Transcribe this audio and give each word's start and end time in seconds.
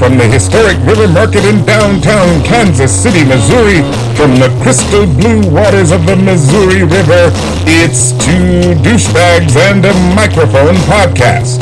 from 0.00 0.16
the 0.16 0.26
historic 0.26 0.78
River 0.86 1.06
Market 1.08 1.44
in 1.44 1.62
downtown 1.66 2.42
Kansas 2.42 2.90
City, 2.90 3.22
Missouri, 3.22 3.82
from 4.16 4.34
the 4.36 4.48
crystal 4.62 5.04
blue 5.04 5.46
waters 5.52 5.92
of 5.92 6.06
the 6.06 6.16
Missouri 6.16 6.84
River, 6.84 7.30
it's 7.66 8.12
Two 8.12 8.72
Douchebags 8.80 9.58
and 9.58 9.84
a 9.84 9.92
Microphone 10.16 10.76
podcast. 10.88 11.60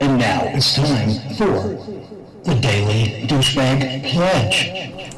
And 0.00 0.18
now 0.18 0.42
it's 0.46 0.74
time 0.74 1.10
for 1.36 1.78
the 2.42 2.58
Daily 2.60 3.24
Douchebag 3.28 4.10
Pledge. 4.10 5.12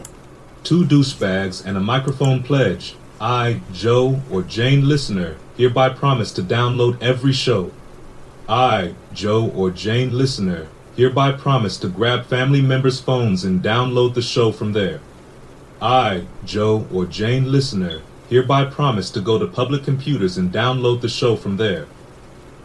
Two 0.63 0.85
douchebags 0.85 1.65
and 1.65 1.79
a 1.79 1.81
microphone 1.81 2.43
pledge. 2.43 2.97
I, 3.19 3.63
Joe, 3.73 4.21
or 4.31 4.43
Jane 4.43 4.87
listener, 4.87 5.39
hereby 5.57 5.89
promise 5.89 6.33
to 6.33 6.43
download 6.43 7.03
every 7.03 7.33
show. 7.33 7.71
I, 8.51 8.97
Joe, 9.15 9.49
or 9.55 9.71
Jane 9.71 10.11
listener, 10.11 10.67
hereby 10.97 11.31
promise 11.31 11.77
to 11.77 11.89
grab 11.89 12.27
family 12.27 12.61
members' 12.61 12.99
phones 12.99 13.45
and 13.45 13.63
download 13.63 14.15
the 14.15 14.23
show 14.23 14.51
from 14.51 14.73
there. 14.73 14.99
I, 15.81 16.25
Joe, 16.45 16.85
or 16.93 17.07
Jane 17.07 17.53
listener, 17.53 18.01
hereby 18.29 18.65
promise 18.65 19.09
to 19.11 19.21
go 19.21 19.39
to 19.39 19.47
public 19.47 19.85
computers 19.85 20.37
and 20.37 20.53
download 20.53 21.01
the 21.01 21.09
show 21.09 21.37
from 21.37 21.59
there. 21.59 21.87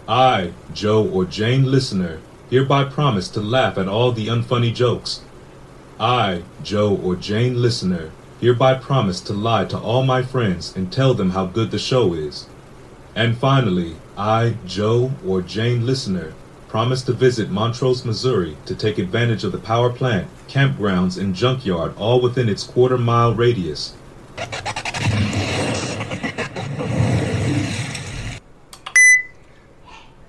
I, 0.08 0.54
Joe, 0.74 1.08
or 1.08 1.24
Jane 1.24 1.72
listener, 1.72 2.20
hereby 2.50 2.86
promise 2.86 3.30
to 3.30 3.40
laugh 3.40 3.78
at 3.78 3.88
all 3.88 4.12
the 4.12 4.26
unfunny 4.26 4.74
jokes. 4.74 5.22
I, 6.00 6.42
Joe, 6.64 6.96
or 6.96 7.16
Jane 7.16 7.62
listener, 7.62 8.10
hereby 8.42 8.74
promise 8.74 9.22
to 9.22 9.34
lie 9.34 9.66
to 9.66 9.78
all 9.78 10.02
my 10.02 10.24
friends 10.24 10.76
and 10.76 10.92
tell 10.92 11.14
them 11.14 11.30
how 11.30 11.46
good 11.46 11.70
the 11.70 11.78
show 11.78 12.16
is. 12.16 12.48
And 13.14 13.38
finally, 13.38 13.98
I, 14.18 14.56
Joe, 14.66 15.12
or 15.26 15.42
Jane 15.42 15.86
listener, 15.86 16.34
promise 16.70 17.02
to 17.04 17.14
visit 17.14 17.50
Montrose, 17.50 18.06
Missouri 18.06 18.56
to 18.66 18.74
take 18.74 18.98
advantage 18.98 19.44
of 19.44 19.52
the 19.52 19.58
power 19.58 19.90
plant, 19.90 20.28
campgrounds, 20.48 21.20
and 21.20 21.36
junkyard 21.36 21.94
all 21.98 22.22
within 22.22 22.48
its 22.48 22.64
quarter 22.64 22.98
mile 22.98 23.34
radius. 23.34 23.94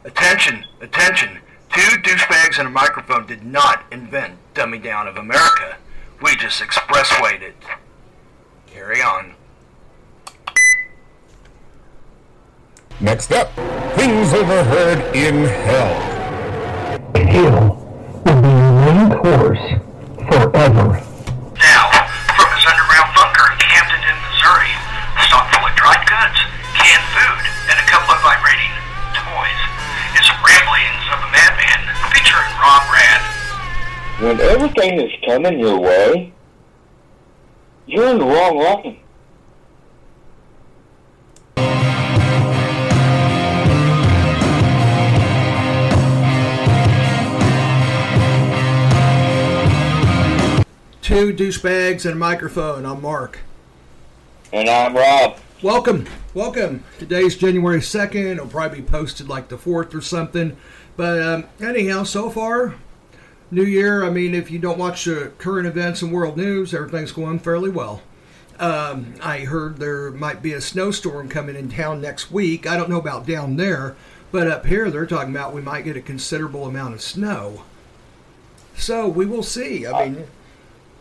Attention, 0.04 0.64
attention. 0.80 1.38
Two 1.72 1.96
douchebags 1.98 2.58
and 2.58 2.66
a 2.66 2.70
microphone 2.70 3.26
did 3.26 3.44
not 3.44 3.84
invent 3.92 4.34
Dummy 4.54 4.78
Down 4.78 5.06
of 5.06 5.16
America. 5.16 5.76
We 6.20 6.34
just 6.36 6.60
expresswayed 6.60 7.42
it. 7.42 7.54
Carry 8.66 9.00
on. 9.00 9.35
Next 12.98 13.30
up, 13.30 13.52
things 13.92 14.32
overheard 14.32 15.14
in 15.14 15.44
hell. 15.44 15.92
Hell 17.12 17.76
will 18.24 18.40
be 18.40 18.48
your 18.48 18.72
main 18.88 19.10
course 19.20 19.64
forever. 20.32 20.96
Now, 21.60 21.84
from 22.32 22.48
his 22.56 22.64
underground 22.64 23.12
bunker 23.12 23.52
in 23.52 23.58
Camden, 23.60 24.00
Missouri, 24.00 24.72
stock 25.28 25.44
full 25.52 25.68
of 25.68 25.76
dried 25.76 26.08
goods, 26.08 26.40
canned 26.72 27.04
food, 27.12 27.44
and 27.68 27.76
a 27.76 27.84
couple 27.84 28.16
of 28.16 28.20
vibrating 28.24 28.72
toys, 29.12 29.60
is 30.16 30.24
some 30.24 30.40
Ramblings 30.40 31.04
of 31.12 31.20
a 31.20 31.28
Madman 31.36 31.80
featuring 32.16 32.48
Rob 32.56 32.80
Rad. 32.96 33.20
when 34.24 34.40
everything 34.40 35.04
is 35.04 35.12
coming 35.28 35.60
your 35.60 35.78
way, 35.78 36.32
you're 37.84 38.08
in 38.08 38.18
the 38.18 38.24
wrong 38.24 38.56
line. 38.56 39.04
Two 51.16 51.32
douchebags 51.32 52.04
and 52.04 52.12
a 52.12 52.18
microphone. 52.18 52.84
I'm 52.84 53.00
Mark. 53.00 53.38
And 54.52 54.68
I'm 54.68 54.94
Rob. 54.94 55.38
Welcome, 55.62 56.06
welcome. 56.34 56.84
Today's 56.98 57.36
January 57.36 57.80
2nd. 57.80 58.32
It'll 58.32 58.46
probably 58.46 58.82
be 58.82 58.86
posted 58.86 59.26
like 59.26 59.48
the 59.48 59.56
4th 59.56 59.94
or 59.94 60.02
something. 60.02 60.58
But 60.94 61.22
um, 61.22 61.44
anyhow, 61.58 62.02
so 62.02 62.28
far, 62.28 62.74
New 63.50 63.64
Year, 63.64 64.04
I 64.04 64.10
mean, 64.10 64.34
if 64.34 64.50
you 64.50 64.58
don't 64.58 64.76
watch 64.76 65.06
the 65.06 65.32
current 65.38 65.66
events 65.66 66.02
and 66.02 66.12
world 66.12 66.36
news, 66.36 66.74
everything's 66.74 67.12
going 67.12 67.38
fairly 67.38 67.70
well. 67.70 68.02
Um, 68.58 69.14
I 69.22 69.38
heard 69.38 69.78
there 69.78 70.10
might 70.10 70.42
be 70.42 70.52
a 70.52 70.60
snowstorm 70.60 71.30
coming 71.30 71.56
in 71.56 71.70
town 71.70 72.02
next 72.02 72.30
week. 72.30 72.66
I 72.66 72.76
don't 72.76 72.90
know 72.90 73.00
about 73.00 73.26
down 73.26 73.56
there, 73.56 73.96
but 74.32 74.48
up 74.48 74.66
here 74.66 74.90
they're 74.90 75.06
talking 75.06 75.30
about 75.30 75.54
we 75.54 75.62
might 75.62 75.86
get 75.86 75.96
a 75.96 76.02
considerable 76.02 76.66
amount 76.66 76.92
of 76.92 77.00
snow. 77.00 77.62
So 78.76 79.08
we 79.08 79.24
will 79.24 79.42
see. 79.42 79.86
I 79.86 80.10
mean, 80.10 80.26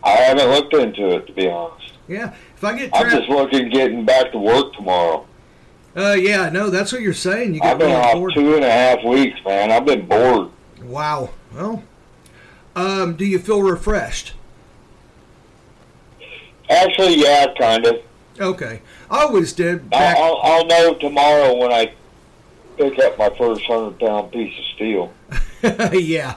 I 0.06 0.12
haven't 0.12 0.50
looked 0.50 0.74
into 0.74 1.10
it 1.16 1.28
to 1.28 1.34
be 1.34 1.48
honest. 1.50 1.94
yeah, 2.08 2.34
if 2.56 2.64
I 2.64 2.78
get 2.78 2.92
I'm 2.94 3.10
just 3.10 3.28
looking 3.30 3.70
getting 3.70 4.06
back 4.06 4.32
to 4.32 4.38
work 4.38 4.74
tomorrow. 4.74 5.26
Uh, 5.98 6.14
yeah, 6.14 6.50
no, 6.50 6.70
that's 6.70 6.92
what 6.92 7.02
you're 7.02 7.14
saying. 7.14 7.56
You 7.56 7.62
I've 7.64 7.80
get 7.80 7.80
been 7.80 7.88
really 7.90 8.02
off 8.02 8.14
bored. 8.16 8.34
two 8.34 8.56
and 8.56 8.64
a 8.66 8.70
half 8.72 9.04
weeks, 9.04 9.40
man. 9.46 9.72
I've 9.72 9.86
been 9.86 10.06
bored. 10.06 10.50
Wow. 10.84 11.30
Well, 11.54 11.84
um, 12.76 13.16
do 13.16 13.26
you 13.26 13.40
feel 13.40 13.62
refreshed? 13.62 14.34
Actually, 16.70 17.22
yeah, 17.22 17.46
kind 17.58 17.86
of. 17.86 18.02
Okay, 18.40 18.82
I 19.10 19.22
always 19.24 19.54
did. 19.54 19.90
Back, 19.90 20.18
I'll, 20.18 20.40
I'll 20.44 20.66
know 20.66 20.96
tomorrow 20.96 21.56
when 21.56 21.72
I 21.72 21.94
pick 22.78 23.00
up 23.00 23.18
my 23.18 23.30
first 23.38 23.64
hundred 23.66 23.98
pound 24.00 24.32
piece 24.32 24.54
of 24.60 24.66
steel. 24.76 25.14
yeah, 25.94 26.36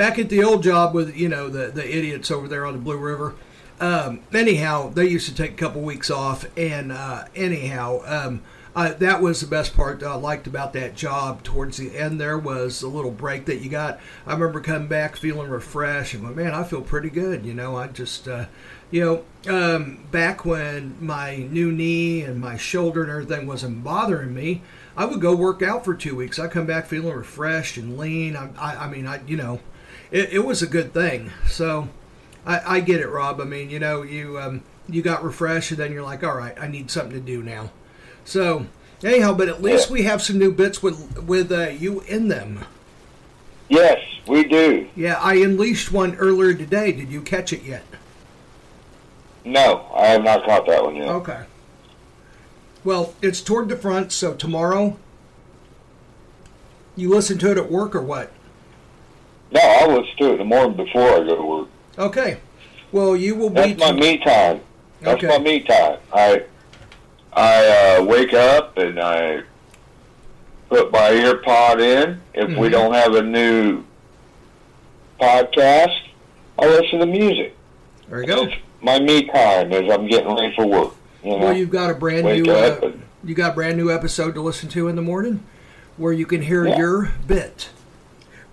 back 0.00 0.18
at 0.18 0.30
the 0.30 0.42
old 0.42 0.62
job 0.62 0.94
with 0.94 1.14
you 1.14 1.28
know 1.28 1.50
the 1.50 1.66
the 1.66 1.86
idiots 1.86 2.30
over 2.30 2.48
there 2.48 2.64
on 2.64 2.72
the 2.72 2.78
Blue 2.78 2.96
River. 2.96 3.34
Um, 3.80 4.20
anyhow, 4.32 4.88
they 4.88 5.06
used 5.06 5.28
to 5.28 5.34
take 5.34 5.50
a 5.50 5.56
couple 5.56 5.82
weeks 5.82 6.10
off, 6.10 6.46
and 6.56 6.90
uh, 6.90 7.24
anyhow, 7.34 8.00
um, 8.06 8.40
that 8.74 9.20
was 9.20 9.42
the 9.42 9.46
best 9.46 9.76
part 9.76 10.00
that 10.00 10.08
I 10.08 10.14
liked 10.14 10.46
about 10.46 10.72
that 10.72 10.94
job. 10.94 11.42
Towards 11.42 11.76
the 11.76 11.98
end, 11.98 12.18
there 12.18 12.38
was 12.38 12.80
a 12.80 12.88
little 12.88 13.10
break 13.10 13.44
that 13.44 13.58
you 13.58 13.68
got. 13.68 14.00
I 14.26 14.32
remember 14.32 14.62
coming 14.62 14.88
back 14.88 15.16
feeling 15.16 15.50
refreshed, 15.50 16.14
and 16.14 16.24
went, 16.24 16.36
man, 16.36 16.54
I 16.54 16.64
feel 16.64 16.80
pretty 16.80 17.10
good. 17.10 17.44
You 17.44 17.52
know, 17.52 17.76
I 17.76 17.88
just, 17.88 18.26
uh, 18.26 18.46
you 18.90 19.04
know, 19.04 19.24
um, 19.54 20.06
back 20.10 20.46
when 20.46 20.96
my 20.98 21.36
new 21.36 21.72
knee 21.72 22.22
and 22.22 22.40
my 22.40 22.56
shoulder 22.56 23.02
and 23.02 23.10
everything 23.10 23.46
wasn't 23.46 23.84
bothering 23.84 24.32
me, 24.32 24.62
I 24.96 25.04
would 25.04 25.20
go 25.20 25.36
work 25.36 25.60
out 25.60 25.84
for 25.84 25.92
two 25.92 26.16
weeks. 26.16 26.38
I 26.38 26.48
come 26.48 26.64
back 26.64 26.86
feeling 26.86 27.14
refreshed 27.14 27.76
and 27.76 27.98
lean. 27.98 28.34
I, 28.34 28.48
I, 28.58 28.84
I 28.84 28.88
mean, 28.88 29.06
I, 29.06 29.20
you 29.26 29.36
know, 29.36 29.60
it, 30.10 30.32
it 30.32 30.44
was 30.44 30.62
a 30.62 30.66
good 30.66 30.92
thing. 30.92 31.30
So. 31.48 31.88
I, 32.46 32.76
I 32.76 32.80
get 32.80 33.02
it, 33.02 33.08
Rob. 33.08 33.38
I 33.38 33.44
mean, 33.44 33.68
you 33.68 33.78
know, 33.78 34.00
you 34.00 34.40
um, 34.40 34.62
you 34.88 35.02
got 35.02 35.22
refreshed, 35.22 35.72
and 35.72 35.78
then 35.78 35.92
you're 35.92 36.02
like, 36.02 36.24
all 36.24 36.34
right, 36.34 36.58
I 36.58 36.68
need 36.68 36.90
something 36.90 37.12
to 37.12 37.20
do 37.20 37.42
now. 37.42 37.70
So 38.24 38.64
anyhow, 39.04 39.34
but 39.34 39.48
at 39.48 39.60
least 39.62 39.90
we 39.90 40.04
have 40.04 40.22
some 40.22 40.38
new 40.38 40.50
bits 40.50 40.82
with 40.82 41.24
with 41.24 41.52
uh, 41.52 41.68
you 41.68 42.00
in 42.00 42.28
them. 42.28 42.64
Yes, 43.68 43.98
we 44.26 44.44
do. 44.44 44.88
Yeah, 44.96 45.20
I 45.20 45.34
unleashed 45.34 45.92
one 45.92 46.16
earlier 46.16 46.54
today. 46.54 46.92
Did 46.92 47.10
you 47.10 47.20
catch 47.20 47.52
it 47.52 47.62
yet? 47.62 47.84
No, 49.44 49.86
I 49.94 50.06
have 50.06 50.24
not 50.24 50.44
caught 50.44 50.66
that 50.66 50.82
one 50.82 50.96
yet. 50.96 51.08
Okay. 51.08 51.44
Well, 52.84 53.14
it's 53.20 53.42
toward 53.42 53.68
the 53.68 53.76
front, 53.76 54.12
so 54.12 54.32
tomorrow. 54.32 54.96
You 56.96 57.10
listen 57.10 57.38
to 57.38 57.50
it 57.50 57.58
at 57.58 57.70
work 57.70 57.94
or 57.94 58.00
what? 58.00 58.32
No, 59.52 59.60
I'll 59.60 59.88
listen 60.00 60.16
to 60.18 60.24
it 60.28 60.32
in 60.32 60.38
the 60.38 60.44
morning 60.44 60.76
before 60.76 61.02
I 61.02 61.18
go 61.18 61.36
to 61.36 61.42
work. 61.42 61.68
Okay. 61.98 62.38
Well, 62.92 63.16
you 63.16 63.34
will 63.34 63.50
be. 63.50 63.74
That's 63.74 63.78
my 63.80 63.92
me 63.92 64.18
time. 64.18 64.60
That's 65.00 65.16
Okay. 65.22 65.26
my 65.28 65.38
me 65.38 65.60
time. 65.60 65.98
I 66.12 66.42
I 67.32 67.96
uh, 67.98 68.04
wake 68.04 68.32
up 68.34 68.76
and 68.78 68.98
I 69.00 69.42
put 70.68 70.90
my 70.92 71.10
ear 71.10 71.36
pod 71.38 71.80
in. 71.80 72.20
If 72.34 72.48
we 72.56 72.68
Mhm. 72.68 72.70
don't 72.72 72.94
have 72.94 73.14
a 73.14 73.22
new 73.22 73.84
podcast, 75.20 75.96
I 76.58 76.66
listen 76.66 76.98
to 77.00 77.06
music. 77.06 77.56
There 78.08 78.20
you 78.20 78.26
go. 78.26 78.42
It's 78.44 78.54
my 78.82 78.98
me 78.98 79.26
time 79.26 79.72
as 79.72 79.90
I'm 79.90 80.06
getting 80.08 80.34
ready 80.34 80.54
for 80.56 80.66
work. 80.66 80.92
You 81.22 81.32
know, 81.32 81.36
Well, 81.38 81.56
you've 81.56 81.70
got 81.70 81.90
a 81.90 81.94
brand 81.94 82.24
wake 82.24 82.44
new. 82.44 82.52
Uh, 82.52 82.78
and 82.82 83.02
you 83.24 83.34
got 83.34 83.52
a 83.52 83.54
brand 83.54 83.76
new 83.76 83.90
episode 83.92 84.34
to 84.34 84.40
listen 84.40 84.68
to 84.70 84.88
in 84.88 84.96
the 84.96 85.02
morning, 85.02 85.42
where 85.96 86.12
you 86.12 86.26
can 86.26 86.42
hear 86.42 86.66
Yeah. 86.66 86.78
your 86.78 87.12
bit, 87.26 87.68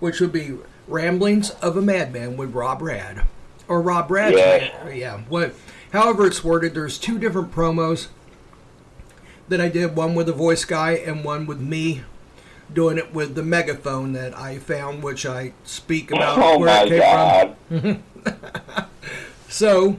which 0.00 0.20
would 0.20 0.32
be 0.32 0.52
"Ramblings 0.88 1.50
of 1.50 1.76
a 1.76 1.82
Madman" 1.82 2.36
with 2.36 2.54
Rob 2.54 2.82
Rad, 2.82 3.26
or 3.68 3.80
Rob 3.80 4.10
Rad. 4.10 4.32
Yes. 4.32 4.72
Yeah. 4.96 5.20
What? 5.28 5.54
However, 5.92 6.26
it's 6.26 6.42
worded. 6.44 6.74
There's 6.74 6.98
two 6.98 7.18
different 7.18 7.52
promos 7.52 8.08
that 9.48 9.60
I 9.60 9.68
did. 9.68 9.96
One 9.96 10.14
with 10.14 10.28
a 10.28 10.32
voice 10.32 10.64
guy 10.64 10.92
and 10.92 11.24
one 11.24 11.46
with 11.46 11.60
me 11.60 12.02
doing 12.72 12.98
it 12.98 13.14
with 13.14 13.34
the 13.34 13.42
megaphone 13.42 14.12
that 14.12 14.36
I 14.36 14.58
found, 14.58 15.02
which 15.02 15.24
I 15.24 15.52
speak 15.64 16.10
about 16.10 16.38
oh 16.38 16.58
where 16.58 16.68
my 16.68 16.82
it 16.84 16.88
came 17.70 17.82
from. 17.82 18.02
god, 18.24 18.86
So, 19.48 19.98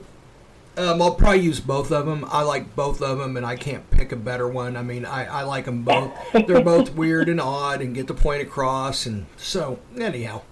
Um, 0.77 1.01
I'll 1.01 1.15
probably 1.15 1.39
use 1.41 1.59
both 1.59 1.91
of 1.91 2.05
them. 2.05 2.23
I 2.29 2.43
like 2.43 2.75
both 2.75 3.01
of 3.01 3.17
them, 3.17 3.35
and 3.35 3.45
I 3.45 3.55
can't 3.55 3.89
pick 3.89 4.11
a 4.11 4.15
better 4.15 4.47
one. 4.47 4.77
I 4.77 4.83
mean, 4.83 5.03
I, 5.03 5.25
I 5.25 5.41
like 5.41 5.65
them 5.65 5.81
both. 5.83 6.11
They're 6.47 6.61
both 6.61 6.93
weird 6.93 7.27
and 7.27 7.41
odd, 7.41 7.81
and 7.81 7.93
get 7.95 8.05
the 8.07 8.13
point 8.13 8.41
across. 8.43 9.05
And 9.07 9.25
so, 9.35 9.79
anyhow, 9.99 10.43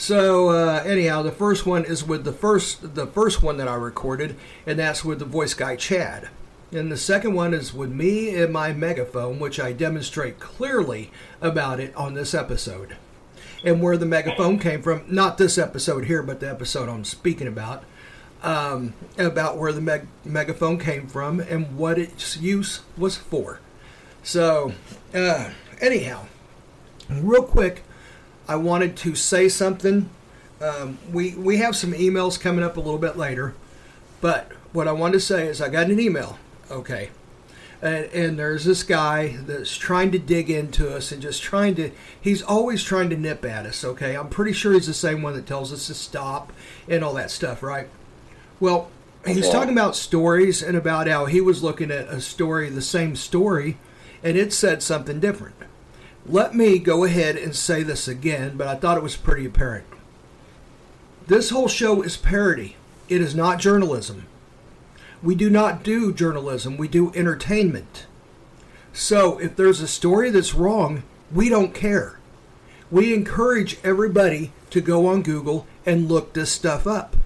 so 0.00 0.48
uh, 0.48 0.82
anyhow, 0.86 1.20
the 1.20 1.30
first 1.30 1.66
one 1.66 1.84
is 1.84 2.02
with 2.02 2.24
the 2.24 2.32
first 2.32 2.94
the 2.94 3.06
first 3.06 3.42
one 3.42 3.58
that 3.58 3.68
I 3.68 3.74
recorded, 3.74 4.34
and 4.66 4.78
that's 4.78 5.04
with 5.04 5.18
the 5.18 5.26
voice 5.26 5.52
guy 5.52 5.76
Chad. 5.76 6.30
And 6.72 6.90
the 6.90 6.96
second 6.96 7.34
one 7.34 7.52
is 7.52 7.74
with 7.74 7.90
me 7.90 8.34
and 8.34 8.50
my 8.50 8.72
megaphone, 8.72 9.38
which 9.38 9.60
I 9.60 9.72
demonstrate 9.72 10.40
clearly 10.40 11.10
about 11.42 11.80
it 11.80 11.94
on 11.94 12.14
this 12.14 12.32
episode. 12.32 12.96
And 13.62 13.82
where 13.82 13.98
the 13.98 14.06
megaphone 14.06 14.58
came 14.58 14.80
from, 14.80 15.02
not 15.06 15.36
this 15.36 15.58
episode 15.58 16.06
here, 16.06 16.22
but 16.22 16.40
the 16.40 16.48
episode 16.48 16.88
I'm 16.88 17.04
speaking 17.04 17.46
about, 17.46 17.84
um, 18.42 18.94
about 19.18 19.58
where 19.58 19.72
the 19.74 19.82
meg- 19.82 20.06
megaphone 20.24 20.78
came 20.78 21.08
from 21.08 21.40
and 21.40 21.76
what 21.76 21.98
its 21.98 22.38
use 22.38 22.80
was 22.96 23.18
for. 23.18 23.60
So, 24.22 24.72
uh, 25.12 25.50
anyhow, 25.78 26.24
real 27.10 27.42
quick, 27.42 27.82
I 28.50 28.56
wanted 28.56 28.96
to 28.96 29.14
say 29.14 29.48
something. 29.48 30.10
Um, 30.60 30.98
we 31.12 31.36
we 31.36 31.58
have 31.58 31.76
some 31.76 31.92
emails 31.92 32.38
coming 32.38 32.64
up 32.64 32.76
a 32.76 32.80
little 32.80 32.98
bit 32.98 33.16
later, 33.16 33.54
but 34.20 34.50
what 34.72 34.88
I 34.88 34.92
wanted 34.92 35.12
to 35.14 35.20
say 35.20 35.46
is 35.46 35.60
I 35.62 35.68
got 35.68 35.88
an 35.88 36.00
email. 36.00 36.36
Okay. 36.68 37.10
And, 37.80 38.06
and 38.06 38.38
there's 38.38 38.64
this 38.64 38.82
guy 38.82 39.36
that's 39.46 39.76
trying 39.76 40.10
to 40.10 40.18
dig 40.18 40.50
into 40.50 40.92
us 40.94 41.12
and 41.12 41.22
just 41.22 41.42
trying 41.42 41.76
to 41.76 41.92
he's 42.20 42.42
always 42.42 42.82
trying 42.82 43.08
to 43.08 43.16
nip 43.16 43.42
at 43.42 43.64
us 43.64 43.82
okay 43.84 44.16
i'm 44.18 44.28
pretty 44.28 44.52
sure 44.52 44.74
he's 44.74 44.86
the 44.86 44.92
same 44.92 45.22
one 45.22 45.32
that 45.32 45.46
tells 45.46 45.72
us 45.72 45.86
to 45.86 45.94
stop 45.94 46.52
and 46.86 47.02
all 47.02 47.14
that 47.14 47.30
stuff 47.30 47.62
right 47.62 47.88
well 48.60 48.90
he's 49.24 49.46
Okay. 49.46 49.50
talking 49.52 49.72
about 49.72 49.96
stories 49.96 50.62
and 50.62 50.76
about 50.76 51.08
how 51.08 51.24
he 51.24 51.40
was 51.40 51.62
looking 51.62 51.90
at 51.90 52.06
a 52.08 52.20
story 52.20 52.68
the 52.68 52.82
same 52.82 53.16
story 53.16 53.78
and 54.22 54.36
it 54.36 54.52
said 54.52 54.82
something 54.82 55.18
different 55.18 55.54
let 56.30 56.54
me 56.54 56.78
go 56.78 57.04
ahead 57.04 57.36
and 57.36 57.54
say 57.56 57.82
this 57.82 58.06
again 58.08 58.56
but 58.56 58.66
i 58.66 58.74
thought 58.74 58.96
it 58.96 59.02
was 59.02 59.16
pretty 59.16 59.44
apparent 59.46 59.86
this 61.26 61.50
whole 61.50 61.68
show 61.68 62.02
is 62.02 62.16
parody 62.16 62.76
it 63.08 63.20
is 63.20 63.34
not 63.34 63.58
journalism 63.58 64.26
we 65.22 65.34
do 65.34 65.50
not 65.50 65.82
do 65.82 66.14
journalism, 66.14 66.78
we 66.78 66.88
do 66.88 67.12
entertainment. 67.14 68.06
So 68.92 69.38
if 69.38 69.54
there's 69.54 69.82
a 69.82 69.86
story 69.86 70.30
that's 70.30 70.54
wrong, 70.54 71.02
we 71.30 71.50
don't 71.50 71.74
care. 71.74 72.18
We 72.90 73.12
encourage 73.12 73.76
everybody 73.84 74.52
to 74.70 74.80
go 74.80 75.06
on 75.06 75.20
Google 75.20 75.66
and 75.84 76.08
look 76.08 76.32
this 76.32 76.50
stuff 76.50 76.86
up. 76.86 77.16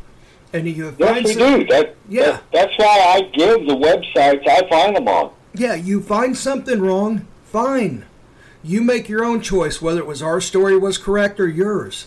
And 0.52 0.68
you 0.68 0.94
Yes, 0.98 1.24
we 1.24 1.34
do. 1.34 1.66
That, 1.68 1.94
Yeah. 2.08 2.22
that- 2.24 2.42
that's 2.52 2.72
why 2.78 2.86
I 3.16 3.20
give 3.32 3.66
the 3.66 3.76
websites 3.76 4.42
I 4.48 4.68
find 4.68 4.96
them 4.96 5.06
on. 5.06 5.30
yeah, 5.54 5.74
you 5.74 6.00
find 6.02 6.36
something 6.36 6.80
wrong, 6.80 7.26
fine. 7.44 8.06
You 8.64 8.82
make 8.82 9.08
your 9.08 9.24
own 9.24 9.40
choice 9.42 9.80
whether 9.82 10.00
it 10.00 10.06
was 10.06 10.22
our 10.22 10.40
story 10.40 10.76
was 10.76 10.96
correct 10.98 11.38
or 11.38 11.46
yours. 11.46 12.06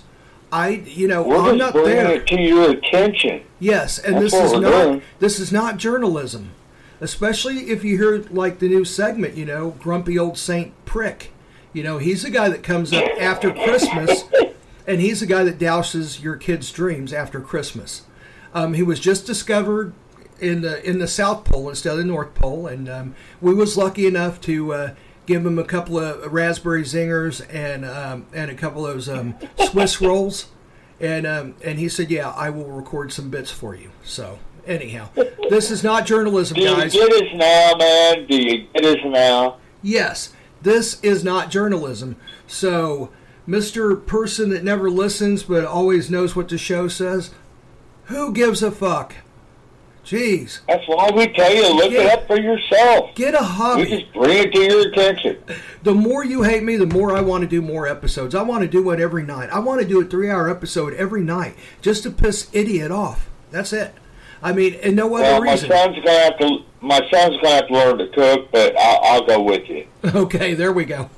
I, 0.51 0.69
you 0.69 1.07
know, 1.07 1.23
We're 1.23 1.37
I'm 1.51 1.57
not 1.57 1.73
there. 1.73 2.11
it 2.13 2.27
to 2.27 2.41
your 2.41 2.71
attention. 2.71 3.43
Yes, 3.59 3.99
and 3.99 4.15
That's 4.15 4.31
this 4.31 4.33
is 4.33 4.53
not 4.53 4.61
doing. 4.83 5.01
this 5.19 5.39
is 5.39 5.51
not 5.51 5.77
journalism, 5.77 6.51
especially 7.01 7.69
if 7.69 7.83
you 7.83 7.97
hear 7.97 8.23
like 8.31 8.59
the 8.59 8.67
new 8.69 8.85
segment. 8.85 9.35
You 9.35 9.45
know, 9.45 9.71
grumpy 9.71 10.17
old 10.17 10.37
Saint 10.37 10.73
Prick. 10.85 11.31
You 11.73 11.83
know, 11.83 11.97
he's 11.97 12.23
the 12.23 12.29
guy 12.29 12.49
that 12.49 12.63
comes 12.63 12.91
up 12.93 13.03
after 13.19 13.51
Christmas, 13.53 14.23
and 14.87 15.01
he's 15.01 15.19
the 15.19 15.25
guy 15.25 15.43
that 15.43 15.59
douses 15.59 16.23
your 16.23 16.37
kids' 16.37 16.71
dreams 16.71 17.11
after 17.13 17.39
Christmas. 17.41 18.03
Um, 18.53 18.73
he 18.73 18.83
was 18.83 18.99
just 18.99 19.27
discovered 19.27 19.93
in 20.39 20.61
the 20.61 20.81
in 20.89 20.99
the 20.99 21.07
South 21.09 21.43
Pole 21.43 21.67
instead 21.69 21.91
of 21.91 21.97
the 21.97 22.05
North 22.05 22.33
Pole, 22.35 22.67
and 22.67 22.87
um, 22.87 23.15
we 23.41 23.53
was 23.53 23.75
lucky 23.77 24.07
enough 24.07 24.39
to 24.41 24.73
uh, 24.73 24.93
give 25.27 25.45
him 25.45 25.59
a 25.59 25.63
couple 25.63 25.99
of 25.99 26.33
raspberry 26.33 26.81
zingers 26.81 27.45
and 27.53 27.85
um, 27.85 28.25
and 28.33 28.49
a 28.49 28.55
couple 28.55 28.87
of 28.87 28.95
those 28.95 29.07
um, 29.09 29.35
Swiss 29.69 30.01
rolls, 30.01 30.47
and 30.99 31.27
um, 31.27 31.53
and 31.63 31.77
he 31.77 31.87
said, 31.87 32.09
"Yeah, 32.09 32.31
I 32.31 32.49
will 32.49 32.71
record 32.71 33.11
some 33.13 33.29
bits 33.29 33.51
for 33.51 33.75
you." 33.75 33.91
So 34.03 34.39
anyhow, 34.65 35.09
this 35.49 35.69
is 35.69 35.83
not 35.83 36.07
journalism, 36.07 36.55
Do 36.55 36.61
you 36.63 36.75
guys. 36.75 36.93
get 36.93 37.11
us 37.11 37.29
now, 37.35 37.73
man? 37.77 38.25
Do 38.25 38.35
you 38.35 38.67
get 38.73 38.83
us 38.85 38.97
now? 39.05 39.57
Yes, 39.83 40.33
this 40.63 40.99
is 41.03 41.23
not 41.23 41.51
journalism. 41.51 42.15
So, 42.47 43.11
Mr. 43.47 44.03
Person 44.05 44.49
that 44.49 44.63
never 44.63 44.89
listens 44.89 45.43
but 45.43 45.63
always 45.63 46.09
knows 46.09 46.35
what 46.35 46.49
the 46.49 46.57
show 46.57 46.87
says, 46.87 47.31
who 48.05 48.33
gives 48.33 48.63
a 48.63 48.71
fuck? 48.71 49.15
Jeez, 50.07 50.61
That's 50.69 50.87
why 50.87 51.11
we 51.13 51.27
tell 51.27 51.53
you 51.53 51.67
look 51.75 51.91
it 51.91 52.09
up 52.09 52.27
for 52.27 52.39
yourself. 52.39 53.13
get 53.13 53.33
a 53.33 53.43
hobby. 53.43 53.81
We 53.83 53.89
just 53.99 54.13
bring 54.13 54.37
it 54.37 54.53
to 54.53 54.59
your 54.61 54.87
attention. 54.89 55.37
The 55.83 55.93
more 55.93 56.23
you 56.25 56.43
hate 56.43 56.63
me, 56.63 56.75
the 56.75 56.85
more 56.85 57.15
I 57.15 57.21
want 57.21 57.41
to 57.43 57.47
do 57.47 57.61
more 57.61 57.87
episodes. 57.87 58.33
I 58.35 58.41
want 58.41 58.61
to 58.63 58.67
do 58.67 58.89
it 58.91 58.99
every 58.99 59.23
night. 59.23 59.49
I 59.51 59.59
want 59.59 59.79
to 59.81 59.87
do 59.87 60.01
a 60.01 60.05
three 60.05 60.29
hour 60.29 60.49
episode 60.49 60.93
every 60.95 61.23
night 61.23 61.55
just 61.81 62.03
to 62.03 62.11
piss 62.11 62.49
idiot 62.51 62.91
off. 62.91 63.29
That's 63.51 63.71
it. 63.71 63.93
I 64.41 64.51
mean, 64.53 64.75
and 64.83 64.95
no 64.97 65.05
other 65.15 65.23
Well, 65.23 65.41
my 65.43 65.51
reason. 65.53 65.69
son's 65.69 65.95
gonna 65.97 66.11
have 66.23 66.37
to. 66.39 66.59
My 66.81 66.99
son's 67.11 67.37
gonna 67.41 67.49
have 67.55 67.67
to 67.67 67.73
learn 67.73 67.97
to 67.99 68.07
cook, 68.07 68.51
but 68.51 68.77
I'll, 68.77 68.99
I'll 69.03 69.25
go 69.25 69.41
with 69.41 69.69
you. 69.69 69.87
Okay, 70.05 70.53
there 70.53 70.71
we 70.73 70.83
go. 70.85 71.09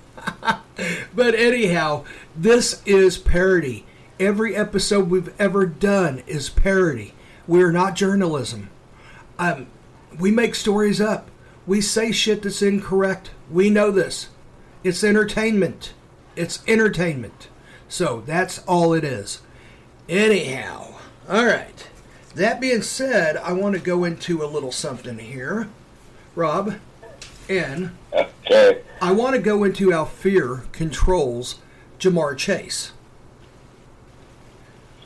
but 1.16 1.34
anyhow, 1.36 2.06
this 2.36 2.82
is 2.86 3.18
parody. 3.18 3.86
Every 4.20 4.56
episode 4.56 5.10
we've 5.10 5.34
ever 5.40 5.66
done 5.66 6.22
is 6.28 6.50
parody. 6.50 7.14
We're 7.48 7.72
not 7.72 7.96
journalism. 7.96 8.70
Um, 9.40 9.68
we 10.20 10.30
make 10.32 10.54
stories 10.54 11.00
up. 11.00 11.30
We 11.66 11.82
say 11.82 12.12
shit 12.12 12.44
that's 12.44 12.62
incorrect. 12.62 13.32
We 13.50 13.70
know 13.70 13.90
this. 13.90 14.28
It's 14.84 15.04
entertainment. 15.04 15.94
It's 16.36 16.62
entertainment. 16.68 17.48
So 17.88 18.22
that's 18.26 18.60
all 18.68 18.94
it 18.94 19.04
is. 19.04 19.42
Anyhow, 20.08 20.96
all 21.30 21.46
right. 21.46 21.88
That 22.36 22.60
being 22.60 22.82
said, 22.82 23.38
I 23.38 23.54
want 23.54 23.76
to 23.76 23.82
go 23.82 24.04
into 24.04 24.44
a 24.44 24.48
little 24.48 24.72
something 24.72 25.18
here, 25.20 25.70
Rob, 26.36 26.76
and 27.48 27.92
Okay. 28.14 28.82
I 29.02 29.12
want 29.12 29.36
to 29.36 29.42
go 29.42 29.64
into 29.64 29.92
how 29.92 30.06
fear 30.06 30.64
controls 30.72 31.56
Ja'Marr 32.00 32.38
Chase. 32.38 32.92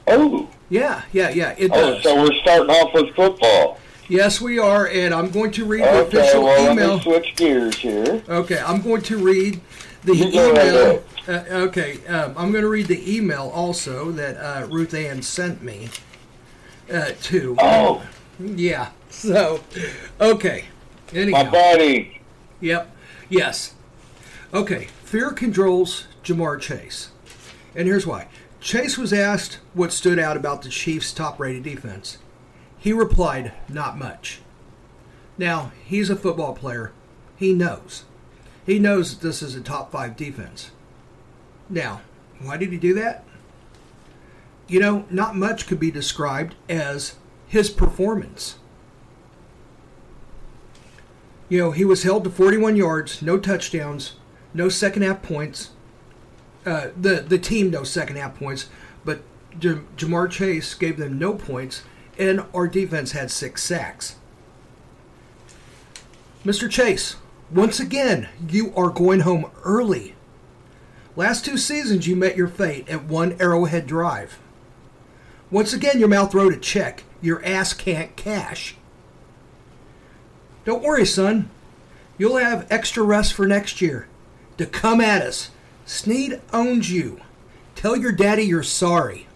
Oh, 0.07 0.49
Yeah, 0.69 1.03
yeah, 1.13 1.29
yeah, 1.29 1.55
it 1.57 1.71
oh, 1.73 1.93
does. 1.93 2.03
so 2.03 2.21
we're 2.21 2.33
starting 2.41 2.69
off 2.69 2.93
with 2.93 3.15
football. 3.15 3.79
Yes, 4.13 4.39
we 4.39 4.59
are, 4.59 4.87
and 4.87 5.11
I'm 5.11 5.31
going 5.31 5.49
to 5.53 5.65
read 5.65 5.81
the 5.83 6.01
Okay, 6.01 6.19
official 6.19 6.43
well, 6.43 6.61
let 6.61 6.73
email. 6.73 6.97
me 6.97 7.03
switch 7.03 7.35
gears 7.35 7.75
here. 7.77 8.21
Okay, 8.29 8.59
I'm 8.59 8.79
going 8.83 9.01
to 9.01 9.17
read 9.17 9.59
the 10.03 10.15
You 10.15 10.27
email. 10.27 11.03
Uh, 11.27 11.43
okay, 11.65 12.05
um, 12.05 12.35
I'm 12.37 12.51
going 12.51 12.61
to 12.61 12.69
read 12.69 12.85
the 12.85 13.11
email 13.11 13.49
also 13.51 14.11
that 14.11 14.37
uh, 14.37 14.67
Ruth 14.67 14.93
Ann 14.93 15.23
sent 15.23 15.63
me 15.63 15.89
uh, 16.93 17.09
to. 17.23 17.55
Oh, 17.59 18.03
Yeah. 18.39 18.91
So, 19.09 19.61
okay. 20.21 20.65
Anyhow. 21.11 21.45
my 21.45 21.49
body. 21.49 22.21
Yep. 22.61 22.95
Yes. 23.29 23.73
Okay. 24.53 24.89
Fear 25.05 25.31
controls 25.31 26.05
Ja'Marr 26.23 26.61
Chase. 26.61 27.09
And 27.75 27.87
here's 27.87 28.05
why. 28.05 28.27
Chase 28.61 28.95
was 28.95 29.11
asked 29.11 29.57
what 29.73 29.91
stood 29.91 30.19
out 30.19 30.37
about 30.37 30.61
the 30.61 30.69
Chiefs' 30.69 31.11
top 31.13 31.39
rated 31.39 31.63
defense. 31.63 32.19
He 32.83 32.91
replied, 32.91 33.53
Not 33.69 33.97
much. 33.97 34.41
Now, 35.37 35.71
he's 35.85 36.09
a 36.09 36.17
football 36.17 36.53
player. 36.53 36.91
He 37.37 37.53
knows. 37.53 38.03
He 38.65 38.77
knows 38.77 39.15
that 39.15 39.25
this 39.25 39.41
is 39.41 39.55
a 39.55 39.61
top 39.61 39.89
five 39.89 40.17
defense. 40.17 40.71
Now, 41.69 42.01
why 42.41 42.57
did 42.57 42.73
he 42.73 42.77
do 42.77 42.93
that? 42.95 43.23
You 44.67 44.81
know, 44.81 45.05
not 45.09 45.37
much 45.37 45.65
could 45.65 45.79
be 45.79 45.91
described 45.91 46.55
as 46.67 47.15
his 47.47 47.69
performance. 47.69 48.57
You 51.47 51.59
know, 51.59 51.71
he 51.71 51.85
was 51.85 52.03
held 52.03 52.25
to 52.25 52.29
41 52.29 52.75
yards, 52.75 53.21
no 53.21 53.39
touchdowns, 53.39 54.17
no 54.53 54.67
second 54.67 55.03
half 55.03 55.21
points. 55.21 55.69
Uh, 56.65 56.87
the 56.99 57.15
the 57.15 57.37
team 57.37 57.71
no 57.71 57.83
second 57.83 58.17
half 58.17 58.37
points, 58.37 58.67
but 59.05 59.21
Ja'Marr 59.57 60.29
Chase 60.29 60.73
gave 60.73 60.97
them 60.97 61.17
no 61.17 61.33
points, 61.33 61.83
and 62.17 62.45
our 62.53 62.67
defense 62.67 63.11
had 63.11 63.31
six 63.31 63.63
sacks. 63.63 64.15
Mr. 66.45 66.69
Chase, 66.69 67.15
once 67.51 67.79
again, 67.79 68.29
you 68.49 68.73
are 68.75 68.89
going 68.89 69.21
home 69.21 69.49
early. 69.63 70.15
Last 71.15 71.45
two 71.45 71.57
seasons, 71.57 72.07
you 72.07 72.15
met 72.15 72.35
your 72.35 72.47
fate 72.47 72.89
at 72.89 73.05
one 73.05 73.37
Arrowhead 73.39 73.87
Drive. 73.87 74.39
Once 75.51 75.71
again, 75.71 75.99
your 75.99 76.09
mouth 76.09 76.33
wrote 76.33 76.53
a 76.53 76.57
check. 76.57 77.03
Your 77.21 77.45
ass 77.45 77.73
can't 77.73 78.15
cash. 78.15 78.75
Don't 80.65 80.81
worry, 80.81 81.05
son. 81.05 81.49
You'll 82.17 82.37
have 82.37 82.67
extra 82.69 83.03
rest 83.03 83.33
for 83.33 83.47
next 83.47 83.81
year. 83.81 84.07
To 84.57 84.65
come 84.65 84.99
at 84.99 85.21
us. 85.21 85.51
Sneed 85.85 86.41
owns 86.51 86.91
you. 86.91 87.21
Tell 87.75 87.95
your 87.95 88.11
daddy 88.11 88.43
you're 88.43 88.63
sorry. 88.63 89.27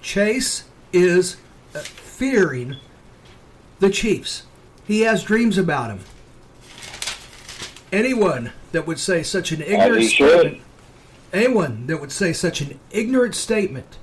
Chase 0.00 0.64
is 0.92 1.36
uh, 1.74 1.80
fearing 1.80 2.76
the 3.78 3.90
Chiefs. 3.90 4.44
He 4.86 5.00
has 5.02 5.24
dreams 5.24 5.58
about 5.58 5.90
him. 5.90 6.00
Anyone 7.92 8.52
that 8.72 8.86
would 8.86 8.98
say 8.98 9.22
such 9.22 9.52
an 9.52 9.62
ignorant 9.62 10.04
statement, 10.04 10.60
anyone 11.32 11.86
that 11.86 12.00
would 12.00 12.12
say 12.12 12.32
such 12.32 12.60
an 12.60 12.78
ignorant 12.90 13.34
statement 13.34 13.98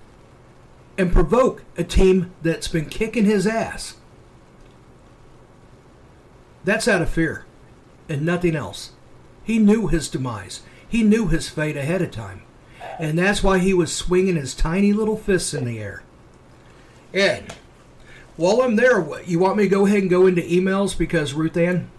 and 0.97 1.11
provoke 1.11 1.63
a 1.77 1.83
team 1.83 2.31
that's 2.41 2.67
been 2.67 2.85
kicking 2.85 3.25
his 3.25 3.47
ass, 3.47 3.95
that's 6.63 6.87
out 6.87 7.01
of 7.01 7.09
fear 7.09 7.45
and 8.07 8.25
nothing 8.25 8.55
else. 8.55 8.91
He 9.43 9.59
knew 9.59 9.87
his 9.87 10.09
demise. 10.09 10.61
He 10.87 11.03
knew 11.03 11.27
his 11.27 11.49
fate 11.49 11.75
ahead 11.75 12.01
of 12.01 12.11
time. 12.11 12.43
And 12.99 13.17
that's 13.17 13.43
why 13.43 13.59
he 13.59 13.73
was 13.73 13.93
swinging 13.93 14.35
his 14.35 14.53
tiny 14.53 14.93
little 14.93 15.17
fists 15.17 15.53
in 15.53 15.65
the 15.65 15.79
air. 15.79 16.03
Ed, 17.13 17.53
while 18.35 18.61
I'm 18.61 18.75
there, 18.75 19.05
you 19.23 19.39
want 19.39 19.57
me 19.57 19.63
to 19.63 19.69
go 19.69 19.85
ahead 19.85 19.99
and 19.99 20.09
go 20.09 20.25
into 20.25 20.41
emails 20.41 20.97
because 20.97 21.33
Ruth 21.33 21.57
Ann? 21.57 21.89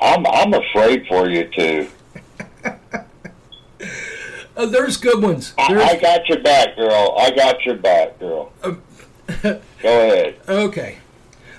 I'm 0.00 0.26
I'm 0.26 0.54
afraid 0.54 1.06
for 1.06 1.28
you 1.28 1.48
too. 1.48 1.88
Uh, 4.54 4.66
there's 4.66 4.98
good 4.98 5.22
ones. 5.22 5.54
There's, 5.68 5.82
I 5.82 5.98
got 5.98 6.28
your 6.28 6.40
back, 6.40 6.76
girl. 6.76 7.16
I 7.18 7.30
got 7.30 7.64
your 7.64 7.76
back, 7.76 8.18
girl. 8.18 8.52
Go 8.62 9.60
ahead. 9.82 10.36
Okay. 10.46 10.98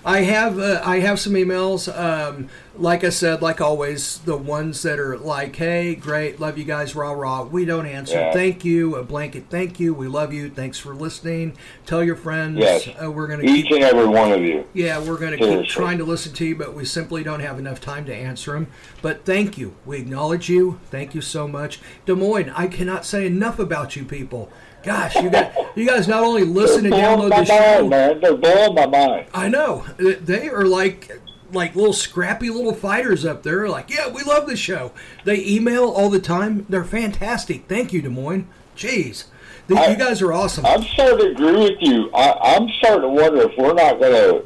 I 0.06 0.22
have 0.22 0.60
uh, 0.60 0.82
I 0.84 1.00
have 1.00 1.20
some 1.20 1.34
emails. 1.34 1.88
Um, 1.98 2.50
like 2.76 3.04
I 3.04 3.10
said, 3.10 3.42
like 3.42 3.62
always, 3.62 4.18
the 4.20 4.36
ones 4.36 4.82
that 4.82 5.00
are 5.00 5.18
like, 5.18 5.56
"Hey, 5.56 5.96
great, 5.96 6.40
love 6.40 6.58
you 6.58 6.66
guys, 6.66 6.96
rah 6.96 7.12
rah." 7.12 7.44
We 7.44 7.64
don't 7.64 7.86
answer. 7.86 8.16
Yeah. 8.18 8.34
Thank 8.34 8.66
you, 8.66 8.96
a 8.96 9.04
blanket. 9.04 9.46
Thank 9.50 9.80
you. 9.80 9.94
We 9.94 10.08
love 10.08 10.34
you. 10.34 10.50
Thanks 10.50 10.78
for 10.78 10.94
listening. 10.94 11.56
Tell 11.86 12.04
your 12.04 12.16
friends. 12.16 12.60
Yes. 12.60 12.90
Uh, 13.02 13.12
we're 13.12 13.28
gonna 13.28 13.44
Each 13.44 13.68
keep. 13.68 13.76
and 13.76 13.84
every 13.84 14.08
one 14.08 14.32
of 14.32 14.42
you. 14.42 14.68
Yeah, 14.74 15.00
we're 15.00 15.20
gonna 15.20 15.38
keep 15.38 15.68
trying 15.68 16.00
to 16.00 16.04
listen 16.04 16.34
to 16.34 16.46
you, 16.46 16.56
but 16.56 16.74
we 16.74 16.84
simply 16.84 17.24
don't 17.24 17.40
have 17.42 17.58
enough 17.58 17.80
time 17.80 18.06
to 18.06 18.14
answer 18.14 18.54
them. 18.54 18.68
But 19.02 19.24
thank 19.24 19.58
you. 19.58 19.76
We 19.86 20.00
acknowledge 20.00 20.50
you. 20.50 20.80
Thank 20.92 21.16
you 21.16 21.22
so 21.22 21.48
much, 21.48 21.80
Des 22.06 22.16
Moines. 22.16 22.50
I 22.50 22.68
cannot 22.68 23.06
say 23.06 23.26
enough 23.26 23.58
about 23.60 23.96
you 23.96 24.04
people. 24.04 24.52
Gosh, 24.84 25.16
you 25.16 25.30
got 25.30 25.54
you 25.78 25.86
guys 25.88 26.08
not 26.08 26.24
only 26.24 26.44
listen 26.44 26.86
and 26.86 26.94
download 26.94 27.30
the 27.30 27.46
show. 27.46 27.78
mind, 27.80 27.90
man. 27.90 28.20
They're 28.22 28.36
blowing 28.36 28.76
my 28.76 28.86
mind. 28.86 29.28
I 29.34 29.48
know 29.50 29.86
they 29.98 30.50
are 30.50 30.66
like 30.66 31.12
like 31.52 31.76
little 31.76 31.94
scrappy 31.94 32.50
little 32.50 32.74
fighters 32.74 33.26
up 33.26 33.44
there. 33.44 33.70
Like, 33.70 33.90
yeah, 33.90 34.10
we 34.10 34.24
love 34.24 34.48
the 34.48 34.58
show. 34.58 34.92
They 35.24 35.46
email 35.46 35.86
all 35.90 36.10
the 36.10 36.20
time. 36.20 36.66
They're 36.68 36.84
fantastic. 36.84 37.68
Thank 37.68 37.94
you, 37.94 38.02
Des 38.02 38.10
Moines. 38.10 38.48
Jeez, 38.76 39.26
The- 39.68 39.76
I- 39.78 39.92
you 39.92 39.96
guys 39.98 40.22
are 40.22 40.34
awesome. 40.34 40.66
I'm 40.66 40.82
starting 40.84 41.20
to 41.20 41.32
agree 41.32 41.54
with 41.70 41.78
you. 41.82 42.10
I, 42.14 42.56
I'm 42.58 42.68
starting 42.80 43.04
to 43.04 43.10
wonder 43.10 43.42
if 43.44 43.52
we're 43.58 43.74
not 43.76 44.00
going 44.00 44.14
to 44.14 44.46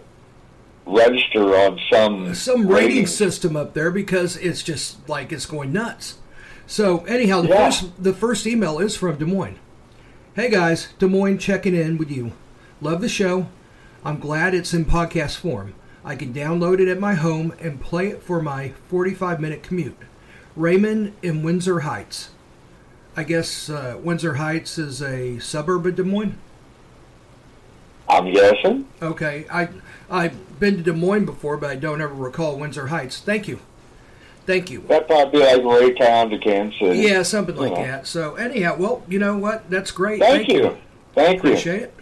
register 0.85 1.55
on 1.55 1.79
some 1.91 2.33
Some 2.35 2.67
rating 2.67 3.07
system 3.07 3.55
up 3.55 3.73
there 3.73 3.89
because 3.91 4.35
it's 4.37 4.61
just 4.63 5.07
like 5.09 5.31
it's 5.31 5.45
going 5.45 5.71
nuts. 5.73 6.17
So 6.65 7.05
anyhow, 7.05 7.41
the 7.41 7.49
Yeah. 7.49 7.65
first 7.69 8.03
the 8.03 8.13
first 8.13 8.45
email 8.45 8.79
is 8.79 8.95
from 8.97 9.17
Des 9.17 9.25
Moines. 9.25 9.57
Hey 10.37 10.51
guys, 10.51 10.89
Des 10.99 11.07
Moines 11.07 11.39
checking 11.39 11.73
in 11.73 11.97
with 11.97 12.11
you. 12.11 12.31
Love 12.79 13.01
the 13.01 13.09
show. 13.09 13.47
I'm 14.05 14.19
glad 14.19 14.53
it's 14.53 14.71
in 14.71 14.85
podcast 14.85 15.37
form. 15.37 15.73
I 16.05 16.15
can 16.15 16.31
download 16.31 16.79
it 16.79 16.87
at 16.87 16.99
my 16.99 17.15
home 17.15 17.55
and 17.59 17.81
play 17.81 18.09
it 18.09 18.21
for 18.21 18.39
my 18.39 18.73
45 18.87 19.41
minute 19.41 19.63
commute. 19.63 19.97
Raymond 20.55 21.15
in 21.23 21.41
Windsor 21.41 21.79
Heights. 21.79 22.29
I 23.15 23.23
guess 23.23 23.67
uh, 23.67 23.97
Windsor 23.99 24.35
Heights 24.35 24.77
is 24.77 25.01
a 25.01 25.39
suburb 25.39 25.87
of 25.87 25.95
Des 25.95 26.03
Moines. 26.03 26.37
I'm 28.07 28.31
guessing. 28.31 28.87
Okay, 29.01 29.47
I 29.51 29.69
I've 30.07 30.59
been 30.59 30.77
to 30.77 30.83
Des 30.83 30.93
Moines 30.93 31.25
before, 31.25 31.57
but 31.57 31.71
I 31.71 31.77
don't 31.77 31.99
ever 31.99 32.13
recall 32.13 32.59
Windsor 32.59 32.87
Heights. 32.89 33.19
Thank 33.19 33.47
you, 33.47 33.59
thank 34.47 34.71
you. 34.71 34.81
That'd 34.87 35.07
probably 35.07 35.39
be 35.39 35.45
like 35.45 35.61
Raytown 35.61 36.31
to 36.31 36.39
Kansas 36.39 36.79
City. 36.79 36.99
Yeah, 36.99 37.21
something 37.21 37.55
like 37.55 37.73
Yeah. 37.73 37.85
that. 37.85 38.07
So 38.07 38.33
anyhow, 38.35 38.75
well, 38.79 39.03
you 39.07 39.19
know 39.19 39.37
what? 39.37 39.69
That's 39.69 39.91
great. 39.91 40.19
Thank, 40.19 40.47
you. 40.47 40.77
Thank 41.13 41.43
you. 41.43 41.49
Appreciate 41.51 41.81
it. 41.83 41.93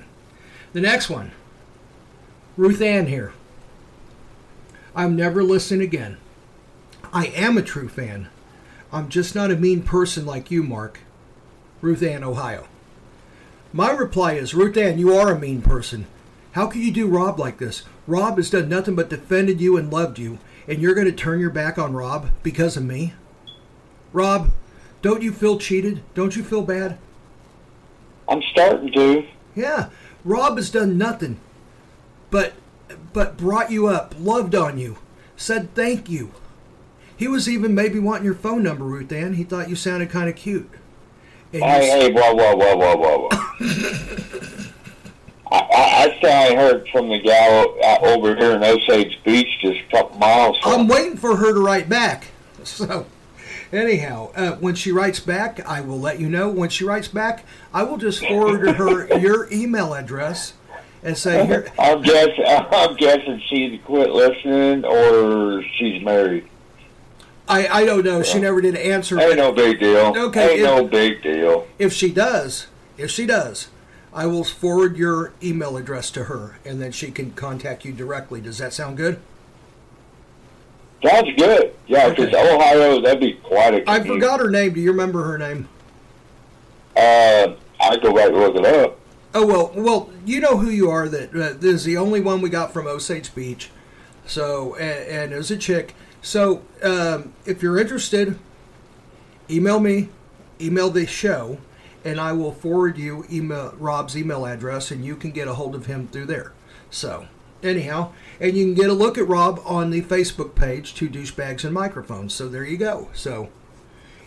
The 0.71 0.79
next 0.81 1.09
one, 1.09 1.31
Ruth 2.55 2.81
Ann 2.81 3.07
here. 3.07 3.33
I'm 4.95 5.15
never 5.15 5.43
listening 5.43 5.81
again. 5.81 6.17
I 7.11 7.25
am 7.27 7.57
a 7.57 7.61
true 7.61 7.89
fan. 7.89 8.29
I'm 8.93 9.09
just 9.09 9.35
not 9.35 9.51
a 9.51 9.55
mean 9.57 9.81
person 9.83 10.25
like 10.25 10.49
you, 10.51 10.63
Mark. 10.63 10.99
Ruth 11.81 12.01
Ann, 12.01 12.23
Ohio. 12.23 12.67
My 13.73 13.91
reply 13.91 14.33
is, 14.33 14.53
Ruth 14.53 14.77
Ann, 14.77 14.97
you 14.97 15.13
are 15.13 15.31
a 15.31 15.39
mean 15.39 15.61
person. 15.61 16.05
How 16.53 16.67
can 16.67 16.81
you 16.81 16.91
do 16.91 17.07
Rob 17.07 17.37
like 17.37 17.57
this? 17.57 17.83
Rob 18.07 18.37
has 18.37 18.49
done 18.49 18.69
nothing 18.69 18.95
but 18.95 19.09
defended 19.09 19.59
you 19.59 19.75
and 19.75 19.91
loved 19.91 20.17
you, 20.17 20.37
and 20.67 20.81
you're 20.81 20.93
going 20.93 21.05
to 21.05 21.11
turn 21.11 21.39
your 21.39 21.49
back 21.49 21.77
on 21.77 21.93
Rob 21.93 22.29
because 22.43 22.77
of 22.77 22.83
me? 22.83 23.13
Rob, 24.13 24.51
don't 25.01 25.21
you 25.21 25.31
feel 25.31 25.57
cheated? 25.59 26.03
Don't 26.13 26.35
you 26.35 26.43
feel 26.43 26.61
bad? 26.61 26.97
I'm 28.27 28.41
starting 28.51 28.91
to. 28.93 29.27
Yeah, 29.55 29.89
Rob 30.23 30.57
has 30.57 30.69
done 30.69 30.97
nothing, 30.97 31.39
but 32.31 32.53
but 33.13 33.37
brought 33.37 33.71
you 33.71 33.87
up, 33.87 34.15
loved 34.19 34.55
on 34.55 34.77
you, 34.77 34.97
said 35.35 35.73
thank 35.75 36.09
you. 36.09 36.31
He 37.15 37.27
was 37.27 37.47
even 37.47 37.73
maybe 37.73 37.99
wanting 37.99 38.25
your 38.25 38.33
phone 38.33 38.63
number, 38.63 38.83
Ruth 38.83 39.11
Ann. 39.11 39.35
He 39.35 39.43
thought 39.43 39.69
you 39.69 39.75
sounded 39.75 40.09
kind 40.09 40.27
of 40.27 40.35
cute. 40.35 40.69
And 41.53 41.63
Hey, 41.63 41.87
hey, 41.87 42.11
whoa, 42.11 42.33
whoa, 42.33 42.55
whoa, 42.55 42.75
whoa, 42.75 42.97
whoa, 42.97 43.29
whoa. 43.29 44.57
I, 45.55 46.17
I, 46.23 46.27
I 46.27 46.55
heard 46.55 46.87
from 46.89 47.09
the 47.09 47.19
gal 47.19 47.75
uh, 47.83 47.99
over 48.13 48.35
here 48.35 48.51
in 48.51 48.63
Osage 48.63 49.19
Beach, 49.23 49.47
just 49.61 49.79
a 49.79 49.91
couple 49.91 50.17
miles 50.19 50.57
from. 50.59 50.81
I'm 50.81 50.87
waiting 50.87 51.17
for 51.17 51.35
her 51.35 51.53
to 51.53 51.59
write 51.59 51.89
back. 51.89 52.27
So, 52.65 53.05
anyhow, 53.71 54.31
uh, 54.35 54.53
when 54.55 54.73
she 54.73 54.91
writes 54.91 55.19
back, 55.19 55.63
I 55.67 55.81
will 55.81 55.99
let 55.99 56.19
you 56.19 56.27
know. 56.27 56.49
When 56.49 56.69
she 56.69 56.83
writes 56.83 57.07
back, 57.07 57.45
I 57.71 57.83
will 57.83 57.97
just 57.97 58.25
forward 58.25 58.67
her 58.67 59.17
your 59.19 59.47
email 59.53 59.93
address 59.93 60.53
and 61.03 61.15
say, 61.15 61.45
here, 61.45 61.71
I'm 61.79 62.01
guessing. 62.01 62.43
I'm 62.47 62.95
guessing 62.95 63.39
she 63.47 63.77
quit 63.85 64.09
listening, 64.09 64.83
or 64.83 65.61
she's 65.77 66.03
married. 66.03 66.49
I, 67.47 67.67
I 67.67 67.85
don't 67.85 68.03
know. 68.03 68.23
She 68.23 68.39
never 68.39 68.61
did 68.61 68.75
answer. 68.75 69.19
Ain't 69.19 69.37
no 69.37 69.51
big 69.51 69.79
deal. 69.79 70.11
Okay, 70.17 70.53
Ain't 70.53 70.61
it- 70.61 70.63
no 70.63 70.85
big 70.85 71.21
deal. 71.21 71.67
If 71.77 71.93
she 71.93 72.11
does, 72.11 72.65
if 72.97 73.11
she 73.11 73.27
does, 73.27 73.67
I 74.15 74.25
will 74.27 74.45
forward 74.45 74.95
your 74.95 75.33
email 75.43 75.75
address 75.75 76.09
to 76.11 76.23
her, 76.23 76.57
and 76.63 76.81
then 76.81 76.93
she 76.93 77.11
can 77.11 77.31
contact 77.31 77.83
you 77.83 77.91
directly. 77.91 78.39
Does 78.39 78.57
that 78.59 78.71
sound 78.71 78.95
good? 78.95 79.19
Sounds 81.03 81.29
good. 81.37 81.75
Yeah, 81.85 82.09
because 82.09 82.27
Okay. 82.33 82.55
Ohio, 82.55 83.01
that'd 83.01 83.19
be 83.19 83.33
quite 83.33 83.73
a. 83.73 83.89
I 83.89 83.99
forgot 83.99 84.39
her 84.39 84.49
name. 84.49 84.73
Do 84.73 84.79
you 84.79 84.91
remember 84.91 85.25
her 85.25 85.37
name? 85.37 85.67
Uh, 86.95 87.55
I 87.81 87.97
go 88.01 88.13
back 88.13 88.29
and 88.29 88.37
look 88.37 88.55
it 88.55 88.65
up. 88.65 88.97
Oh 89.33 89.45
well, 89.45 89.73
well, 89.75 90.09
you 90.25 90.39
know 90.39 90.57
who 90.57 90.69
you 90.69 90.89
are. 90.89 91.09
That 91.09 91.29
uh, 91.31 91.53
this 91.59 91.75
is 91.75 91.83
the 91.83 91.97
only 91.97 92.21
one 92.21 92.39
we 92.39 92.49
got 92.49 92.71
from 92.71 92.87
Osage 92.87 93.35
Beach. 93.35 93.69
So, 94.25 94.75
and, 94.75 95.09
and 95.09 95.33
it 95.33 95.37
was 95.37 95.51
a 95.51 95.57
chick. 95.57 95.93
So, 96.21 96.63
um, 96.81 97.33
if 97.45 97.61
you're 97.61 97.77
interested, 97.77 98.39
email 99.49 99.81
me, 99.81 100.07
email 100.59 100.89
the 100.89 101.05
show, 101.05 101.57
and 102.05 102.21
I 102.21 102.31
will 102.33 102.53
forward 102.53 102.99
you 102.99 103.25
email 103.31 103.73
Rob's 103.79 104.15
email 104.15 104.45
address, 104.45 104.91
and 104.91 105.03
you 105.03 105.15
can 105.15 105.31
get 105.31 105.47
a 105.47 105.55
hold 105.55 105.73
of 105.73 105.87
him 105.87 106.07
through 106.07 106.27
there. 106.27 106.53
So, 106.91 107.27
anyhow, 107.63 108.11
and 108.39 108.55
you 108.55 108.63
can 108.63 108.75
get 108.75 108.91
a 108.91 108.93
look 108.93 109.17
at 109.17 109.27
Rob 109.27 109.59
on 109.65 109.89
the 109.89 110.03
Facebook 110.03 110.53
page, 110.53 110.93
Two 110.93 111.09
Douchebags 111.09 111.65
and 111.65 111.73
Microphones. 111.73 112.33
So 112.33 112.47
there 112.47 112.63
you 112.63 112.77
go. 112.77 113.09
So, 113.13 113.49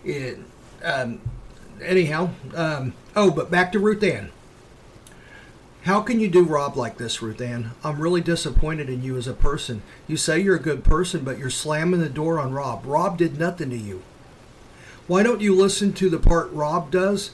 it, 0.04 0.40
um, 0.82 1.20
anyhow, 1.80 2.30
um, 2.54 2.94
oh, 3.14 3.30
but 3.30 3.50
back 3.50 3.70
to 3.72 3.78
Ruth 3.78 4.02
Ann. 4.02 4.32
How 5.82 6.00
can 6.00 6.18
you 6.18 6.28
do 6.28 6.42
Rob 6.42 6.76
like 6.76 6.98
this, 6.98 7.22
Ruth 7.22 7.40
Ann? 7.40 7.70
I'm 7.84 8.00
really 8.00 8.20
disappointed 8.20 8.90
in 8.90 9.04
you 9.04 9.16
as 9.16 9.28
a 9.28 9.32
person. 9.32 9.82
You 10.08 10.16
say 10.16 10.40
you're 10.40 10.56
a 10.56 10.60
good 10.60 10.82
person, 10.82 11.24
but 11.24 11.38
you're 11.38 11.48
slamming 11.48 12.00
the 12.00 12.08
door 12.08 12.40
on 12.40 12.52
Rob. 12.52 12.84
Rob 12.84 13.16
did 13.16 13.38
nothing 13.38 13.70
to 13.70 13.76
you. 13.76 14.02
Why 15.06 15.22
don't 15.22 15.40
you 15.40 15.54
listen 15.54 15.92
to 15.94 16.10
the 16.10 16.18
part 16.18 16.52
Rob 16.52 16.90
does 16.90 17.30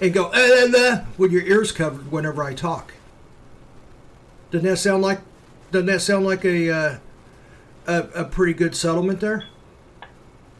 and 0.00 0.12
go, 0.12 0.30
eh, 0.30 0.70
eh, 0.76 1.04
with 1.16 1.32
your 1.32 1.42
ears 1.42 1.72
covered 1.72 2.10
whenever 2.10 2.42
I 2.42 2.54
talk? 2.54 2.94
Doesn't 4.50 4.68
that 4.68 4.76
sound 4.76 5.02
like 5.02 5.20
doesn't 5.70 5.86
that 5.86 6.00
sound 6.00 6.24
like 6.24 6.44
a 6.44 6.70
uh, 6.70 6.98
a, 7.86 8.02
a 8.14 8.24
pretty 8.24 8.54
good 8.54 8.74
settlement 8.76 9.20
there? 9.20 9.44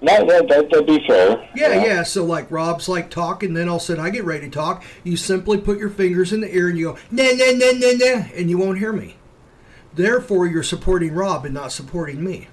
No, 0.02 0.26
that, 0.26 0.48
that, 0.48 0.70
that'd 0.70 0.86
be 0.86 1.04
fair. 1.06 1.48
Yeah, 1.56 1.82
yeah. 1.82 2.02
So 2.02 2.24
like 2.24 2.50
Rob's 2.50 2.88
like 2.88 3.08
talking, 3.08 3.54
then 3.54 3.68
all 3.68 3.76
of 3.76 3.82
a 3.82 3.84
sudden 3.84 4.04
I 4.04 4.10
get 4.10 4.24
ready 4.24 4.46
to 4.46 4.50
talk. 4.50 4.84
You 5.04 5.16
simply 5.16 5.58
put 5.58 5.78
your 5.78 5.88
fingers 5.88 6.32
in 6.32 6.40
the 6.40 6.54
ear 6.54 6.68
and 6.68 6.78
you 6.78 6.92
go 6.92 6.98
nah 7.10 7.24
nah 7.32 7.52
nah 7.52 7.72
nah 7.72 7.92
nah, 7.92 8.24
and 8.34 8.50
you 8.50 8.58
won't 8.58 8.78
hear 8.78 8.92
me. 8.92 9.16
Therefore, 9.94 10.46
you're 10.46 10.62
supporting 10.62 11.14
Rob 11.14 11.46
and 11.46 11.54
not 11.54 11.72
supporting 11.72 12.22
me. 12.22 12.48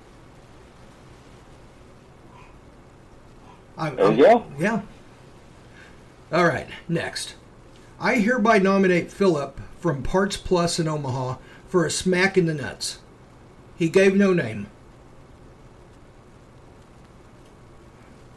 I, 3.78 3.90
There 3.90 4.12
you 4.14 4.24
go. 4.24 4.46
Yeah. 4.58 4.82
All 6.34 6.48
right. 6.48 6.68
Next, 6.90 7.36
I 8.00 8.16
hereby 8.16 8.58
nominate 8.58 9.12
Philip 9.12 9.62
from 9.80 10.02
Parts 10.02 10.36
Plus 10.36 10.80
in 10.80 10.88
Omaha 10.88 11.38
for 11.68 11.86
a 11.86 11.92
smack 11.92 12.40
in 12.40 12.48
the 12.48 12.56
nuts. 12.56 12.98
He 13.76 13.88
gave 13.88 14.16
no 14.16 14.34
name. 14.34 14.66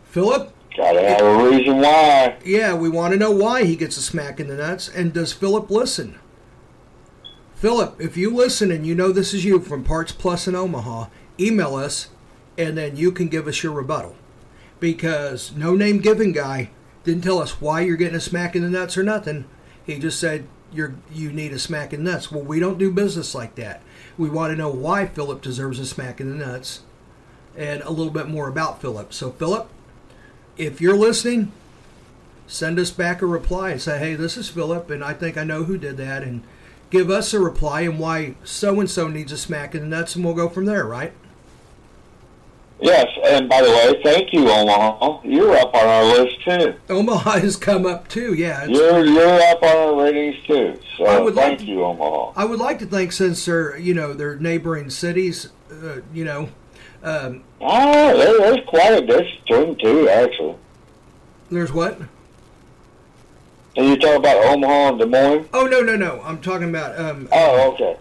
Philip? 0.05 0.53
Gotta 0.77 1.09
have 1.09 1.23
a 1.23 1.49
reason 1.49 1.79
why. 1.79 2.37
Yeah, 2.45 2.75
we 2.75 2.91
want 2.91 3.15
to 3.15 3.19
know 3.19 3.31
why 3.31 3.65
he 3.65 3.77
gets 3.77 3.97
a 3.97 4.03
smack 4.03 4.39
in 4.41 4.49
the 4.49 4.57
nuts, 4.57 4.89
and 4.89 5.15
does 5.15 5.33
Philip 5.33 5.71
listen? 5.71 6.19
Philip, 7.55 7.99
if 7.99 8.19
you 8.19 8.35
listen 8.35 8.71
and 8.71 8.87
you 8.87 8.95
know 8.95 9.11
this 9.11 9.33
is 9.33 9.47
you 9.47 9.59
from 9.59 9.85
Parts 9.85 10.13
Plus 10.13 10.47
in 10.47 10.55
Omaha, 10.55 11.07
email 11.41 11.75
us, 11.75 12.09
and 12.59 12.77
then 12.77 12.97
you 12.97 13.11
can 13.11 13.29
give 13.29 13.47
us 13.47 13.63
your 13.63 13.73
rebuttal. 13.73 14.17
Because 14.81 15.53
no 15.57 15.75
name 15.75 15.99
given 15.99 16.33
guy 16.33 16.71
didn't 17.07 17.23
tell 17.23 17.39
us 17.39 17.61
why 17.61 17.81
you're 17.81 17.97
getting 17.97 18.17
a 18.17 18.21
smack 18.21 18.55
in 18.55 18.63
the 18.63 18.69
nuts 18.69 18.99
or 18.99 19.03
nothing. 19.03 19.47
He 19.87 19.99
just 19.99 20.21
said 20.21 20.47
you're 20.73 20.97
you 21.11 21.33
need 21.33 21.53
a 21.53 21.59
smack 21.59 21.93
in 21.93 22.05
the 22.05 22.13
nuts. 22.13 22.31
Well, 22.31 22.43
we 22.43 22.61
don't 22.61 22.79
do 22.79 22.91
business 22.91 23.35
like 23.35 23.55
that. 23.55 23.81
We 24.19 24.29
want 24.29 24.53
to 24.53 24.57
know 24.57 24.71
why 24.71 25.07
Philip 25.07 25.41
deserves 25.41 25.79
a 25.79 25.87
smack 25.87 26.21
in 26.21 26.29
the 26.29 26.47
nuts, 26.47 26.81
and 27.57 27.81
a 27.83 27.91
little 27.91 28.13
bit 28.13 28.29
more 28.29 28.49
about 28.49 28.81
Philip. 28.81 29.15
So, 29.15 29.31
Philip, 29.31 29.69
if 30.57 30.81
you're 30.81 30.97
listening, 30.97 31.53
send 32.47 32.79
us 32.79 32.91
back 32.91 33.23
a 33.23 33.27
reply 33.27 33.71
and 33.71 33.81
say, 33.81 33.99
hey, 33.99 34.15
this 34.15 34.37
is 34.37 34.49
Philip, 34.49 34.91
and 34.91 35.05
I 35.05 35.13
think 35.13 35.37
I 35.37 35.45
know 35.45 35.65
who 35.65 35.79
did 35.79 35.97
that, 35.99 36.23
and 36.23 36.43
give 36.91 37.11
us 37.11 37.33
a 37.33 37.41
reply 37.41 37.83
and 37.83 37.99
why 37.99 38.35
so 38.43 38.81
and 38.81 38.91
so 38.91 39.07
needs 39.07 39.33
a 39.33 39.39
smack 39.39 39.75
in 39.75 39.83
the 39.83 39.97
nuts, 39.97 40.17
and 40.17 40.25
we'll 40.25 40.35
go 40.35 40.49
from 40.49 40.65
there, 40.65 40.85
right? 40.85 41.13
Yes, 42.79 43.07
and 43.25 43.49
by 43.49 43.63
the 43.63 43.71
way, 43.71 44.01
thank 44.05 44.35
you, 44.35 44.51
Omaha. 44.51 45.21
You're 45.25 45.57
up 45.57 45.75
on 45.75 45.87
our 45.87 46.05
list 46.05 46.43
too. 46.45 46.75
Omaha 46.91 47.39
has 47.41 47.57
come 47.57 47.87
up 47.87 48.07
too, 48.09 48.35
yeah. 48.35 48.67
You're 48.67 49.05
you're 49.05 49.41
up 49.45 49.63
on 49.63 49.77
our 49.77 50.03
ratings 50.05 50.37
too. 50.47 50.79
So 50.99 51.07
I 51.07 51.19
would 51.19 51.35
like 51.35 51.47
thank 51.47 51.61
to- 51.61 51.65
you, 51.67 51.85
Omaha. 51.85 52.33
I 52.37 52.45
would 52.45 52.59
like 52.59 52.79
to 52.81 52.87
think 52.87 53.13
since 53.13 53.45
they're, 53.47 53.79
you 53.79 53.95
know, 53.95 54.13
they're 54.13 54.37
neighboring 54.37 54.91
cities, 54.91 55.49
uh, 55.73 56.01
you 56.13 56.25
know, 56.27 56.49
um, 57.03 57.45
Ah, 57.63 58.13
there, 58.15 58.39
there's 58.39 58.67
quite 58.67 58.93
a 58.93 59.01
distance 59.07 59.31
between 59.49 59.77
two, 59.79 60.09
actually. 60.11 60.57
there's 61.51 61.73
what? 61.73 61.99
Are 63.79 63.83
you 63.85 63.97
talking 63.97 64.17
about 64.17 64.37
Omaha 64.55 64.89
and 64.91 64.99
Des 64.99 65.07
Moines? 65.07 65.49
Oh, 65.53 65.67
no, 65.67 65.81
no, 65.81 65.97
no. 65.97 66.21
I'm 66.25 66.41
talking 66.41 66.69
about, 66.71 66.99
um, 66.99 67.29
Oh, 67.33 67.73
okay. 67.73 67.97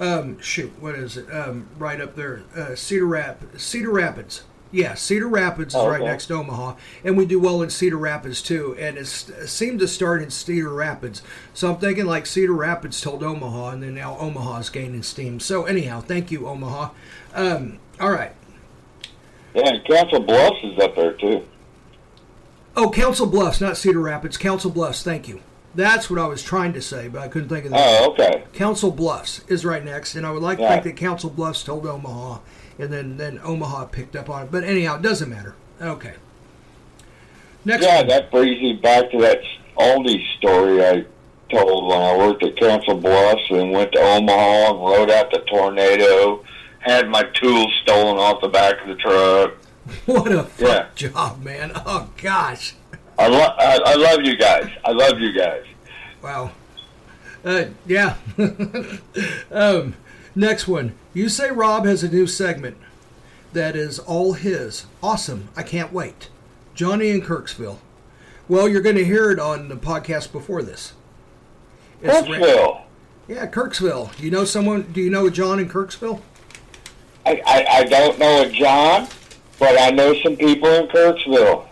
Um, 0.00 0.40
shoot, 0.40 0.72
what 0.80 0.94
is 0.94 1.16
it? 1.16 1.30
Um, 1.32 1.68
right 1.78 2.00
up 2.00 2.14
there, 2.16 2.42
uh, 2.56 2.74
Cedar 2.74 3.06
Rap, 3.06 3.42
Cedar 3.56 3.90
Rapids. 3.90 4.44
Yeah, 4.72 4.94
Cedar 4.94 5.28
Rapids 5.28 5.74
is 5.74 5.80
Oh, 5.80 5.88
right 5.88 6.00
okay. 6.00 6.10
next 6.10 6.26
to 6.26 6.34
Omaha, 6.34 6.74
and 7.04 7.16
we 7.16 7.24
do 7.24 7.38
well 7.38 7.62
in 7.62 7.70
Cedar 7.70 7.96
Rapids 7.96 8.42
too. 8.42 8.76
And 8.78 8.98
it's, 8.98 9.28
it 9.28 9.46
seemed 9.48 9.78
to 9.78 9.88
start 9.88 10.22
in 10.22 10.30
Cedar 10.30 10.70
Rapids, 10.70 11.22
so 11.54 11.70
I'm 11.72 11.78
thinking 11.78 12.04
like 12.04 12.26
Cedar 12.26 12.52
Rapids 12.52 13.00
told 13.00 13.22
Omaha, 13.22 13.70
and 13.70 13.82
then 13.82 13.94
now 13.94 14.18
Omaha's 14.18 14.68
gaining 14.68 15.02
steam. 15.04 15.38
So 15.40 15.64
anyhow, 15.64 16.00
thank 16.00 16.30
you, 16.30 16.48
Omaha. 16.48 16.90
Um, 17.34 17.78
all 18.00 18.10
right. 18.10 18.32
Yeah, 19.54 19.68
and 19.68 19.84
Council 19.86 20.20
Bluffs 20.20 20.58
is 20.64 20.78
up 20.80 20.96
there 20.96 21.12
too. 21.12 21.46
Oh, 22.76 22.90
Council 22.90 23.26
Bluffs, 23.26 23.60
not 23.60 23.78
Cedar 23.78 24.00
Rapids. 24.00 24.36
Council 24.36 24.70
Bluffs. 24.70 25.02
Thank 25.02 25.28
you. 25.28 25.40
That's 25.76 26.08
what 26.10 26.18
I 26.18 26.26
was 26.26 26.42
trying 26.42 26.72
to 26.72 26.80
say, 26.82 27.06
but 27.08 27.20
I 27.20 27.28
couldn't 27.28 27.48
think 27.50 27.66
of 27.66 27.70
that. 27.72 28.00
Oh, 28.02 28.10
okay. 28.12 28.44
Council 28.54 28.90
Bluffs 28.90 29.42
is 29.46 29.64
right 29.64 29.84
next, 29.84 30.14
and 30.16 30.26
I 30.26 30.30
would 30.32 30.42
like 30.42 30.56
to 30.58 30.64
Yeah. 30.64 30.70
think 30.80 30.84
that 30.84 30.96
Council 30.96 31.28
Bluffs 31.30 31.62
told 31.62 31.86
Omaha, 31.86 32.38
and 32.78 32.92
then 32.92 33.16
then 33.18 33.40
Omaha 33.44 33.84
picked 33.86 34.16
up 34.16 34.28
on 34.30 34.44
it. 34.44 34.50
But 34.50 34.64
anyhow, 34.64 34.96
it 34.96 35.02
doesn't 35.02 35.28
matter. 35.28 35.54
Okay. 35.80 36.14
Next 37.64 37.84
Yeah, 37.84 37.98
one. 37.98 38.08
that 38.08 38.30
brings 38.30 38.60
me 38.60 38.72
back 38.74 39.10
to 39.10 39.18
that 39.20 39.40
Aldi 39.78 40.22
story 40.38 40.84
I 40.84 41.04
told 41.50 41.88
when 41.88 42.00
I 42.00 42.16
worked 42.16 42.42
at 42.42 42.56
Council 42.56 42.94
Bluffs 42.94 43.42
and 43.50 43.70
went 43.72 43.92
to 43.92 44.00
Omaha 44.00 44.70
and 44.70 44.80
rode 44.80 45.10
out 45.10 45.30
the 45.30 45.40
tornado, 45.40 46.42
had 46.80 47.08
my 47.08 47.22
tools 47.34 47.72
stolen 47.82 48.16
off 48.18 48.40
the 48.40 48.48
back 48.48 48.80
of 48.82 48.88
the 48.88 48.94
truck. 48.96 49.52
What 50.06 50.32
a 50.32 50.42
fuck 50.42 50.68
Yeah. 51.00 51.10
job, 51.10 51.44
man! 51.44 51.70
Oh 51.86 52.08
gosh, 52.20 52.74
I, 53.18 53.28
lo- 53.28 53.54
I, 53.58 53.78
I 53.84 53.94
love 53.94 54.20
you 54.22 54.36
guys. 54.36 54.70
I 54.84 54.92
love 54.92 55.18
you 55.20 55.32
guys. 55.32 55.64
wow. 56.22 56.52
Uh, 57.44 57.66
yeah. 57.86 58.16
um, 59.52 59.94
next 60.34 60.66
one. 60.66 60.94
You 61.14 61.28
say 61.28 61.50
Rob 61.50 61.86
has 61.86 62.02
a 62.02 62.08
new 62.08 62.26
segment 62.26 62.76
that 63.52 63.76
is 63.76 63.98
all 63.98 64.32
his. 64.34 64.86
Awesome! 65.02 65.48
I 65.56 65.62
can't 65.62 65.92
wait. 65.92 66.28
Johnny 66.74 67.08
in 67.10 67.22
Kirksville. 67.22 67.78
Well, 68.48 68.68
you're 68.68 68.82
going 68.82 68.96
to 68.96 69.04
hear 69.04 69.30
it 69.30 69.38
on 69.38 69.68
the 69.68 69.76
podcast 69.76 70.30
before 70.32 70.62
this. 70.62 70.92
It's 72.02 72.28
ra- 72.28 72.36
Kirksville. 72.36 72.80
Yeah, 73.28 73.46
Kirksville. 73.46 74.18
You 74.20 74.30
know 74.30 74.44
someone? 74.44 74.82
Do 74.92 75.00
you 75.00 75.10
know 75.10 75.26
a 75.26 75.30
John 75.30 75.58
in 75.58 75.68
Kirksville? 75.68 76.20
I, 77.24 77.40
I, 77.46 77.66
I 77.78 77.84
don't 77.84 78.18
know 78.18 78.42
a 78.42 78.50
John, 78.50 79.08
but 79.58 79.80
I 79.80 79.90
know 79.90 80.14
some 80.22 80.36
people 80.36 80.68
in 80.68 80.88
Kirksville. 80.88 81.66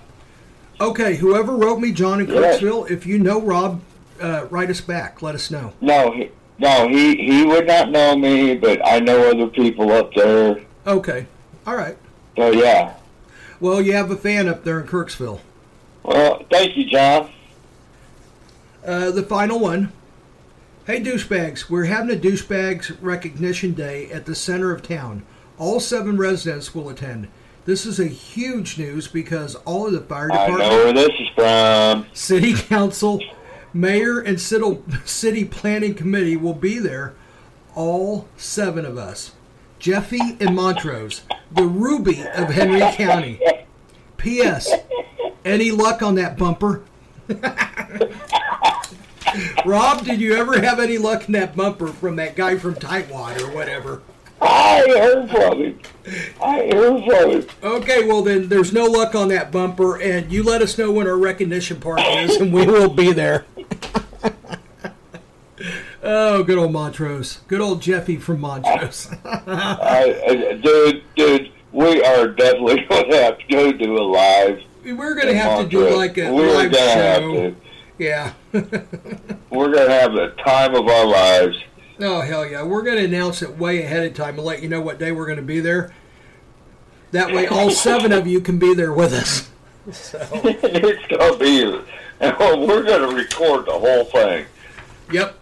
Okay, 0.81 1.17
whoever 1.17 1.57
wrote 1.57 1.79
me 1.79 1.93
John 1.93 2.21
in. 2.21 2.27
Kirksville, 2.27 2.91
if 2.91 3.07
you 3.07 3.19
know 3.19 3.41
Rob, 3.41 3.81
uh, 4.21 4.47
write 4.51 4.71
us 4.71 4.81
back. 4.81 5.23
Let 5.23 5.35
us 5.35 5.51
know. 5.51 5.73
No, 5.81 6.13
he, 6.13 6.31
no, 6.59 6.89
he, 6.89 7.17
he 7.17 7.45
would 7.45 7.67
not 7.67 7.91
know 7.91 8.17
me, 8.17 8.57
but 8.57 8.81
I 8.85 8.99
know 8.99 9.31
other 9.31 9.47
people 9.47 9.93
up 9.93 10.13
there. 10.15 10.61
Okay, 10.87 11.27
all 11.67 11.77
right. 11.77 11.97
So, 12.37 12.51
yeah. 12.51 12.95
Well, 13.61 13.81
you 13.81 13.93
have 13.93 14.11
a 14.11 14.17
fan 14.17 14.49
up 14.49 14.65
there 14.65 14.81
in 14.81 14.87
Kirksville. 14.87 15.41
Well, 16.03 16.45
thank 16.51 16.77
you, 16.77 16.85
John. 16.85 17.31
Uh, 18.85 19.11
the 19.11 19.23
final 19.23 19.59
one. 19.59 19.93
Hey, 20.87 21.01
douchebags, 21.01 21.71
we're 21.71 21.85
having 21.85 22.15
a 22.15 22.21
douchebags 22.21 22.95
recognition 23.01 23.73
day 23.73 24.11
at 24.11 24.27
the 24.27 24.35
center 24.35 24.71
of 24.73 24.83
town. 24.83 25.25
All 25.57 25.81
seven 25.81 26.19
residents 26.19 26.75
will 26.75 26.91
attend. 26.91 27.29
This 27.65 27.87
is 27.87 27.99
a 27.99 28.07
huge 28.07 28.77
news 28.79 29.09
because 29.09 29.55
all 29.65 29.87
of 29.87 29.93
the 29.93 30.01
fire 30.03 30.31
I 30.31 30.47
department, 30.47 30.71
know 30.71 30.77
where 30.85 30.93
this 30.93 31.19
is 31.19 31.29
from. 31.35 32.07
city 32.13 32.53
council, 32.55 33.23
mayor, 33.73 34.21
and 34.21 34.39
city, 34.41 34.83
city 35.05 35.45
planning 35.47 35.95
committee 35.95 36.37
will 36.37 36.55
be 36.55 36.79
there. 36.79 37.15
All 37.75 38.29
seven 38.37 38.85
of 38.85 38.99
us. 38.99 39.33
Jeffy 39.79 40.37
and 40.41 40.55
Montrose, 40.55 41.23
the 41.51 41.65
Ruby 41.65 42.21
of 42.23 42.51
Henry 42.51 42.81
County. 42.97 43.41
P.S. 44.17 44.71
Any 45.45 45.71
luck 45.71 46.03
on 46.03 46.15
that 46.15 46.39
bumper? 46.39 46.83
Rob, 49.67 50.05
did 50.05 50.21
you 50.21 50.35
ever 50.35 50.61
have 50.61 50.79
any 50.79 50.97
luck 50.99 51.27
in 51.27 51.33
that 51.33 51.57
bumper 51.57 51.89
from 51.89 52.17
that 52.17 52.37
guy 52.37 52.57
from 52.57 52.75
Tightwad 52.75 53.41
or 53.41 53.53
whatever? 53.55 54.03
I 54.45 54.85
heard 54.89 55.31
from 55.31 55.63
him. 55.63 55.81
I 56.43 56.69
heard 56.73 57.05
from 57.05 57.31
him. 57.31 57.47
Okay, 57.63 58.07
well 58.07 58.23
then 58.23 58.49
there's 58.49 58.73
no 58.73 58.85
luck 58.85 59.15
on 59.15 59.29
that 59.29 59.51
bumper, 59.51 60.01
and 60.01 60.31
you 60.33 60.43
let 60.43 60.63
us 60.63 60.77
know 60.79 60.91
when 60.91 61.07
our 61.07 61.17
recognition 61.17 61.81
party 61.81 62.03
is, 62.03 62.37
and 62.37 62.53
we 62.53 62.67
will 62.67 62.91
be 62.91 63.13
there. 63.13 63.47
oh, 66.03 66.43
good 66.43 66.59
old 66.59 66.73
Montrose. 66.73 67.39
Good 67.49 67.61
old 67.61 67.83
Jeffy 67.83 68.17
from 68.17 68.41
Montrose. 68.41 69.09
I, 69.25 70.21
I, 70.27 70.53
dude, 70.63 71.03
dude, 71.17 71.53
we 71.73 72.03
are 72.03 72.29
definitely 72.29 72.81
going 72.89 73.11
to 73.11 73.17
have 73.23 73.39
to 73.39 73.45
go 73.49 73.73
do 73.73 73.97
a 73.97 74.05
live. 74.05 74.63
We're 74.85 75.15
gonna 75.15 75.35
have 75.35 75.63
to 75.63 75.69
do 75.69 75.97
like 75.97 76.19
a 76.19 76.31
We're 76.31 76.53
live 76.55 76.75
show. 76.75 77.33
to. 77.33 77.57
Yeah. 77.99 78.33
We're 78.53 79.73
going 79.73 79.89
to 79.89 79.95
have 79.95 80.13
the 80.13 80.35
time 80.45 80.75
of 80.75 80.87
our 80.89 81.07
lives. 81.07 81.57
Oh 82.01 82.21
hell 82.21 82.47
yeah! 82.47 82.63
We're 82.63 82.83
gonna 82.83 83.03
announce 83.03 83.43
it 83.43 83.57
way 83.57 83.83
ahead 83.83 84.05
of 84.05 84.15
time 84.15 84.37
and 84.37 84.45
let 84.45 84.63
you 84.63 84.69
know 84.69 84.81
what 84.81 84.99
day 84.99 85.13
we're 85.13 85.27
gonna 85.27 85.43
be 85.43 85.61
there. 85.61 85.93
That 87.15 87.33
way, 87.33 87.47
all 87.47 87.71
seven 87.71 88.11
of 88.11 88.27
you 88.27 88.41
can 88.41 88.59
be 88.59 88.75
there 88.75 88.93
with 88.93 89.13
us. 89.13 89.49
it's 89.87 90.11
going 90.13 90.59
to 90.59 91.37
be, 91.39 91.63
and 92.19 92.37
we're 92.67 92.83
going 92.83 93.09
to 93.09 93.15
record 93.15 93.67
the 93.67 93.79
whole 93.79 94.05
thing. 94.07 94.47
Yep. 95.13 95.39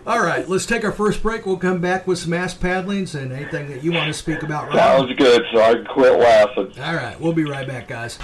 all 0.06 0.24
right, 0.24 0.48
let's 0.48 0.66
take 0.66 0.82
our 0.84 0.90
first 0.90 1.22
break. 1.22 1.46
We'll 1.46 1.56
come 1.56 1.80
back 1.80 2.08
with 2.08 2.18
some 2.18 2.32
ass 2.32 2.52
paddlings 2.52 3.14
and 3.14 3.32
anything 3.32 3.68
that 3.68 3.84
you 3.84 3.92
want 3.92 4.08
to 4.08 4.14
speak 4.14 4.42
about. 4.42 4.68
Rob. 4.68 4.76
Sounds 4.76 5.14
good, 5.16 5.44
so 5.52 5.60
I 5.60 5.74
can 5.74 5.84
quit 5.84 6.18
laughing. 6.18 6.72
All 6.80 6.94
right, 6.96 7.20
we'll 7.20 7.32
be 7.32 7.44
right 7.44 7.68
back, 7.68 7.86
guys. 7.86 8.18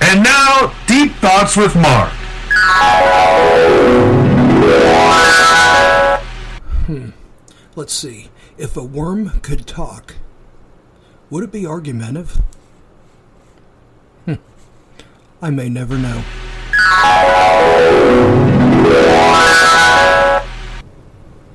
And 0.00 0.22
now, 0.22 0.72
Deep 0.86 1.10
Thoughts 1.14 1.56
with 1.56 1.74
Mark. 1.74 2.12
Let's 7.76 7.92
see. 7.92 8.30
If 8.56 8.74
a 8.76 8.82
worm 8.82 9.38
could 9.40 9.66
talk, 9.66 10.14
would 11.28 11.44
it 11.44 11.52
be 11.52 11.66
argumentative? 11.66 12.40
Hmm. 14.24 14.34
I 15.42 15.50
may 15.50 15.68
never 15.68 15.98
know. 15.98 16.24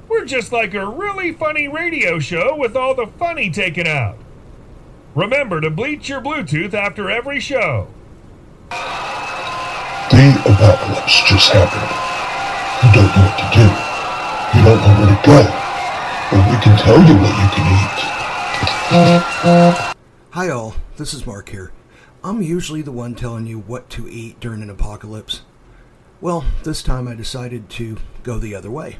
We're 0.07 0.25
just 0.25 0.51
like 0.51 0.75
a 0.75 0.85
really 0.85 1.33
funny 1.33 1.67
radio 1.67 2.19
show 2.19 2.55
with 2.55 2.75
all 2.75 2.93
the 2.93 3.07
funny 3.07 3.49
taken 3.49 3.87
out. 3.87 4.17
Remember 5.15 5.59
to 5.59 5.71
bleach 5.71 6.07
your 6.07 6.21
Bluetooth 6.21 6.75
after 6.75 7.09
every 7.09 7.39
show. 7.39 7.87
The 10.11 10.27
apocalypse 10.45 11.23
just 11.23 11.53
happened. 11.53 11.87
You 12.83 12.91
don't 12.91 13.07
know 13.15 13.23
what 13.23 13.37
to 13.39 13.47
do. 13.55 13.63
You 14.57 14.61
don't 14.65 14.81
know 14.81 14.93
where 14.99 15.07
to 15.07 15.21
go, 15.25 15.39
but 16.29 16.41
we 16.51 16.57
can 16.61 16.75
tell 16.77 16.99
you 16.99 17.15
what 17.15 17.33
you 17.39 17.47
can 17.55 17.65
eat. 17.79 17.99
Hi, 20.31 20.49
all. 20.49 20.75
This 20.97 21.13
is 21.13 21.25
Mark 21.25 21.47
here. 21.47 21.71
I'm 22.25 22.41
usually 22.41 22.81
the 22.81 22.91
one 22.91 23.15
telling 23.15 23.45
you 23.45 23.59
what 23.59 23.89
to 23.91 24.05
eat 24.09 24.37
during 24.41 24.61
an 24.61 24.69
apocalypse. 24.69 25.43
Well, 26.19 26.43
this 26.63 26.83
time 26.83 27.07
I 27.07 27.15
decided 27.15 27.69
to 27.69 27.95
go 28.23 28.37
the 28.37 28.53
other 28.53 28.69
way. 28.69 28.97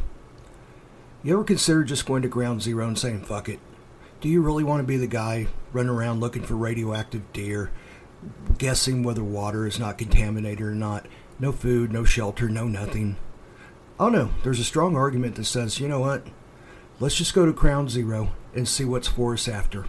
You 1.23 1.33
ever 1.33 1.43
consider 1.43 1.83
just 1.83 2.05
going 2.05 2.21
to 2.21 2.29
ground 2.29 2.61
zero 2.61 2.87
and 2.87 2.97
saying, 2.97 3.25
fuck 3.25 3.49
it? 3.49 3.59
Do 4.21 4.29
you 4.29 4.41
really 4.41 4.63
want 4.63 4.79
to 4.79 4.87
be 4.87 4.95
the 4.95 5.07
guy 5.07 5.47
running 5.73 5.91
around 5.91 6.21
looking 6.21 6.43
for 6.43 6.55
radioactive 6.55 7.33
deer, 7.33 7.69
guessing 8.57 9.03
whether 9.03 9.23
water 9.23 9.65
is 9.65 9.79
not 9.79 9.97
contaminated 9.97 10.61
or 10.61 10.75
not? 10.75 11.07
No 11.39 11.51
food, 11.51 11.91
no 11.91 12.03
shelter, 12.03 12.49
no 12.49 12.67
nothing. 12.67 13.17
Oh 13.99 14.09
no, 14.09 14.31
there's 14.43 14.59
a 14.59 14.63
strong 14.63 14.95
argument 14.95 15.35
that 15.35 15.45
says, 15.45 15.79
you 15.79 15.87
know 15.87 15.99
what? 15.99 16.25
Let's 16.99 17.15
just 17.15 17.33
go 17.33 17.45
to 17.45 17.51
ground 17.53 17.89
zero 17.89 18.31
and 18.55 18.67
see 18.67 18.85
what's 18.85 19.07
for 19.07 19.33
us 19.33 19.47
after. 19.47 19.85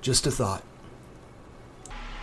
Just 0.00 0.26
a 0.26 0.30
thought. 0.30 0.62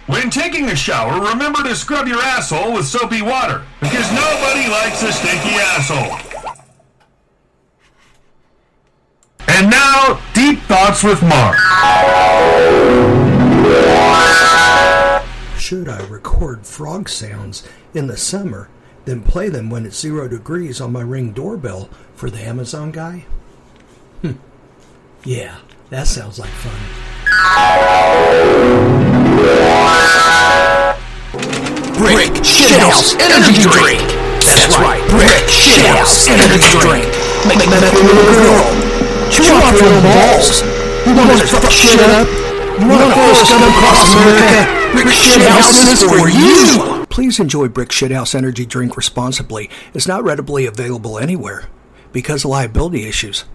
When 0.07 0.29
taking 0.29 0.65
a 0.65 0.75
shower, 0.75 1.21
remember 1.31 1.63
to 1.63 1.75
scrub 1.75 2.07
your 2.07 2.21
asshole 2.21 2.73
with 2.73 2.85
soapy 2.85 3.21
water, 3.21 3.63
because 3.79 4.11
nobody 4.11 4.69
likes 4.69 5.01
a 5.03 5.13
stinky 5.13 5.55
asshole. 5.55 6.17
And 9.47 9.69
now, 9.69 10.21
Deep 10.33 10.59
Thoughts 10.63 11.03
with 11.03 11.21
Mark. 11.23 11.55
Should 15.73 15.89
I 15.89 16.05
record 16.05 16.67
frog 16.67 17.09
sounds 17.09 17.67
in 17.95 18.05
the 18.05 18.15
summer, 18.15 18.69
then 19.05 19.23
play 19.23 19.49
them 19.49 19.71
when 19.71 19.87
it's 19.87 19.99
zero 19.99 20.27
degrees 20.27 20.79
on 20.79 20.91
my 20.91 21.01
ring 21.01 21.31
doorbell 21.31 21.89
for 22.13 22.29
the 22.29 22.37
Amazon 22.37 22.91
guy? 22.91 23.25
Hmm. 24.21 24.33
Yeah, 25.23 25.57
that 25.89 26.05
sounds 26.05 26.37
like 26.37 26.51
fun. 26.51 26.77
Brick 31.97 32.33
Shithouse 32.45 33.17
Energy 33.17 33.65
Drink. 33.65 34.05
That's 34.45 34.77
right, 34.77 35.01
Brick 35.09 35.49
Shithouse 35.49 36.29
Energy 36.29 36.77
Drink. 36.85 37.09
Make 37.49 37.65
that 37.73 37.81
little 37.97 38.29
girl. 38.29 38.61
Chew 39.33 39.49
off 39.57 39.73
your 39.81 39.89
balls. 40.05 40.61
You 41.07 41.17
want 41.17 41.41
to 41.41 41.47
fuck 41.47 41.71
shit 41.71 41.99
up? 41.99 42.42
You 42.73 42.89
want 42.89 43.01
to 43.03 43.13
force 43.13 43.49
come 43.49 43.61
across 43.61 44.13
America? 44.15 44.93
Brick 44.93 45.05
Shithouse 45.05 45.93
is 45.93 46.01
for 46.01 46.27
you. 46.27 47.05
Please 47.05 47.39
enjoy 47.39 47.67
Brick 47.67 47.89
Shithouse 47.89 48.33
Energy 48.33 48.65
Drink 48.65 48.97
responsibly. 48.97 49.69
It's 49.93 50.07
not 50.07 50.23
readily 50.23 50.65
available 50.65 51.19
anywhere 51.19 51.69
because 52.11 52.43
of 52.43 52.49
liability 52.49 53.07
issues. 53.07 53.45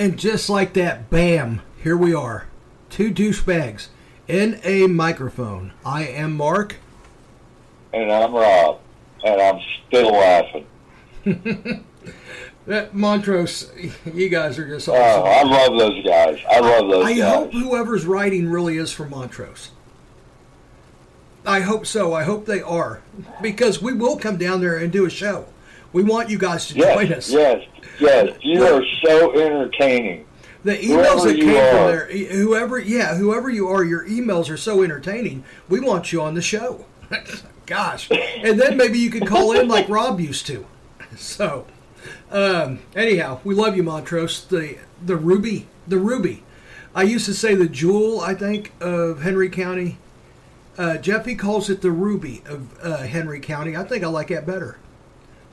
And 0.00 0.18
just 0.18 0.48
like 0.48 0.72
that, 0.72 1.10
bam, 1.10 1.60
here 1.82 1.94
we 1.94 2.14
are. 2.14 2.46
Two 2.88 3.12
douchebags 3.12 3.88
in 4.26 4.58
a 4.64 4.86
microphone. 4.86 5.74
I 5.84 6.06
am 6.06 6.38
Mark. 6.38 6.76
And 7.92 8.10
I'm 8.10 8.32
Rob, 8.34 8.80
and 9.22 9.38
I'm 9.42 9.60
still 9.86 10.10
laughing. 10.12 10.66
That 12.66 12.94
Montrose, 12.94 13.70
you 14.14 14.28
guys 14.28 14.58
are 14.58 14.68
just 14.68 14.88
Oh. 14.88 14.94
I 14.94 15.42
love 15.42 15.78
those 15.78 16.04
guys. 16.04 16.38
I 16.48 16.60
love 16.60 16.88
those 16.88 17.04
guys. 17.04 17.12
I 17.12 17.18
guys. 17.18 17.34
hope 17.34 17.52
whoever's 17.52 18.06
writing 18.06 18.48
really 18.48 18.76
is 18.76 18.92
from 18.92 19.10
Montrose. 19.10 19.70
I 21.44 21.60
hope 21.60 21.86
so. 21.86 22.14
I 22.14 22.22
hope 22.22 22.46
they 22.46 22.60
are. 22.62 23.02
Because 23.42 23.82
we 23.82 23.92
will 23.92 24.18
come 24.18 24.36
down 24.36 24.60
there 24.60 24.76
and 24.76 24.92
do 24.92 25.04
a 25.04 25.10
show. 25.10 25.46
We 25.92 26.02
want 26.04 26.30
you 26.30 26.38
guys 26.38 26.68
to 26.68 26.74
join 26.74 27.12
us. 27.12 27.30
yes, 27.30 27.64
yes. 28.00 28.36
You 28.42 28.64
are 28.64 28.84
so 29.04 29.32
entertaining. 29.32 30.26
The 30.62 30.76
emails 30.76 31.22
Whoever 31.22 31.28
that 31.28 31.36
came 31.36 31.48
from 31.48 31.56
are. 31.56 32.06
there, 32.12 32.36
whoever, 32.36 32.78
yeah, 32.78 33.14
whoever 33.16 33.48
you 33.48 33.68
are, 33.68 33.82
your 33.82 34.06
emails 34.06 34.50
are 34.50 34.58
so 34.58 34.82
entertaining. 34.82 35.42
We 35.68 35.80
want 35.80 36.12
you 36.12 36.20
on 36.20 36.34
the 36.34 36.42
show. 36.42 36.84
Gosh, 37.66 38.10
and 38.10 38.60
then 38.60 38.76
maybe 38.76 38.98
you 38.98 39.10
could 39.10 39.26
call 39.26 39.52
in 39.52 39.68
like 39.68 39.88
Rob 39.88 40.20
used 40.20 40.46
to. 40.46 40.66
So, 41.16 41.66
um, 42.30 42.78
anyhow, 42.94 43.40
we 43.42 43.52
love 43.54 43.76
you, 43.76 43.82
Montrose. 43.82 44.44
The 44.44 44.78
the 45.04 45.16
ruby, 45.16 45.66
the 45.88 45.98
ruby. 45.98 46.44
I 46.94 47.02
used 47.02 47.26
to 47.26 47.34
say 47.34 47.54
the 47.56 47.66
jewel. 47.68 48.20
I 48.20 48.34
think 48.34 48.72
of 48.80 49.22
Henry 49.22 49.48
County. 49.48 49.98
Uh, 50.78 50.98
Jeffy 50.98 51.34
calls 51.34 51.68
it 51.68 51.80
the 51.82 51.90
ruby 51.90 52.42
of 52.46 52.78
uh, 52.80 52.98
Henry 52.98 53.40
County. 53.40 53.76
I 53.76 53.82
think 53.82 54.04
I 54.04 54.06
like 54.06 54.28
that 54.28 54.46
better. 54.46 54.78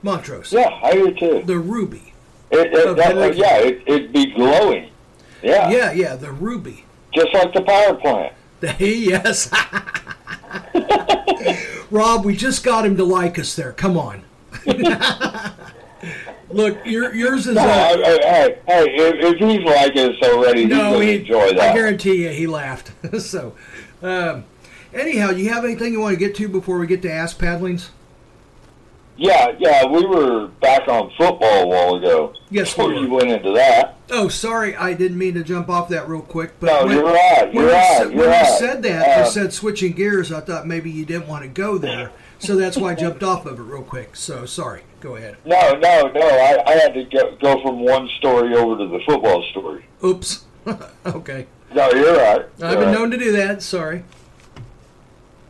Montrose. 0.04 0.54
Yeah, 0.54 0.80
I 0.84 0.94
do 0.94 1.12
too. 1.14 1.42
The 1.44 1.58
ruby. 1.58 2.14
It, 2.52 2.74
it, 2.74 2.88
of 2.88 2.98
that, 2.98 3.16
Henry 3.16 3.38
yeah, 3.38 3.58
it, 3.58 3.84
it'd 3.86 4.14
be 4.14 4.34
glowing. 4.34 4.92
Yeah, 5.44 5.70
Yeah, 5.70 5.92
yeah, 5.92 6.16
the 6.16 6.32
ruby. 6.32 6.86
just 7.14 7.34
like 7.34 7.54
the 7.54 7.62
power 7.62 7.96
plant. 7.96 8.34
yes. 8.80 9.52
Rob, 11.92 12.26
we 12.26 12.36
just 12.36 12.64
got 12.64 12.86
him 12.86 12.98
to 12.98 13.04
like 13.04 13.38
us 13.38 13.56
there. 13.56 13.72
Come 13.74 13.98
on. 13.98 14.24
Look, 16.50 16.78
your, 16.86 17.14
yours 17.14 17.46
is 17.48 17.56
No, 17.56 17.62
uh, 17.62 17.98
hey, 17.98 18.20
hey, 18.26 18.62
hey, 18.66 18.86
if, 18.98 19.38
he's 19.38 19.64
like 19.66 19.96
us 19.98 20.16
already, 20.24 20.66
no. 20.66 21.00
He, 21.00 21.18
enjoy 21.18 21.54
that. 21.54 21.60
I 21.60 21.74
guarantee 21.74 22.24
you, 22.24 22.30
he 22.30 22.48
laughed. 22.48 22.92
so, 23.22 23.54
um, 24.02 24.46
anyhow, 24.94 25.32
you 25.32 25.50
have 25.50 25.66
anything 25.66 25.92
you 25.92 26.00
want 26.00 26.14
to 26.14 26.20
get 26.20 26.36
to 26.36 26.48
before 26.48 26.78
we 26.80 26.88
get 26.88 27.02
to 27.02 27.12
ass 27.12 27.34
paddlings? 27.34 27.90
Yeah, 29.18 29.56
yeah, 29.58 29.86
we 29.86 30.06
were 30.06 30.48
back 30.62 30.88
on 30.88 31.10
football 31.18 31.64
a 31.64 31.68
while 31.68 31.96
ago. 31.96 32.34
Yes, 32.52 32.70
Before 32.74 32.90
we 32.90 32.94
were. 32.96 33.00
you 33.02 33.10
went 33.14 33.30
into 33.32 33.52
that. 33.54 33.98
Oh, 34.12 34.28
sorry, 34.30 34.76
I 34.76 34.94
didn't 34.94 35.18
mean 35.18 35.34
to 35.34 35.44
jump 35.44 35.70
off 35.70 35.90
that 35.90 36.08
real 36.08 36.22
quick. 36.22 36.60
But 36.60 36.68
No, 36.68 36.86
when, 36.86 36.96
you're 36.98 37.06
right, 37.06 37.54
you're 37.54 37.64
you 37.64 37.72
right, 37.72 37.98
said- 37.98 38.12
you're 38.12 38.20
when 38.22 38.30
right. 38.30 38.48
you 38.48 38.58
said 38.58 38.84
that, 38.84 39.18
you 39.18 39.24
Uh, 39.24 39.26
said 39.26 39.54
switching 39.54 39.94
gears. 39.94 40.32
I 40.32 40.40
thought 40.42 40.68
maybe 40.68 40.92
you 40.92 41.04
didn't 41.04 41.28
want 41.28 41.42
to 41.44 41.50
go 41.50 41.78
there, 41.80 42.12
so 42.40 42.56
that's 42.56 42.78
why 42.78 42.92
I 42.92 42.96
jumped 42.96 43.24
off 43.24 43.46
of 43.48 43.60
it 43.60 43.64
real 43.64 43.82
quick. 43.82 44.16
So 44.16 44.46
sorry. 44.46 44.82
Go 45.00 45.16
ahead. 45.16 45.38
No, 45.46 45.74
no, 45.74 46.12
no. 46.14 46.22
I, 46.22 46.64
I 46.68 46.72
had 46.78 46.94
to 46.94 47.04
go, 47.06 47.36
go 47.42 47.62
from 47.62 47.80
one 47.80 48.08
story 48.20 48.56
over 48.56 48.78
to 48.78 48.88
the 48.88 49.00
football 49.06 49.44
story. 49.52 49.86
Oops. 50.04 50.46
okay. 51.06 51.48
No, 51.74 51.90
you're 51.92 52.16
right. 52.18 52.46
I've 52.62 52.80
been 52.80 52.80
right. 52.80 52.92
known 52.94 53.12
to 53.12 53.18
do 53.18 53.32
that. 53.34 53.62
Sorry. 53.62 54.04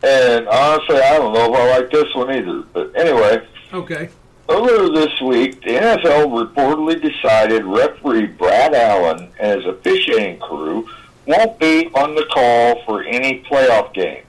And 0.02 0.46
honestly, 0.48 0.96
I 1.00 1.16
don't 1.18 1.32
know 1.32 1.52
if 1.52 1.58
I 1.60 1.78
like 1.78 1.90
this 1.90 2.14
one 2.14 2.30
either. 2.32 2.62
But 2.72 2.92
anyway, 2.98 3.46
Okay. 3.72 4.08
earlier 4.48 4.88
this 4.94 5.20
week, 5.20 5.60
the 5.62 5.72
NFL 5.72 6.46
reportedly 6.46 7.00
decided 7.02 7.64
referee 7.64 8.26
Brad 8.26 8.74
Allen 8.74 9.30
and 9.38 9.60
his 9.60 9.66
officiating 9.66 10.38
crew 10.40 10.88
won't 11.26 11.58
be 11.58 11.86
on 11.94 12.14
the 12.14 12.24
call 12.32 12.82
for 12.84 13.02
any 13.04 13.42
playoff 13.42 13.92
games. 13.92 14.24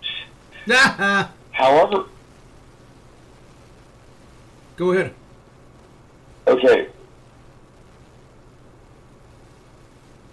However, 1.51 2.05
Go 4.75 4.91
ahead. 4.91 5.13
okay. 6.47 6.87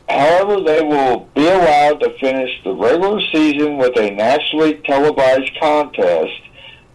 However, 0.08 0.60
they 0.62 0.82
will 0.82 1.28
be 1.34 1.46
allowed 1.48 1.98
to 2.00 2.16
finish 2.18 2.50
the 2.62 2.72
regular 2.72 3.20
season 3.32 3.76
with 3.76 3.96
a 3.98 4.10
nationally 4.12 4.74
televised 4.84 5.50
contest, 5.58 6.32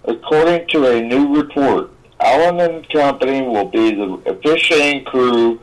according 0.05 0.67
to 0.69 0.87
a 0.91 1.01
new 1.01 1.35
report. 1.35 1.91
Allen 2.21 2.59
and 2.59 2.89
Company 2.89 3.41
will 3.41 3.65
be 3.65 3.95
the 3.95 4.13
officiating 4.27 5.03
crew 5.05 5.59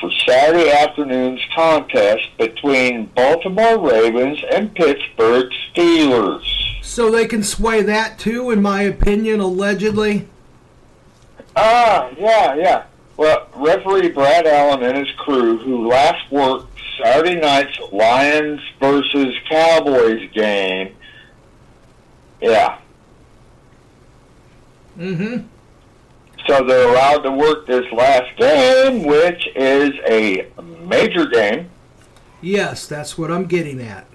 for 0.00 0.10
Saturday 0.26 0.70
afternoon's 0.70 1.40
contest 1.54 2.24
between 2.38 3.06
Baltimore 3.06 3.78
Ravens 3.78 4.38
and 4.52 4.74
Pittsburgh 4.74 5.50
Steelers. 5.72 6.44
So 6.82 7.10
they 7.10 7.26
can 7.26 7.42
sway 7.42 7.82
that 7.82 8.18
too, 8.18 8.50
in 8.50 8.62
my 8.62 8.82
opinion, 8.82 9.40
allegedly. 9.40 10.28
Ah, 11.56 12.10
yeah, 12.18 12.54
yeah. 12.54 12.84
Well, 13.16 13.48
referee 13.54 14.10
Brad 14.10 14.46
Allen 14.46 14.82
and 14.82 14.98
his 14.98 15.14
crew, 15.16 15.58
who 15.58 15.88
last 15.88 16.30
worked 16.30 16.68
Saturday 17.02 17.40
night's 17.40 17.78
Lions 17.92 18.60
versus 18.78 19.34
Cowboys 19.48 20.30
game, 20.32 20.94
yeah. 22.40 22.78
Mm-hmm. 24.98 25.46
So 26.46 26.62
they're 26.64 26.88
allowed 26.88 27.22
to 27.22 27.32
work 27.32 27.66
this 27.66 27.90
last 27.92 28.36
game, 28.36 29.04
which 29.04 29.48
is 29.56 29.90
a 30.06 30.46
major 30.84 31.26
game. 31.26 31.70
Yes, 32.40 32.86
that's 32.86 33.18
what 33.18 33.30
I'm 33.30 33.46
getting 33.46 33.80
at. 33.80 34.06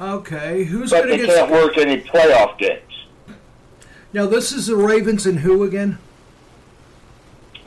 Okay, 0.00 0.64
who's 0.64 0.90
but 0.90 1.04
going 1.04 1.18
to 1.18 1.26
they 1.26 1.26
get 1.26 1.36
can't 1.36 1.50
work 1.52 1.76
any 1.76 2.00
playoff 2.00 2.56
games. 2.56 3.04
now? 4.14 4.26
This 4.26 4.50
is 4.52 4.66
the 4.68 4.76
Ravens 4.76 5.26
and 5.26 5.40
who 5.40 5.62
again? 5.62 5.98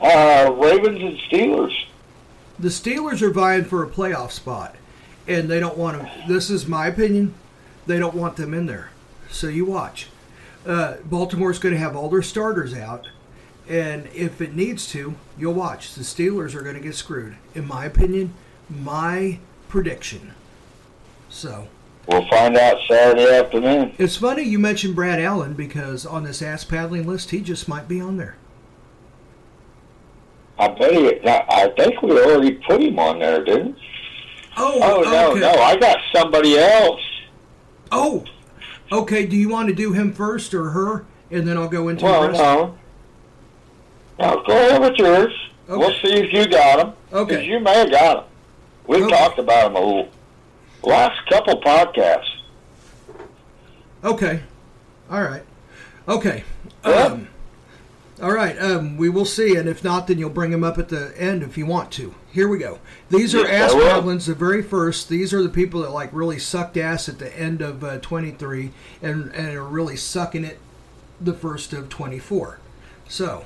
Uh, 0.00 0.52
Ravens 0.58 1.00
and 1.00 1.16
Steelers. 1.18 1.86
The 2.58 2.68
Steelers 2.68 3.22
are 3.22 3.30
vying 3.30 3.64
for 3.64 3.84
a 3.84 3.88
playoff 3.88 4.32
spot, 4.32 4.74
and 5.28 5.48
they 5.48 5.60
don't 5.60 5.78
want 5.78 5.98
them. 5.98 6.08
This 6.26 6.50
is 6.50 6.66
my 6.66 6.88
opinion. 6.88 7.34
They 7.86 7.98
don't 8.00 8.14
want 8.14 8.36
them 8.36 8.52
in 8.52 8.66
there. 8.66 8.90
So 9.30 9.46
you 9.46 9.64
watch. 9.64 10.08
Uh, 10.66 10.96
Baltimore's 11.04 11.58
going 11.58 11.74
to 11.74 11.78
have 11.78 11.94
all 11.96 12.08
their 12.08 12.22
starters 12.22 12.74
out, 12.74 13.08
and 13.68 14.06
if 14.14 14.40
it 14.40 14.54
needs 14.54 14.88
to, 14.92 15.14
you'll 15.38 15.52
watch. 15.54 15.94
The 15.94 16.02
Steelers 16.02 16.54
are 16.54 16.62
going 16.62 16.74
to 16.76 16.80
get 16.80 16.94
screwed. 16.94 17.36
In 17.54 17.66
my 17.66 17.84
opinion, 17.84 18.32
my 18.70 19.38
prediction. 19.68 20.32
So 21.28 21.68
We'll 22.06 22.26
find 22.28 22.56
out 22.56 22.76
Saturday 22.88 23.34
afternoon. 23.38 23.94
it's 23.98 24.16
funny 24.16 24.42
you 24.42 24.58
mentioned 24.58 24.94
Brad 24.94 25.18
Allen 25.20 25.54
because 25.54 26.04
on 26.04 26.22
this 26.24 26.42
ass 26.42 26.62
paddling 26.64 27.06
list, 27.06 27.30
he 27.30 27.40
just 27.40 27.66
might 27.66 27.88
be 27.88 28.00
on 28.00 28.18
there. 28.18 28.36
I 30.58 30.68
bet 30.68 30.92
he. 30.92 31.28
I 31.28 31.44
I 31.48 31.68
think 31.76 32.00
we 32.02 32.12
already 32.12 32.52
put 32.52 32.80
him 32.82 32.98
on 32.98 33.18
there, 33.18 33.42
didn't? 33.44 33.74
we? 33.74 33.82
Oh, 34.56 34.78
Oh 34.82 35.00
no, 35.02 35.34
no, 35.34 35.50
I 35.62 35.76
got 35.76 35.98
somebody 36.14 36.58
else. 36.58 37.00
Oh, 37.90 38.24
okay. 38.92 39.26
Do 39.26 39.36
you 39.36 39.48
want 39.48 39.68
to 39.68 39.74
do 39.74 39.92
him 39.92 40.12
first 40.12 40.54
or 40.54 40.70
her, 40.70 41.04
and 41.30 41.46
then 41.46 41.56
I'll 41.56 41.68
go 41.68 41.88
into 41.88 42.04
the 42.04 42.10
Well, 42.10 42.28
rest? 42.28 42.38
no. 42.40 42.78
No, 44.18 44.42
go 44.46 44.52
ahead 44.56 44.80
with 44.80 44.96
yours. 44.98 45.32
Okay. 45.68 45.78
We'll 45.78 45.90
see 46.02 46.12
if 46.14 46.32
you 46.32 46.46
got 46.46 46.78
him. 46.86 46.92
Okay. 47.12 47.44
you 47.46 47.58
may 47.60 47.72
have 47.74 47.90
got 47.90 48.16
him. 48.18 48.24
We 48.86 49.02
Okay. 49.02 49.08
talked 49.16 49.38
about 49.38 49.70
him 49.70 49.76
a 49.76 49.80
little. 49.80 50.08
Last 50.82 51.26
couple 51.28 51.60
podcasts. 51.62 52.28
Okay. 54.04 54.40
All 55.10 55.22
right. 55.22 55.42
Okay. 56.06 56.44
Yeah. 56.84 56.90
Um, 56.90 57.28
all 58.22 58.32
right. 58.32 58.60
Um, 58.60 58.96
we 58.98 59.08
will 59.08 59.24
see, 59.24 59.56
and 59.56 59.66
if 59.68 59.82
not, 59.82 60.06
then 60.06 60.18
you'll 60.18 60.28
bring 60.30 60.52
him 60.52 60.62
up 60.62 60.78
at 60.78 60.90
the 60.90 61.14
end 61.18 61.42
if 61.42 61.56
you 61.56 61.64
want 61.66 61.90
to. 61.92 62.14
Here 62.34 62.48
we 62.48 62.58
go. 62.58 62.80
These 63.10 63.32
are 63.36 63.46
ass 63.46 63.72
paddlings, 63.72 64.26
the 64.26 64.34
very 64.34 64.60
first. 64.60 65.08
These 65.08 65.32
are 65.32 65.40
the 65.40 65.48
people 65.48 65.82
that 65.82 65.92
like 65.92 66.10
really 66.12 66.40
sucked 66.40 66.76
ass 66.76 67.08
at 67.08 67.20
the 67.20 67.32
end 67.38 67.62
of 67.62 67.84
uh, 67.84 67.98
23 67.98 68.72
and 69.00 69.30
and 69.30 69.56
are 69.56 69.62
really 69.62 69.96
sucking 69.96 70.44
it 70.44 70.58
the 71.20 71.32
first 71.32 71.72
of 71.72 71.88
24. 71.88 72.58
So, 73.08 73.44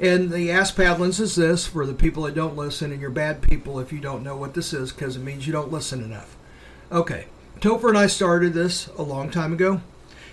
and 0.00 0.30
the 0.30 0.50
ass 0.50 0.72
paddlings 0.72 1.20
is 1.20 1.36
this 1.36 1.66
for 1.66 1.84
the 1.84 1.92
people 1.92 2.22
that 2.22 2.34
don't 2.34 2.56
listen, 2.56 2.90
and 2.90 3.02
you're 3.02 3.10
bad 3.10 3.42
people 3.42 3.78
if 3.78 3.92
you 3.92 4.00
don't 4.00 4.24
know 4.24 4.38
what 4.38 4.54
this 4.54 4.72
is 4.72 4.92
because 4.92 5.14
it 5.14 5.22
means 5.22 5.46
you 5.46 5.52
don't 5.52 5.70
listen 5.70 6.02
enough. 6.02 6.34
Okay. 6.90 7.26
Topher 7.60 7.90
and 7.90 7.98
I 7.98 8.06
started 8.06 8.54
this 8.54 8.86
a 8.96 9.02
long 9.02 9.28
time 9.30 9.52
ago. 9.52 9.82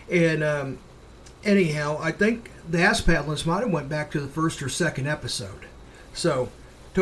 And 0.09 0.41
um, 0.41 0.77
anyhow, 1.43 1.99
I 2.01 2.13
think 2.13 2.49
the 2.67 2.81
ass 2.81 3.01
paddlers 3.01 3.45
might 3.45 3.59
have 3.59 3.71
went 3.71 3.89
back 3.89 4.09
to 4.12 4.21
the 4.21 4.29
first 4.29 4.63
or 4.63 4.69
second 4.69 5.07
episode. 5.07 5.65
So, 6.13 6.49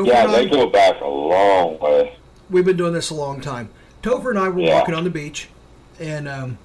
Topher 0.03 0.07
Yeah, 0.07 0.23
and 0.23 0.31
I, 0.31 0.36
they 0.43 0.49
go 0.49 0.67
back 0.67 1.01
a 1.01 1.07
long 1.07 1.79
way. 1.79 2.15
we've 2.49 2.65
been 2.65 2.77
doing 2.77 2.93
this 2.93 3.10
a 3.10 3.15
long 3.15 3.41
time. 3.41 3.69
Topher 4.03 4.29
and 4.29 4.39
I 4.39 4.49
were 4.49 4.62
Yeah. 4.62 4.75
walking 4.79 4.95
on 4.95 5.03
the 5.03 5.10
beach, 5.10 5.49
and 5.99 6.27
um, 6.27 6.57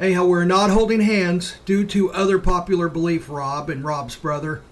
anyhow, 0.00 0.24
we're 0.26 0.44
not 0.44 0.70
holding 0.70 1.00
hands 1.00 1.56
due 1.64 1.84
to 1.86 2.12
other 2.12 2.38
popular 2.38 2.88
belief. 2.88 3.28
Rob 3.28 3.68
and 3.70 3.84
Rob's 3.84 4.16
brother, 4.16 4.62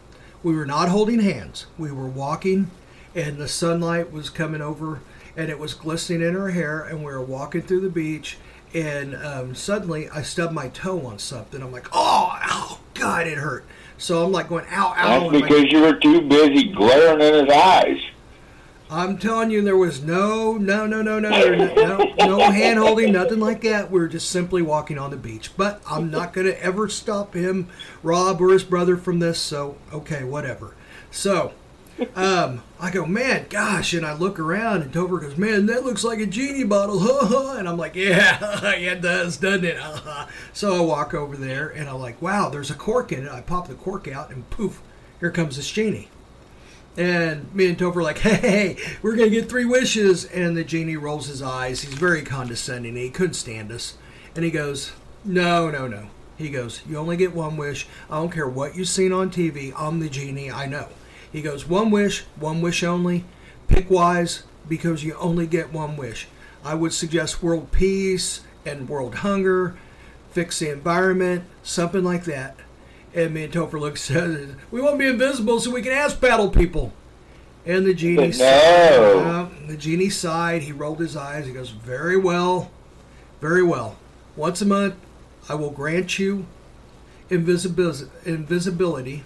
we 0.43 0.55
were 0.55 0.67
not 0.67 0.89
holding 0.89 1.21
hands. 1.21 1.67
We 1.77 1.93
were 1.93 2.09
walking, 2.09 2.71
and 3.15 3.37
the 3.39 3.49
sunlight 3.49 4.11
was 4.13 4.31
coming 4.31 4.63
over, 4.63 5.01
and 5.37 5.51
it 5.51 5.59
was 5.59 5.75
glistening 5.75 6.23
in 6.27 6.35
her 6.35 6.51
hair, 6.51 6.83
and 6.83 7.01
we 7.01 7.07
were 7.07 7.21
walking 7.21 7.63
through 7.63 7.81
the 7.81 7.91
beach. 7.91 8.39
And 8.75 9.15
um, 9.17 9.55
suddenly, 9.55 10.09
I 10.11 10.21
stubbed 10.23 10.53
my 10.53 10.69
toe 10.69 11.07
on 11.07 11.19
something. 11.19 11.63
I'm 11.63 11.73
like, 11.73 11.89
"Oh, 11.93 12.37
ow, 12.43 12.79
God, 12.95 13.27
it 13.27 13.39
hurt!" 13.39 13.65
So 13.99 14.25
I'm 14.25 14.33
like 14.33 14.49
going, 14.49 14.65
"Ow, 14.71 14.95
ow!" 14.97 15.29
That's 15.29 15.43
because 15.43 15.73
you 15.73 15.83
were 15.83 15.95
too 15.95 16.23
busy 16.23 16.73
glaring 16.73 17.21
in 17.21 17.47
his 17.47 17.55
eyes. 17.55 17.99
I'm 18.91 19.19
telling 19.19 19.51
you, 19.51 19.61
there 19.61 19.77
was 19.77 20.03
no, 20.03 20.57
no, 20.57 20.87
no, 20.87 21.03
no, 21.03 21.19
no, 21.19 21.31
no, 21.31 21.75
no, 21.75 22.15
no 22.19 22.51
hand 22.51 22.79
holding, 22.79 23.13
nothing 23.13 23.39
like 23.39 23.61
that. 23.63 23.91
We 23.91 24.01
were 24.01 24.09
just 24.09 24.31
simply 24.31 24.63
walking 24.63 24.99
on 24.99 25.11
the 25.11 25.17
beach. 25.17 25.51
But 25.57 25.83
I'm 25.87 26.11
not 26.11 26.33
going 26.33 26.47
to 26.47 26.63
ever 26.63 26.89
stop 26.89 27.35
him, 27.35 27.69
Rob, 28.03 28.41
or 28.41 28.51
his 28.51 28.65
brother 28.65 28.97
from 28.97 29.19
this. 29.19 29.39
So, 29.39 29.77
okay, 29.93 30.25
whatever. 30.25 30.75
So, 31.11 31.53
um, 32.15 32.63
I 32.81 32.91
go, 32.91 33.07
man, 33.07 33.47
gosh, 33.49 33.93
and 33.95 34.07
I 34.07 34.15
look 34.15 34.39
around, 34.39 34.83
and 34.83 34.93
Topher 34.93 35.21
goes, 35.21 35.37
man, 35.37 35.67
that 35.67 35.85
looks 35.85 36.05
like 36.05 36.21
a 36.21 36.27
genie 36.27 36.65
bottle, 36.65 36.99
ha. 37.03 37.57
And 37.59 37.69
I'm 37.69 37.77
like, 37.77 37.95
yeah, 37.95 38.39
it 38.75 39.01
does, 39.01 39.37
doesn't 39.37 39.65
it? 39.65 39.79
So 40.53 40.77
I 40.77 40.81
walk 40.81 41.15
over 41.15 41.37
there, 41.37 41.69
and 41.69 41.89
I'm 41.89 42.01
like, 42.01 42.21
wow, 42.21 42.49
there's 42.49 42.71
a 42.71 42.75
cork 42.75 43.13
in 43.13 43.27
it. 43.27 43.33
I 43.33 43.41
pop 43.41 43.69
the 43.69 43.75
cork 43.75 44.09
out, 44.09 44.31
and 44.31 44.49
poof, 44.51 44.83
here 45.21 45.31
comes 45.31 45.57
this 45.57 45.71
genie. 45.71 46.09
And 46.97 47.55
me 47.55 47.69
and 47.69 47.79
Topher 47.79 47.97
are 47.97 48.03
like, 48.03 48.19
hey, 48.19 48.77
we're 49.03 49.15
going 49.15 49.31
to 49.31 49.41
get 49.41 49.49
three 49.49 49.65
wishes. 49.65 50.25
And 50.25 50.57
the 50.57 50.65
genie 50.65 50.97
rolls 50.97 51.29
his 51.29 51.41
eyes. 51.41 51.83
He's 51.83 51.95
very 51.95 52.23
condescending. 52.23 52.97
He 52.97 53.09
couldn't 53.09 53.35
stand 53.35 53.71
us. 53.71 53.97
And 54.35 54.45
he 54.45 54.51
goes, 54.51 54.91
no, 55.25 55.71
no, 55.71 55.87
no. 55.87 56.09
He 56.37 56.51
goes, 56.51 56.83
you 56.89 56.97
only 56.97 57.17
get 57.17 57.35
one 57.35 57.57
wish. 57.57 57.87
I 58.11 58.17
don't 58.17 58.33
care 58.33 58.49
what 58.49 58.75
you've 58.75 58.89
seen 58.89 59.13
on 59.13 59.31
TV. 59.31 59.73
I'm 59.77 60.01
the 60.01 60.09
genie. 60.09 60.51
I 60.51 60.67
know. 60.67 60.89
He 61.33 61.43
goes, 61.43 61.67
one 61.69 61.91
wish, 61.91 62.25
one 62.37 62.61
wish 62.61 62.83
only. 62.83 63.25
Pick 63.69 63.91
wise 63.91 64.45
because 64.69 65.05
you 65.05 65.15
only 65.17 65.47
get 65.47 65.73
one 65.73 65.97
wish. 65.97 66.27
I 66.65 66.75
would 66.75 66.93
suggest 66.93 67.43
world 67.43 67.71
peace 67.73 68.41
and 68.65 68.89
world 68.89 69.17
hunger, 69.17 69.77
fix 70.31 70.59
the 70.59 70.71
environment, 70.71 71.45
something 71.63 72.03
like 72.05 72.25
that. 72.25 72.57
And 73.15 73.33
me 73.35 73.45
and 73.45 73.53
Topher 73.53 73.81
look 73.81 73.97
says, 73.99 74.55
"We 74.71 74.81
want 74.81 74.95
to 74.95 74.99
be 74.99 75.07
invisible 75.07 75.61
so 75.61 75.71
we 75.71 75.83
can 75.83 75.93
ass 75.93 76.15
paddle 76.15 76.51
people." 76.51 76.93
And 77.65 77.87
the 77.87 77.95
genie 77.95 78.17
No. 78.29 78.31
sighed. 78.33 78.99
Uh, 78.99 79.47
the 79.67 79.77
genie 79.77 80.11
sighed. 80.11 80.63
He 80.63 80.73
rolled 80.73 81.01
his 81.01 81.17
eyes. 81.17 81.47
He 81.47 81.53
goes, 81.53 81.71
"Very 81.71 82.17
well, 82.17 82.71
very 83.41 83.63
well. 83.63 83.97
Once 84.37 84.61
a 84.63 84.67
month, 84.67 84.95
I 85.49 85.55
will 85.55 85.71
grant 85.71 86.19
you 86.19 86.47
invisibil- 87.31 88.09
invisibility, 88.25 89.25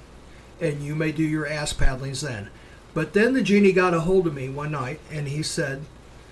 and 0.62 0.82
you 0.82 0.94
may 0.94 1.12
do 1.12 1.22
your 1.22 1.46
ass 1.46 1.72
paddlings 1.74 2.22
then." 2.22 2.48
But 2.94 3.12
then 3.12 3.34
the 3.34 3.42
genie 3.42 3.72
got 3.72 3.94
a 3.94 4.00
hold 4.00 4.26
of 4.26 4.34
me 4.34 4.48
one 4.48 4.70
night, 4.72 5.00
and 5.10 5.28
he 5.28 5.42
said, 5.42 5.82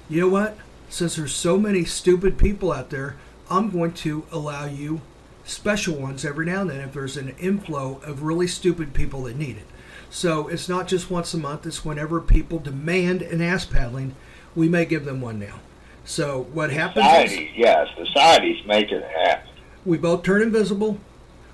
"You 0.08 0.22
know 0.22 0.28
what? 0.28 0.56
Since 0.88 1.16
there's 1.16 1.34
so 1.34 1.58
many 1.58 1.84
stupid 1.84 2.38
people 2.38 2.72
out 2.72 2.90
there, 2.90 3.16
I'm 3.50 3.70
going 3.70 3.92
to 3.92 4.24
allow 4.32 4.64
you." 4.64 5.02
special 5.44 5.96
ones 5.96 6.24
every 6.24 6.46
now 6.46 6.60
and 6.60 6.70
then 6.70 6.80
if 6.80 6.92
there's 6.92 7.16
an 7.16 7.34
inflow 7.38 8.00
of 8.04 8.22
really 8.22 8.46
stupid 8.46 8.94
people 8.94 9.24
that 9.24 9.36
need 9.36 9.56
it. 9.56 9.66
So 10.08 10.48
it's 10.48 10.68
not 10.68 10.86
just 10.86 11.10
once 11.10 11.34
a 11.34 11.38
month, 11.38 11.66
it's 11.66 11.84
whenever 11.84 12.20
people 12.20 12.58
demand 12.58 13.22
an 13.22 13.40
ass 13.40 13.64
paddling, 13.64 14.14
we 14.54 14.68
may 14.68 14.84
give 14.84 15.04
them 15.04 15.20
one 15.20 15.38
now. 15.38 15.60
So 16.04 16.46
what 16.52 16.70
happens 16.70 17.06
is 17.06 17.30
Society, 17.30 17.50
yeah, 17.56 17.84
society's 17.96 18.64
making 18.66 18.98
it 18.98 19.10
happen. 19.26 19.50
we 19.84 19.98
both 19.98 20.22
turn 20.22 20.42
invisible. 20.42 20.98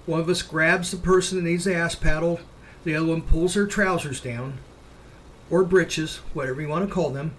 One 0.07 0.21
of 0.21 0.29
us 0.29 0.43
grabs 0.43 0.91
the 0.91 0.97
person 0.97 1.39
that 1.39 1.49
needs 1.49 1.65
the 1.65 1.75
ass 1.75 1.95
paddle, 1.95 2.41
the 2.87 2.95
other 2.95 3.07
one 3.07 3.21
pulls 3.21 3.55
their 3.55 3.67
trousers 3.67 4.21
down, 4.21 4.59
or 5.51 5.65
breeches, 5.65 6.19
whatever 6.33 6.61
you 6.61 6.69
want 6.69 6.89
to 6.89 6.95
call 6.95 7.11
them, 7.11 7.35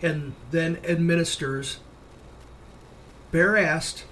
and 0.00 0.34
then 0.52 0.78
administers 0.84 1.80
bare 3.32 3.54
assed 3.54 4.04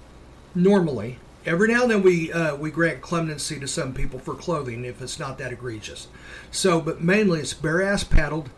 normally. 0.53 1.17
Every 1.45 1.69
now 1.69 1.83
and 1.83 1.91
then 1.91 2.03
we 2.03 2.31
uh, 2.31 2.55
we 2.57 2.69
grant 2.71 3.01
clemency 3.01 3.57
to 3.59 3.67
some 3.67 3.93
people 3.93 4.19
for 4.19 4.35
clothing 4.35 4.83
if 4.83 5.01
it's 5.01 5.17
not 5.17 5.37
that 5.37 5.53
egregious. 5.53 6.07
So, 6.51 6.81
but 6.81 7.01
mainly 7.01 7.39
it's 7.39 7.53
bare 7.53 7.81
ass 7.81 8.03
paddled 8.03 8.49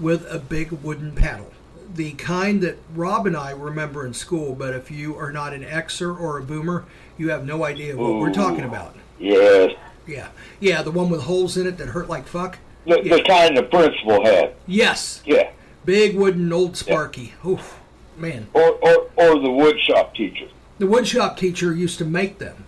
with 0.00 0.26
a 0.32 0.38
big 0.38 0.72
wooden 0.72 1.12
paddle. 1.14 1.52
The 1.94 2.12
kind 2.12 2.62
that 2.62 2.78
Rob 2.94 3.26
and 3.26 3.36
I 3.36 3.50
remember 3.50 4.06
in 4.06 4.14
school, 4.14 4.54
but 4.54 4.74
if 4.74 4.90
you 4.90 5.14
are 5.16 5.30
not 5.30 5.52
an 5.52 5.62
Xer 5.62 6.18
or 6.18 6.38
a 6.38 6.42
boomer, 6.42 6.86
you 7.18 7.28
have 7.28 7.44
no 7.44 7.64
idea 7.64 7.96
what 7.98 8.14
we're 8.18 8.32
talking 8.32 8.64
about. 8.64 8.96
Yes. 9.18 9.76
Yeah. 10.06 10.28
Yeah, 10.60 10.82
the 10.82 10.90
one 10.90 11.08
with 11.10 11.22
holes 11.22 11.56
in 11.56 11.66
it 11.66 11.78
that 11.78 11.88
hurt 11.88 12.08
like 12.08 12.26
fuck. 12.26 12.58
The, 12.86 13.00
Yeah. 13.02 13.16
the 13.16 13.22
kind 13.22 13.56
the 13.56 13.62
principal 13.62 14.24
had. 14.24 14.54
Yes. 14.66 15.22
Yeah. 15.24 15.50
Big 15.84 16.16
wooden 16.16 16.52
old 16.52 16.76
Sparky. 16.76 17.34
Oof. 17.46 17.78
Man. 18.16 18.46
Or, 18.52 18.72
or, 18.82 19.10
or 19.16 19.38
the 19.40 19.50
wood 19.50 19.78
shop 19.80 20.14
teacher. 20.14 20.46
The 20.78 20.86
woodshop 20.86 21.36
teacher 21.36 21.72
used 21.72 21.98
to 21.98 22.04
make 22.04 22.38
them. 22.38 22.64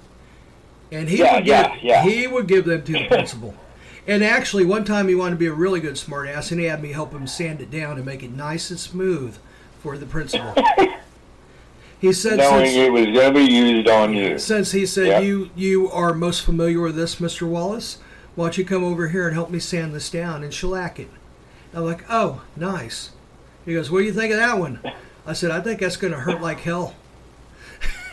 And 0.92 1.08
he 1.08 1.18
Yeah, 1.18 1.36
would 1.36 1.46
yeah, 1.46 1.72
give, 1.74 1.82
yeah. 1.82 2.02
he 2.04 2.26
would 2.26 2.46
give 2.46 2.64
them 2.64 2.82
to 2.84 2.92
the 2.92 3.06
principal. 3.08 3.54
And 4.06 4.22
actually, 4.22 4.66
one 4.66 4.84
time 4.84 5.08
he 5.08 5.14
wanted 5.14 5.30
to 5.30 5.38
be 5.38 5.46
a 5.46 5.52
really 5.54 5.80
good 5.80 5.94
smartass, 5.94 6.50
and 6.50 6.60
he 6.60 6.66
had 6.66 6.82
me 6.82 6.92
help 6.92 7.12
him 7.14 7.26
sand 7.26 7.62
it 7.62 7.70
down 7.70 7.96
and 7.96 8.04
make 8.04 8.22
it 8.22 8.30
nice 8.32 8.68
and 8.68 8.78
smooth 8.78 9.38
for 9.80 9.96
the 9.96 10.04
principal. 10.04 10.54
he 12.08 12.12
said, 12.12 12.38
knowing 12.38 12.66
since, 12.66 12.76
it 12.76 12.92
was 12.92 13.06
going 13.06 13.32
to 13.34 13.46
be 13.46 13.52
used 13.52 13.88
on 13.88 14.12
you. 14.14 14.38
since 14.38 14.72
he 14.72 14.84
said 14.86 15.06
Yeah. 15.06 15.18
you 15.20 15.50
you 15.56 15.90
are 15.90 16.12
most 16.12 16.42
familiar 16.42 16.80
with 16.80 16.96
this, 16.96 17.16
Mr. 17.16 17.46
Wallace, 17.48 17.98
why 18.34 18.46
don't 18.46 18.58
you 18.58 18.64
come 18.64 18.84
over 18.84 19.08
here 19.08 19.26
and 19.26 19.34
help 19.34 19.50
me 19.50 19.58
sand 19.58 19.94
this 19.94 20.10
down 20.10 20.42
and 20.42 20.52
shellac 20.52 20.98
it? 21.00 21.08
I'm 21.72 21.84
like, 21.84 22.04
oh, 22.08 22.42
nice. 22.56 23.10
He 23.64 23.74
goes, 23.74 23.90
what 23.90 24.00
do 24.00 24.04
you 24.04 24.12
think 24.12 24.32
of 24.32 24.38
that 24.38 24.58
one? 24.58 24.80
I 25.26 25.32
said, 25.32 25.50
I 25.50 25.60
think 25.60 25.80
that's 25.80 25.96
going 25.96 26.12
to 26.12 26.20
hurt 26.20 26.40
like 26.40 26.60
hell. 26.60 26.94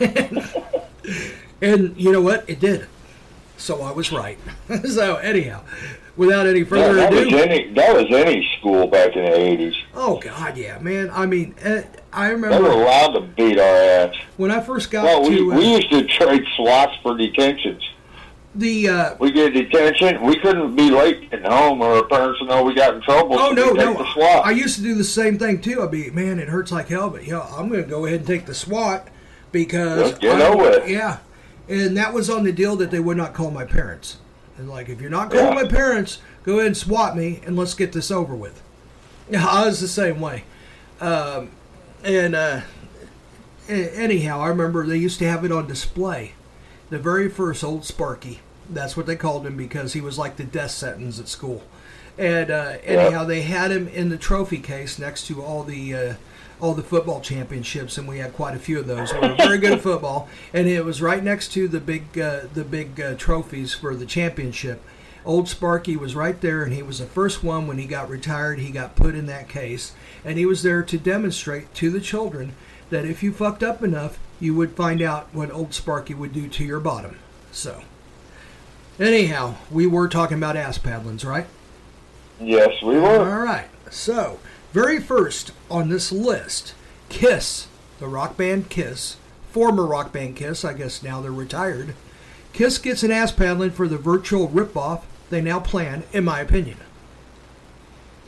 and 1.60 1.96
you 1.96 2.12
know 2.12 2.20
what? 2.20 2.48
It 2.48 2.58
did. 2.60 2.86
So 3.56 3.82
I 3.82 3.92
was 3.92 4.10
right. 4.10 4.38
so 4.88 5.16
anyhow, 5.16 5.62
without 6.16 6.46
any 6.46 6.60
Yeah, 6.60 6.64
further 6.66 6.94
that 6.94 7.12
was 7.12 7.26
ado, 7.26 7.38
any 7.38 7.72
that 7.74 7.94
was 7.94 8.06
any 8.12 8.48
school 8.58 8.86
back 8.86 9.16
in 9.16 9.24
the 9.24 9.34
eighties. 9.34 9.74
oh 9.94 10.18
god, 10.18 10.56
yeah, 10.56 10.78
man. 10.78 11.10
I 11.12 11.26
mean, 11.26 11.54
eh, 11.62 11.82
I 12.12 12.28
remember 12.28 12.56
They 12.56 12.62
were 12.62 12.82
allowed 12.82 13.12
to 13.12 13.20
beat 13.20 13.58
our 13.58 13.76
ass. 13.76 14.14
when 14.36 14.50
I 14.50 14.60
first 14.60 14.90
got 14.90 15.04
Well, 15.04 15.22
we, 15.28 15.36
to 15.36 15.52
uh, 15.52 15.56
we 15.56 15.74
used 15.76 15.90
to 15.90 16.04
trade 16.06 16.44
slots 16.56 16.94
for 17.02 17.16
detentions. 17.16 17.82
the. 18.54 18.88
Uh, 18.88 19.14
We 19.18 19.30
get 19.32 19.54
detention. 19.54 20.20
We 20.22 20.36
couldn't 20.38 20.76
be 20.76 20.90
late 20.90 21.30
getting 21.30 21.50
home, 21.50 21.80
or 21.80 21.94
our 21.96 22.04
parents 22.04 22.38
would 22.40 22.50
know 22.50 22.62
we 22.64 22.74
got 22.74 22.94
in 22.94 23.00
trouble. 23.02 23.36
Oh 23.38 23.54
so 23.54 23.72
no, 23.72 23.94
no! 23.94 24.40
I 24.44 24.50
used 24.50 24.76
to 24.76 24.82
do 24.82 24.94
the 24.94 25.04
same 25.04 25.38
thing 25.38 25.60
too. 25.62 25.82
I'd 25.82 25.90
be, 25.90 26.10
man, 26.10 26.38
it 26.38 26.48
hurts 26.48 26.70
like 26.70 26.88
hell, 26.88 27.08
but 27.08 27.24
yeah, 27.26 27.40
I'm 27.56 27.68
going 27.70 27.82
to 27.82 27.88
go 27.88 28.04
ahead 28.04 28.18
and 28.20 28.26
take 28.26 28.44
the 28.44 28.54
SWAT 28.54 29.08
because 29.52 30.10
Just 30.10 30.20
get 30.20 30.40
I- 30.42 30.46
over 30.48 30.68
it. 30.68 30.88
Yeah, 30.90 31.18
and 31.68 31.96
that 31.96 32.12
was 32.12 32.28
on 32.28 32.44
the 32.44 32.52
deal 32.52 32.76
that 32.76 32.90
they 32.90 33.00
would 33.00 33.16
not 33.16 33.32
call 33.32 33.50
my 33.50 33.64
parents. 33.64 34.18
And 34.58 34.68
like, 34.68 34.88
if 34.88 35.00
you're 35.00 35.10
not 35.10 35.30
calling 35.30 35.46
Yeah. 35.56 35.62
my 35.62 35.68
parents, 35.68 36.18
go 36.42 36.54
ahead 36.54 36.66
and 36.66 36.76
SWAT 36.76 37.16
me, 37.16 37.40
and 37.46 37.56
let's 37.56 37.74
get 37.74 37.92
this 37.92 38.10
over 38.10 38.34
with. 38.34 38.62
Yeah, 39.30 39.46
I 39.48 39.66
was 39.66 39.80
the 39.80 39.88
same 39.88 40.20
way. 40.20 40.44
Um, 41.00 41.50
and 42.04 42.34
uh, 42.34 42.60
anyhow, 43.68 44.40
I 44.40 44.48
remember 44.48 44.86
they 44.86 44.96
used 44.96 45.18
to 45.20 45.28
have 45.28 45.44
it 45.44 45.52
on 45.52 45.66
display. 45.66 46.32
The 46.90 46.98
very 46.98 47.28
first 47.28 47.64
old 47.64 47.84
Sparky. 47.84 48.40
That's 48.68 48.96
what 48.96 49.06
they 49.06 49.16
called 49.16 49.46
him 49.46 49.56
because 49.56 49.92
he 49.92 50.00
was 50.00 50.18
like 50.18 50.36
the 50.36 50.44
death 50.44 50.70
sentence 50.70 51.18
at 51.18 51.28
school. 51.28 51.62
And 52.18 52.50
uh, 52.50 52.76
anyhow, 52.84 53.24
they 53.24 53.42
had 53.42 53.70
him 53.70 53.88
in 53.88 54.08
the 54.10 54.18
trophy 54.18 54.58
case 54.58 54.98
next 54.98 55.26
to 55.28 55.42
all 55.42 55.64
the 55.64 55.94
uh, 55.94 56.14
all 56.62 56.74
the 56.74 56.82
football 56.82 57.20
championships, 57.20 57.98
and 57.98 58.06
we 58.06 58.18
had 58.18 58.32
quite 58.32 58.54
a 58.54 58.58
few 58.60 58.78
of 58.78 58.86
those. 58.86 59.12
We 59.12 59.18
were 59.18 59.34
very 59.34 59.58
good 59.58 59.72
at 59.72 59.80
football, 59.82 60.28
and 60.54 60.68
it 60.68 60.84
was 60.84 61.02
right 61.02 61.22
next 61.22 61.48
to 61.54 61.66
the 61.66 61.80
big 61.80 62.16
uh, 62.18 62.42
the 62.54 62.64
big 62.64 63.00
uh, 63.00 63.14
trophies 63.16 63.74
for 63.74 63.96
the 63.96 64.06
championship. 64.06 64.80
Old 65.24 65.48
Sparky 65.48 65.96
was 65.96 66.14
right 66.14 66.40
there, 66.40 66.62
and 66.62 66.72
he 66.72 66.82
was 66.82 67.00
the 67.00 67.06
first 67.06 67.42
one 67.42 67.66
when 67.66 67.78
he 67.78 67.86
got 67.86 68.08
retired. 68.08 68.60
He 68.60 68.70
got 68.70 68.94
put 68.94 69.16
in 69.16 69.26
that 69.26 69.48
case, 69.48 69.92
and 70.24 70.38
he 70.38 70.46
was 70.46 70.62
there 70.62 70.84
to 70.84 70.98
demonstrate 70.98 71.74
to 71.74 71.90
the 71.90 72.00
children 72.00 72.54
that 72.90 73.04
if 73.04 73.22
you 73.22 73.32
fucked 73.32 73.64
up 73.64 73.82
enough, 73.82 74.18
you 74.38 74.54
would 74.54 74.76
find 74.76 75.02
out 75.02 75.28
what 75.32 75.50
Old 75.50 75.74
Sparky 75.74 76.14
would 76.14 76.32
do 76.32 76.48
to 76.48 76.64
your 76.64 76.80
bottom. 76.80 77.18
So, 77.50 77.82
anyhow, 79.00 79.56
we 79.70 79.86
were 79.86 80.08
talking 80.08 80.38
about 80.38 80.56
ass 80.56 80.78
paddlings, 80.78 81.24
right? 81.24 81.46
yes, 82.40 82.82
we 82.82 82.98
were. 82.98 83.32
All 83.32 83.40
right. 83.40 83.68
So, 83.90 84.38
very 84.72 85.00
first 85.00 85.52
on 85.70 85.88
this 85.88 86.10
list, 86.12 86.74
Kiss, 87.08 87.66
the 87.98 88.06
rock 88.08 88.36
band 88.36 88.68
Kiss, 88.70 89.16
former 89.50 89.84
rock 89.84 90.12
band 90.12 90.36
Kiss, 90.36 90.64
I 90.64 90.72
guess 90.72 91.02
now 91.02 91.20
they're 91.20 91.30
retired. 91.32 91.94
Kiss 92.52 92.78
gets 92.78 93.02
an 93.02 93.10
ass 93.10 93.32
paddling 93.32 93.70
for 93.70 93.88
the 93.88 93.98
virtual 93.98 94.48
ripoff 94.48 95.02
they 95.30 95.40
now 95.40 95.60
plan, 95.60 96.04
in 96.12 96.24
my 96.24 96.40
opinion. 96.40 96.76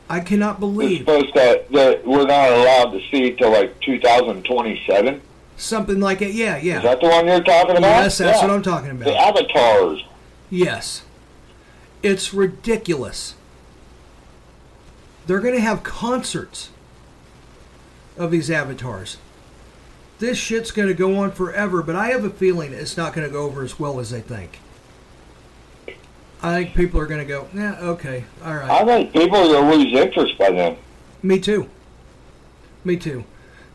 I 0.09 0.21
cannot 0.21 0.53
It's 0.57 0.61
believe 0.61 0.99
supposed 1.01 1.35
that 1.35 1.71
that 1.73 2.07
we're 2.07 2.27
not 2.27 2.51
allowed 2.51 2.91
to 2.93 3.01
see 3.11 3.33
till 3.33 3.51
like 3.53 3.79
2027. 3.81 5.21
something 5.57 6.01
like 6.01 6.21
it. 6.21 6.33
Yeah, 6.33 6.57
yeah. 6.59 6.79
Is 6.79 6.83
that 6.83 7.01
the 7.01 7.09
one 7.09 7.27
you're 7.27 7.43
talking 7.43 7.77
about? 7.77 8.03
Yes, 8.03 8.19
that's 8.19 8.41
Yeah. 8.41 8.47
what 8.49 8.55
I'm 8.55 8.63
talking 8.63 8.91
about. 8.91 9.05
The 9.05 9.17
avatars. 9.17 10.05
Yes. 10.51 11.03
It's 12.03 12.35
ridiculous. 12.35 13.35
They're 15.27 15.41
going 15.41 15.55
to 15.55 15.61
have 15.61 15.83
concerts 15.83 16.71
of 18.17 18.31
these 18.31 18.51
avatars. 18.51 19.17
This 20.19 20.39
shit's 20.39 20.71
going 20.71 20.89
to 20.89 20.95
go 20.95 21.17
on 21.17 21.33
forever, 21.33 21.83
but 21.83 21.97
I 21.97 22.09
have 22.09 22.25
a 22.25 22.31
feeling 22.31 22.73
it's 22.73 22.97
not 22.97 23.13
going 23.15 23.27
to 23.27 23.33
go 23.33 23.43
over 23.43 23.63
as 23.63 23.79
well 23.81 23.99
as 24.01 24.11
they 24.11 24.21
think. 24.21 24.61
I 26.43 26.53
think 26.55 26.75
people 26.75 27.01
are 27.01 27.07
going 27.07 27.21
to 27.21 27.27
go, 27.27 27.49
yeah, 27.55 27.79
okay, 27.81 28.25
all 28.45 28.55
right. 28.55 28.71
I 28.71 28.85
think 28.85 29.13
people 29.15 29.37
are 29.37 29.53
gonna 29.63 29.75
lose 29.75 29.93
interest 29.95 30.37
by 30.37 30.51
then, 30.51 30.77
Me 31.23 31.41
too. 31.41 31.71
Me 32.85 32.97
too. 32.99 33.25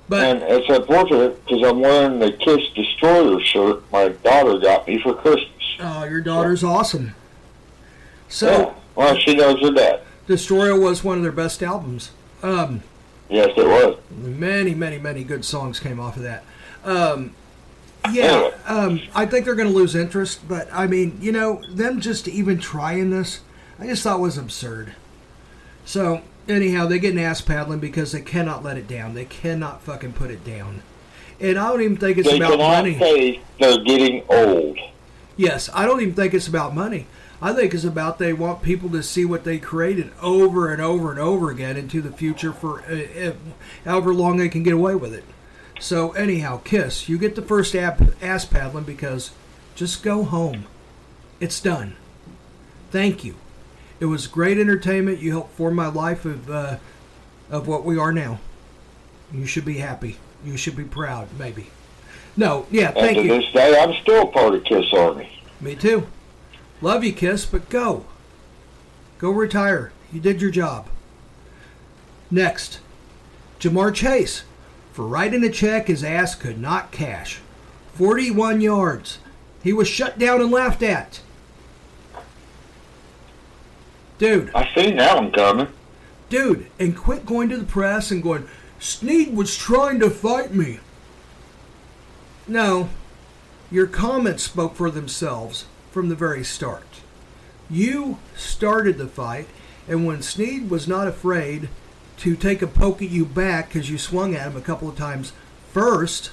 But 0.08 0.24
and 0.24 0.44
it's 0.44 0.70
unfortunate 0.70 1.44
because 1.46 1.68
I'm 1.68 1.80
wearing 1.82 2.20
the 2.20 2.32
Kiss 2.32 2.62
Destroyer 2.76 3.40
shirt 3.42 3.84
my 3.92 4.10
daughter 4.10 4.60
got 4.60 4.88
me 4.88 5.02
for 5.02 5.16
Christmas. 5.16 5.50
oh, 5.80 6.04
your 6.04 6.22
daughter's 6.22 6.64
awesome. 6.64 7.16
So, 8.28 8.52
yeah. 8.52 8.74
Well, 8.96 9.16
she 9.18 9.36
knows 9.36 9.60
her 9.62 9.72
dad. 9.72 10.02
Destroyer 10.34 10.80
was 10.80 11.04
one 11.04 11.18
of 11.18 11.24
their 11.24 11.32
best 11.32 11.64
albums. 11.64 12.12
Um, 12.44 12.84
Yes, 13.30 13.50
it 13.58 13.66
was. 13.66 13.98
many, 14.12 14.76
many, 14.76 15.00
many 15.00 15.24
good 15.24 15.44
songs 15.44 15.80
came 15.80 16.00
off 16.00 16.18
of 16.18 16.22
that. 16.24 16.44
Um, 16.84 17.34
yeah, 18.12 18.52
um, 18.68 19.02
I 19.16 19.26
think 19.26 19.46
they're 19.46 19.56
going 19.56 19.68
to 19.68 19.74
lose 19.74 19.96
interest, 19.96 20.48
but 20.48 20.68
I 20.72 20.86
mean, 20.86 21.18
you 21.20 21.32
know, 21.32 21.62
them 21.72 22.00
just 22.00 22.28
even 22.28 22.60
trying 22.60 23.10
this, 23.10 23.42
I 23.80 23.88
just 23.88 24.04
thought 24.04 24.20
was 24.20 24.38
absurd. 24.38 24.94
So, 25.84 26.22
anyhow, 26.48 26.86
they 26.86 27.00
get 27.00 27.14
an 27.14 27.20
ass 27.20 27.42
paddling 27.42 27.80
because 27.80 28.12
they 28.12 28.22
cannot 28.22 28.64
let 28.64 28.78
it 28.78 28.88
down. 28.88 29.16
They 29.16 29.26
cannot 29.26 29.82
fucking 29.82 30.14
put 30.14 30.30
it 30.30 30.46
down. 30.46 30.84
And 31.40 31.58
I 31.58 31.70
don't 31.70 31.82
even 31.82 31.98
think 31.98 32.20
it's 32.20 32.30
They 32.30 32.38
about 32.38 32.60
money. 32.60 33.00
say 33.00 33.42
they're 33.60 33.84
getting 33.84 34.24
old. 34.30 34.78
Yes, 35.40 35.70
I 35.74 35.86
don't 35.86 36.02
even 36.02 36.16
think 36.16 36.34
it's 36.34 36.50
about 36.50 36.76
money. 36.76 37.08
I 37.42 37.54
think 37.54 37.74
it's 37.74 37.86
about 37.86 38.20
they 38.20 38.34
want 38.34 38.62
people 38.62 38.90
to 38.90 39.02
see 39.02 39.24
what 39.24 39.46
they 39.46 39.58
created 39.58 40.12
over 40.22 40.70
and 40.70 40.82
over 40.82 41.12
and 41.12 41.20
over 41.20 41.50
again 41.50 41.78
into 41.78 42.02
the 42.02 42.12
future 42.12 42.52
for 42.52 42.82
uh, 42.82 43.30
uh, 43.30 43.34
however 43.86 44.14
long 44.14 44.36
they 44.36 44.50
can 44.50 44.64
get 44.64 44.74
away 44.74 44.96
with 44.96 45.14
it. 45.14 45.24
So 45.80 46.12
anyhow, 46.12 46.60
Kiss, 46.66 47.08
you 47.08 47.18
get 47.18 47.36
the 47.36 47.42
first 47.42 47.74
ass 47.74 48.44
paddling 48.44 48.84
because 48.84 49.32
just 49.76 50.04
go 50.04 50.26
home. 50.26 50.66
It's 51.40 51.62
done. 51.62 51.96
Thank 52.92 53.24
you. 53.24 53.36
It 54.02 54.08
was 54.08 54.28
great 54.28 54.58
entertainment. 54.58 55.20
You 55.20 55.32
helped 55.32 55.54
form 55.56 55.76
my 55.76 55.88
life 55.88 56.26
of 56.26 56.52
uh, 56.52 56.78
of 57.50 57.66
what 57.66 57.86
we 57.86 57.98
are 57.98 58.12
now. 58.12 58.42
You 59.32 59.46
should 59.46 59.64
be 59.64 59.78
happy. 59.78 60.18
You 60.44 60.58
should 60.58 60.76
be 60.76 60.84
proud, 60.84 61.30
maybe. 61.40 61.68
No, 62.40 62.66
yeah, 62.72 62.88
And 62.92 62.96
thank 62.96 63.18
to 63.18 63.24
you. 63.24 63.28
this 63.42 63.52
day, 63.52 63.78
I'm 63.78 63.94
still 64.02 64.26
part 64.28 64.56
of 64.56 64.64
Kiss 64.64 64.86
Army. 64.94 65.30
Me 65.60 65.76
too. 65.76 66.08
Love 66.82 67.04
you, 67.04 67.12
Kiss, 67.12 67.46
but 67.46 67.70
go. 67.70 68.06
Go 69.18 69.30
retire. 69.32 69.92
You 70.14 70.22
did 70.22 70.42
your 70.42 70.50
job. 70.50 70.88
Next, 72.32 72.80
Ja'Marr 73.60 73.94
Chase. 73.94 74.44
For 74.94 75.06
writing 75.06 75.44
a 75.44 75.50
check 75.50 75.88
his 75.88 76.02
ass 76.02 76.34
could 76.34 76.62
not 76.62 76.92
cash. 76.92 77.40
41 77.96 78.62
yards. 78.62 79.18
He 79.62 79.74
was 79.74 79.90
shut 79.90 80.18
down 80.18 80.40
and 80.40 80.50
laughed 80.50 80.82
at. 80.82 81.20
Dude, 84.18 84.50
I 84.56 84.70
seen 84.74 84.96
that 84.96 85.18
one 85.18 85.32
coming. 85.34 85.68
dude, 86.30 86.68
and 86.80 86.96
quit 86.96 87.26
going 87.26 87.50
to 87.50 87.58
the 87.58 87.66
press 87.66 88.12
and 88.12 88.24
going, 88.24 88.48
Sneed 88.80 89.36
was 89.36 89.58
trying 89.58 90.00
to 90.00 90.10
fight 90.10 90.54
me. 90.54 90.80
No, 92.50 92.90
your 93.70 93.86
comments 93.86 94.42
spoke 94.42 94.76
for 94.76 94.90
themselves 94.90 95.66
from 95.92 96.10
the 96.10 96.16
very 96.16 96.44
start. 96.44 97.02
You 97.70 98.18
started 98.36 98.98
the 98.98 99.08
fight, 99.08 99.48
and 99.88 100.08
when 100.08 100.24
Sneed 100.24 100.72
was 100.72 100.88
not 100.88 101.08
afraid 101.08 101.70
to 102.18 102.36
take 102.36 102.64
a 102.64 102.68
poke 102.68 103.04
at 103.04 103.12
you 103.12 103.24
back 103.24 103.68
because 103.68 103.92
you 103.92 104.00
swung 104.00 104.34
at 104.34 104.48
him 104.48 104.58
a 104.58 104.62
couple 104.62 104.90
of 104.90 104.98
times 104.98 105.32
first, 105.72 106.32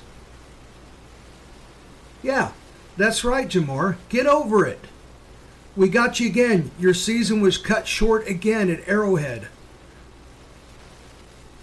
yeah, 2.22 2.52
that's 2.96 3.22
right, 3.22 3.46
Ja'Marr. 3.46 3.96
Get 4.08 4.26
over 4.26 4.64
it. 4.64 4.86
We 5.76 5.90
got 5.90 6.18
you 6.18 6.28
again. 6.28 6.70
Your 6.78 6.94
season 6.94 7.42
was 7.42 7.58
cut 7.58 7.86
short 7.86 8.26
again 8.26 8.70
at 8.70 8.88
Arrowhead. 8.88 9.48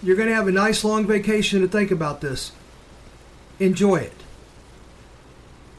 You're 0.00 0.14
going 0.14 0.28
to 0.28 0.34
have 0.34 0.46
a 0.46 0.52
nice 0.52 0.84
long 0.84 1.08
vacation 1.08 1.60
to 1.60 1.66
think 1.66 1.90
about 1.90 2.20
this. 2.20 2.52
Enjoy 3.58 3.96
it. 3.96 4.23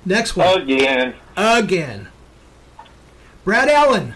Next 0.05 0.35
one. 0.35 0.61
Again. 0.61 1.15
Again. 1.35 2.07
Brad 3.43 3.69
Allen, 3.69 4.15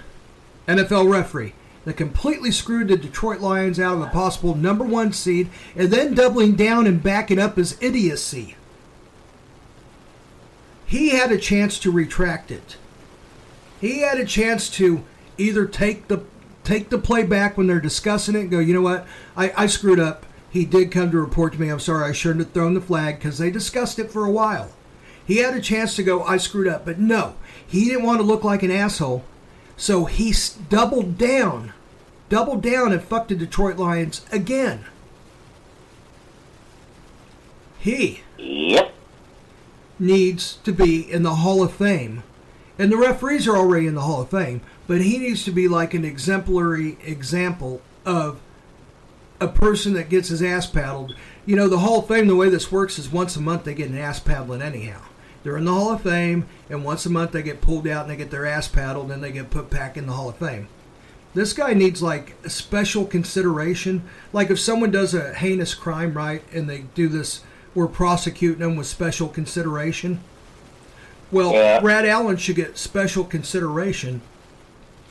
NFL 0.67 1.11
referee, 1.11 1.53
that 1.85 1.97
completely 1.97 2.51
screwed 2.51 2.87
the 2.87 2.97
Detroit 2.97 3.41
Lions 3.41 3.79
out 3.79 3.95
of 3.95 4.01
a 4.01 4.07
possible 4.07 4.55
number 4.55 4.83
one 4.83 5.11
seed 5.11 5.49
and 5.75 5.91
then 5.91 6.13
doubling 6.13 6.55
down 6.55 6.85
and 6.85 7.01
backing 7.01 7.39
up 7.39 7.57
his 7.57 7.77
idiocy. 7.81 8.55
He 10.85 11.09
had 11.09 11.31
a 11.31 11.37
chance 11.37 11.77
to 11.79 11.91
retract 11.91 12.51
it. 12.51 12.77
He 13.79 13.99
had 13.99 14.19
a 14.19 14.25
chance 14.25 14.69
to 14.71 15.03
either 15.37 15.65
take 15.65 16.07
the 16.07 16.23
take 16.63 16.89
the 16.89 16.97
play 16.99 17.23
back 17.23 17.57
when 17.57 17.67
they're 17.67 17.79
discussing 17.79 18.35
it 18.35 18.41
and 18.41 18.51
go, 18.51 18.59
you 18.59 18.73
know 18.73 18.81
what, 18.81 19.07
I, 19.35 19.51
I 19.55 19.65
screwed 19.65 19.99
up. 19.99 20.25
He 20.51 20.65
did 20.65 20.91
come 20.91 21.09
to 21.11 21.19
report 21.19 21.53
to 21.53 21.61
me. 21.61 21.69
I'm 21.69 21.79
sorry, 21.79 22.09
I 22.09 22.11
shouldn't 22.11 22.45
have 22.45 22.53
thrown 22.53 22.73
the 22.73 22.81
flag 22.81 23.17
because 23.17 23.37
they 23.37 23.49
discussed 23.49 23.97
it 23.97 24.11
for 24.11 24.25
a 24.25 24.31
while. 24.31 24.71
He 25.29 25.37
had 25.37 25.53
a 25.53 25.61
chance 25.61 25.95
to 25.95 26.01
go, 26.01 26.23
I 26.23 26.37
screwed 26.37 26.67
up, 26.67 26.85
but 26.85 26.97
no, 26.97 27.35
he 27.65 27.85
didn't 27.85 28.03
want 28.03 28.19
to 28.19 28.25
look 28.25 28.43
like 28.43 28.63
an 28.63 28.71
asshole. 28.71 29.23
So 29.77 30.05
he 30.05 30.33
doubled 30.69 31.19
down, 31.19 31.73
doubled 32.29 32.63
down 32.63 32.91
and 32.91 33.03
fucked 33.03 33.29
the 33.29 33.35
Detroit 33.35 33.77
Lions 33.77 34.25
again. 34.31 34.85
He 37.77 38.21
Yep. 38.39 38.91
needs 39.99 40.57
to 40.63 40.71
be 40.71 40.99
in 40.99 41.21
the 41.21 41.35
Hall 41.35 41.61
of 41.61 41.73
Fame. 41.73 42.23
And 42.79 42.91
the 42.91 42.97
referees 42.97 43.47
are 43.47 43.55
already 43.55 43.85
in 43.85 43.93
the 43.93 44.01
Hall 44.01 44.23
of 44.23 44.31
Fame, 44.31 44.61
but 44.87 45.01
he 45.01 45.19
needs 45.19 45.43
to 45.43 45.51
be 45.51 45.67
like 45.67 45.93
an 45.93 46.05
exemplary 46.05 46.97
example 47.05 47.83
of 48.03 48.39
a 49.39 49.47
person 49.47 49.93
that 49.93 50.09
gets 50.09 50.29
his 50.29 50.41
ass 50.41 50.65
paddled. 50.65 51.13
You 51.45 51.55
know, 51.55 51.67
the 51.67 51.77
Hall 51.79 51.99
of 51.99 52.07
Fame, 52.07 52.25
the 52.25 52.35
way 52.35 52.49
this 52.49 52.71
works 52.71 52.97
is 52.97 53.11
once 53.11 53.35
a 53.35 53.41
month 53.41 53.65
they 53.65 53.75
get 53.75 53.91
an 53.91 53.97
ass 53.99 54.19
paddling 54.19 54.63
anyhow. 54.63 55.01
They're 55.49 55.57
in 55.57 55.65
the 55.65 55.73
Hall 55.73 55.91
of 55.93 56.03
Fame, 56.03 56.45
and 56.69 56.85
once 56.85 57.07
a 57.07 57.09
month 57.09 57.31
they 57.31 57.41
get 57.41 57.59
pulled 57.59 57.87
out 57.87 58.03
and 58.03 58.11
they 58.11 58.15
get 58.15 58.29
their 58.29 58.45
ass 58.45 58.67
paddled, 58.67 59.11
and 59.11 59.23
they 59.23 59.31
get 59.31 59.49
put 59.49 59.71
back 59.71 59.97
in 59.97 60.05
the 60.05 60.13
Hall 60.13 60.29
of 60.29 60.35
Fame. 60.35 60.67
This 61.33 61.53
guy 61.53 61.73
needs 61.73 62.03
like 62.03 62.35
a 62.43 62.51
special 62.51 63.03
consideration. 63.03 64.03
Like 64.31 64.51
if 64.51 64.59
someone 64.59 64.91
does 64.91 65.15
a 65.15 65.33
heinous 65.33 65.73
crime, 65.73 66.13
right, 66.13 66.43
and 66.53 66.69
they 66.69 66.81
do 66.93 67.07
this, 67.07 67.41
we're 67.73 67.87
prosecuting 67.87 68.59
them 68.59 68.75
with 68.75 68.85
special 68.85 69.27
consideration. 69.27 70.19
Well, 71.31 71.51
Yeah. 71.53 71.79
Brad 71.79 72.05
Allen 72.05 72.37
should 72.37 72.55
get 72.55 72.77
special 72.77 73.23
consideration 73.23 74.21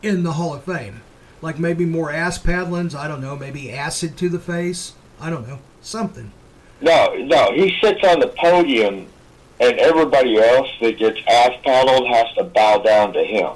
in 0.04 0.22
the 0.22 0.34
Hall 0.34 0.54
of 0.54 0.62
Fame. 0.62 1.00
Like 1.42 1.58
maybe 1.58 1.84
more 1.84 2.12
ass 2.12 2.38
paddlings. 2.38 2.94
I 2.94 3.08
don't 3.08 3.20
know. 3.20 3.34
Maybe 3.34 3.72
acid 3.72 4.16
to 4.18 4.28
the 4.28 4.38
face. 4.38 4.92
I 5.20 5.30
don't 5.30 5.48
know. 5.48 5.58
Something. 5.82 6.30
No, 6.80 7.12
no, 7.16 7.50
he 7.54 7.76
sits 7.82 8.04
on 8.04 8.20
the 8.20 8.28
podium, 8.28 9.08
and 9.60 9.78
everybody 9.78 10.38
else 10.38 10.68
that 10.80 10.98
gets 10.98 11.18
ass 11.28 11.52
paddled 11.64 12.06
has 12.08 12.26
to 12.36 12.44
bow 12.44 12.78
down 12.78 13.12
to 13.12 13.24
him. 13.24 13.52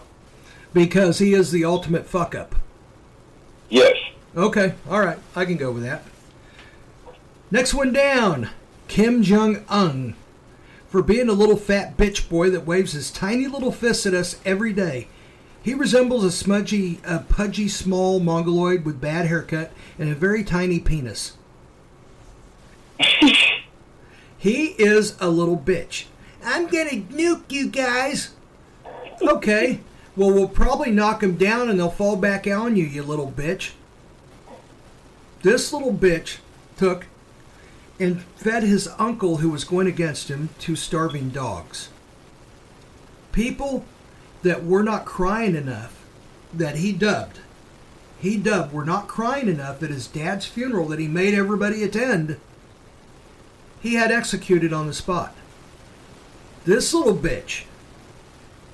Because 0.73 1.19
he 1.19 1.35
is 1.35 1.53
the 1.53 1.65
ultimate 1.65 2.07
fuck 2.07 2.35
up. 2.35 2.55
Yes. 3.69 3.97
Okay, 4.37 4.75
all 4.89 5.01
right, 5.01 5.19
I 5.37 5.45
can 5.45 5.57
go 5.57 5.71
with 5.71 5.83
that. 5.83 6.03
Next 7.51 7.75
one 7.75 7.93
down 7.93 8.51
Kim 8.89 9.23
Jong 9.23 9.65
un. 9.69 10.15
For 10.89 11.03
being 11.03 11.29
a 11.29 11.35
little 11.35 11.57
fat 11.57 11.97
bitch 11.97 12.29
boy 12.29 12.51
that 12.51 12.67
waves 12.67 12.93
his 12.93 13.11
tiny 13.11 13.47
little 13.47 13.73
fist 13.73 14.05
at 14.05 14.15
us 14.15 14.39
every 14.45 14.73
day. 14.73 15.09
He 15.63 15.75
resembles 15.75 16.25
a 16.25 16.33
smudgy, 16.33 17.01
a 17.05 17.21
pudgy 17.21 17.69
small 17.69 18.21
mongoloid 18.21 18.85
with 18.85 19.01
bad 19.01 19.27
haircut 19.27 19.73
and 19.99 20.11
a 20.11 20.15
very 20.15 20.45
tiny 20.45 20.81
penis. 20.81 21.37
he 24.43 24.75
is 24.77 25.17
a 25.21 25.31
little 25.31 25.57
bitch. 25.57 26.07
I'm 26.45 26.67
gonna 26.67 26.91
nuke 26.91 27.53
you 27.53 27.69
guys. 27.69 28.31
Okay, 29.23 29.79
well, 30.17 30.33
we'll 30.33 30.49
probably 30.49 30.91
knock 30.91 31.23
him 31.23 31.37
down 31.37 31.71
and 31.71 31.79
they'll 31.79 31.91
fall 31.91 32.17
back 32.17 32.45
on 32.49 32.75
you, 32.75 32.85
you 32.85 33.05
little 33.05 33.31
bitch. 33.31 33.71
This 35.43 35.73
little 35.73 35.93
bitch 35.93 36.39
took 36.77 37.07
and 38.01 38.23
fed 38.35 38.65
his 38.65 38.89
uncle, 38.99 39.37
who 39.37 39.51
was 39.51 39.63
going 39.63 39.87
against 39.87 40.27
him, 40.27 40.49
to 40.59 40.75
starving 40.75 41.29
dogs. 41.29 41.91
People 43.31 43.85
that 44.43 44.65
were 44.65 44.83
not 44.83 45.05
crying 45.05 45.55
enough, 45.55 46.03
that 46.53 46.79
he 46.79 46.91
dubbed, 46.91 47.39
he 48.19 48.37
dubbed, 48.37 48.73
were 48.73 48.85
not 48.85 49.07
crying 49.07 49.47
enough 49.47 49.85
at 49.85 49.91
his 49.91 50.09
dad's 50.09 50.47
funeral 50.47 50.89
that 50.89 50.99
he 50.99 51.07
made 51.07 51.33
everybody 51.33 51.85
attend, 51.85 52.41
he 53.83 53.95
had 53.95 54.11
executed 54.13 54.73
on 54.73 54.87
the 54.87 54.95
spot. 54.95 55.35
This 56.65 56.95
little 56.95 57.17
bitch 57.17 57.65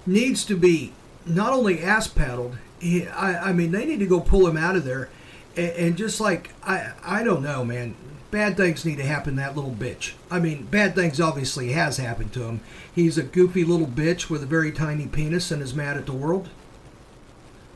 needs 0.07 0.45
to 0.45 0.57
be 0.57 0.93
not 1.25 1.53
only 1.53 1.83
ass 1.83 2.07
paddled. 2.07 2.59
He, 2.79 3.07
I, 3.09 3.49
I 3.51 3.53
mean, 3.53 3.73
they 3.73 3.85
need 3.87 3.99
to 4.01 4.07
go 4.07 4.21
pull 4.21 4.47
him 4.47 4.57
out 4.57 4.77
of 4.77 4.85
there, 4.85 5.09
and, 5.57 5.71
and 5.73 5.97
just 5.97 6.21
like 6.21 6.53
I, 6.63 6.93
I 7.03 7.25
don't 7.25 7.43
know, 7.43 7.65
man. 7.65 7.95
Bad 8.31 8.59
things 8.59 8.85
need 8.85 8.99
to 8.99 9.05
happen 9.07 9.37
to 9.37 9.41
that 9.41 9.57
little 9.57 9.71
bitch. 9.73 10.13
I 10.31 10.39
mean, 10.39 10.65
bad 10.67 10.95
things 10.95 11.19
obviously 11.19 11.73
has 11.73 11.97
happened 11.97 12.35
to 12.35 12.43
him. 12.43 12.61
He's 12.95 13.17
a 13.17 13.23
goofy 13.23 13.65
little 13.65 13.87
bitch 13.87 14.29
with 14.29 14.43
a 14.43 14.47
very 14.47 14.71
tiny 14.71 15.07
penis 15.07 15.51
and 15.51 15.63
is 15.63 15.73
mad 15.75 15.97
at 15.97 16.05
the 16.05 16.13
world. 16.13 16.51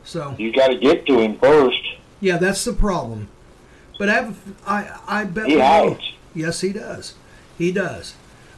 So 0.03 0.35
You 0.37 0.53
got 0.53 0.67
to 0.67 0.77
get 0.77 1.07
to 1.07 1.17
him 1.17 1.39
first. 1.39 1.81
yeah, 2.19 2.37
that's 2.37 2.63
the 2.65 2.73
problem. 2.73 3.29
But 3.97 4.09
I 4.09 4.13
have, 4.13 4.37
I, 4.67 4.99
I 5.07 5.23
bet 5.23 5.47
He 5.47 5.57
hides. 5.57 6.13
Yes, 6.35 6.61
he 6.61 6.71
does. 6.71 7.15
He 7.57 7.71
does. 7.71 8.15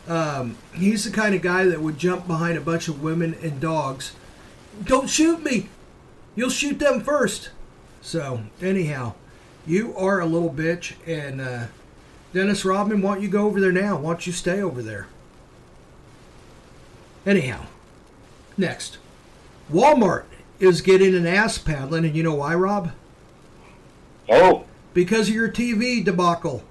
Um, 0.07 0.57
he's 0.73 1.03
the 1.05 1.11
kind 1.11 1.33
of 1.33 1.41
guy 1.41 1.65
that 1.65 1.81
would 1.81 1.97
jump 1.97 2.27
behind 2.27 2.57
a 2.57 2.61
bunch 2.61 2.87
of 2.87 3.01
women 3.01 3.35
and 3.41 3.59
dogs. 3.59 4.15
Don't 4.83 5.09
shoot 5.09 5.43
me. 5.43 5.69
You'll 6.35 6.49
shoot 6.49 6.79
them 6.79 7.01
first. 7.01 7.49
So 8.01 8.41
anyhow, 8.61 9.15
you 9.65 9.95
are 9.97 10.19
a 10.19 10.25
little 10.25 10.51
bitch, 10.51 10.93
and 11.07 11.41
uh, 11.41 11.65
Dennis 12.33 12.63
Rodman, 12.65 13.01
why 13.01 13.15
don't 13.15 13.23
you 13.23 13.29
go 13.29 13.45
over 13.47 13.59
there 13.59 13.71
now? 13.71 13.97
Why 13.97 14.11
don't 14.11 14.27
you 14.27 14.33
stay 14.33 14.61
over 14.61 14.83
there? 14.83 15.07
Anyhow, 17.25 17.65
next, 18.57 18.99
Walmart 19.73 20.25
is 20.59 20.81
getting 20.81 21.15
an 21.15 21.25
ass 21.25 21.57
paddling, 21.57 22.05
and 22.05 22.15
you 22.15 22.21
know 22.21 22.35
why, 22.35 22.53
Rob? 22.53 22.91
Oh, 24.29 24.65
Because 24.93 25.29
of 25.29 25.35
your 25.35 25.49
TV 25.49 26.03
debacle. 26.03 26.63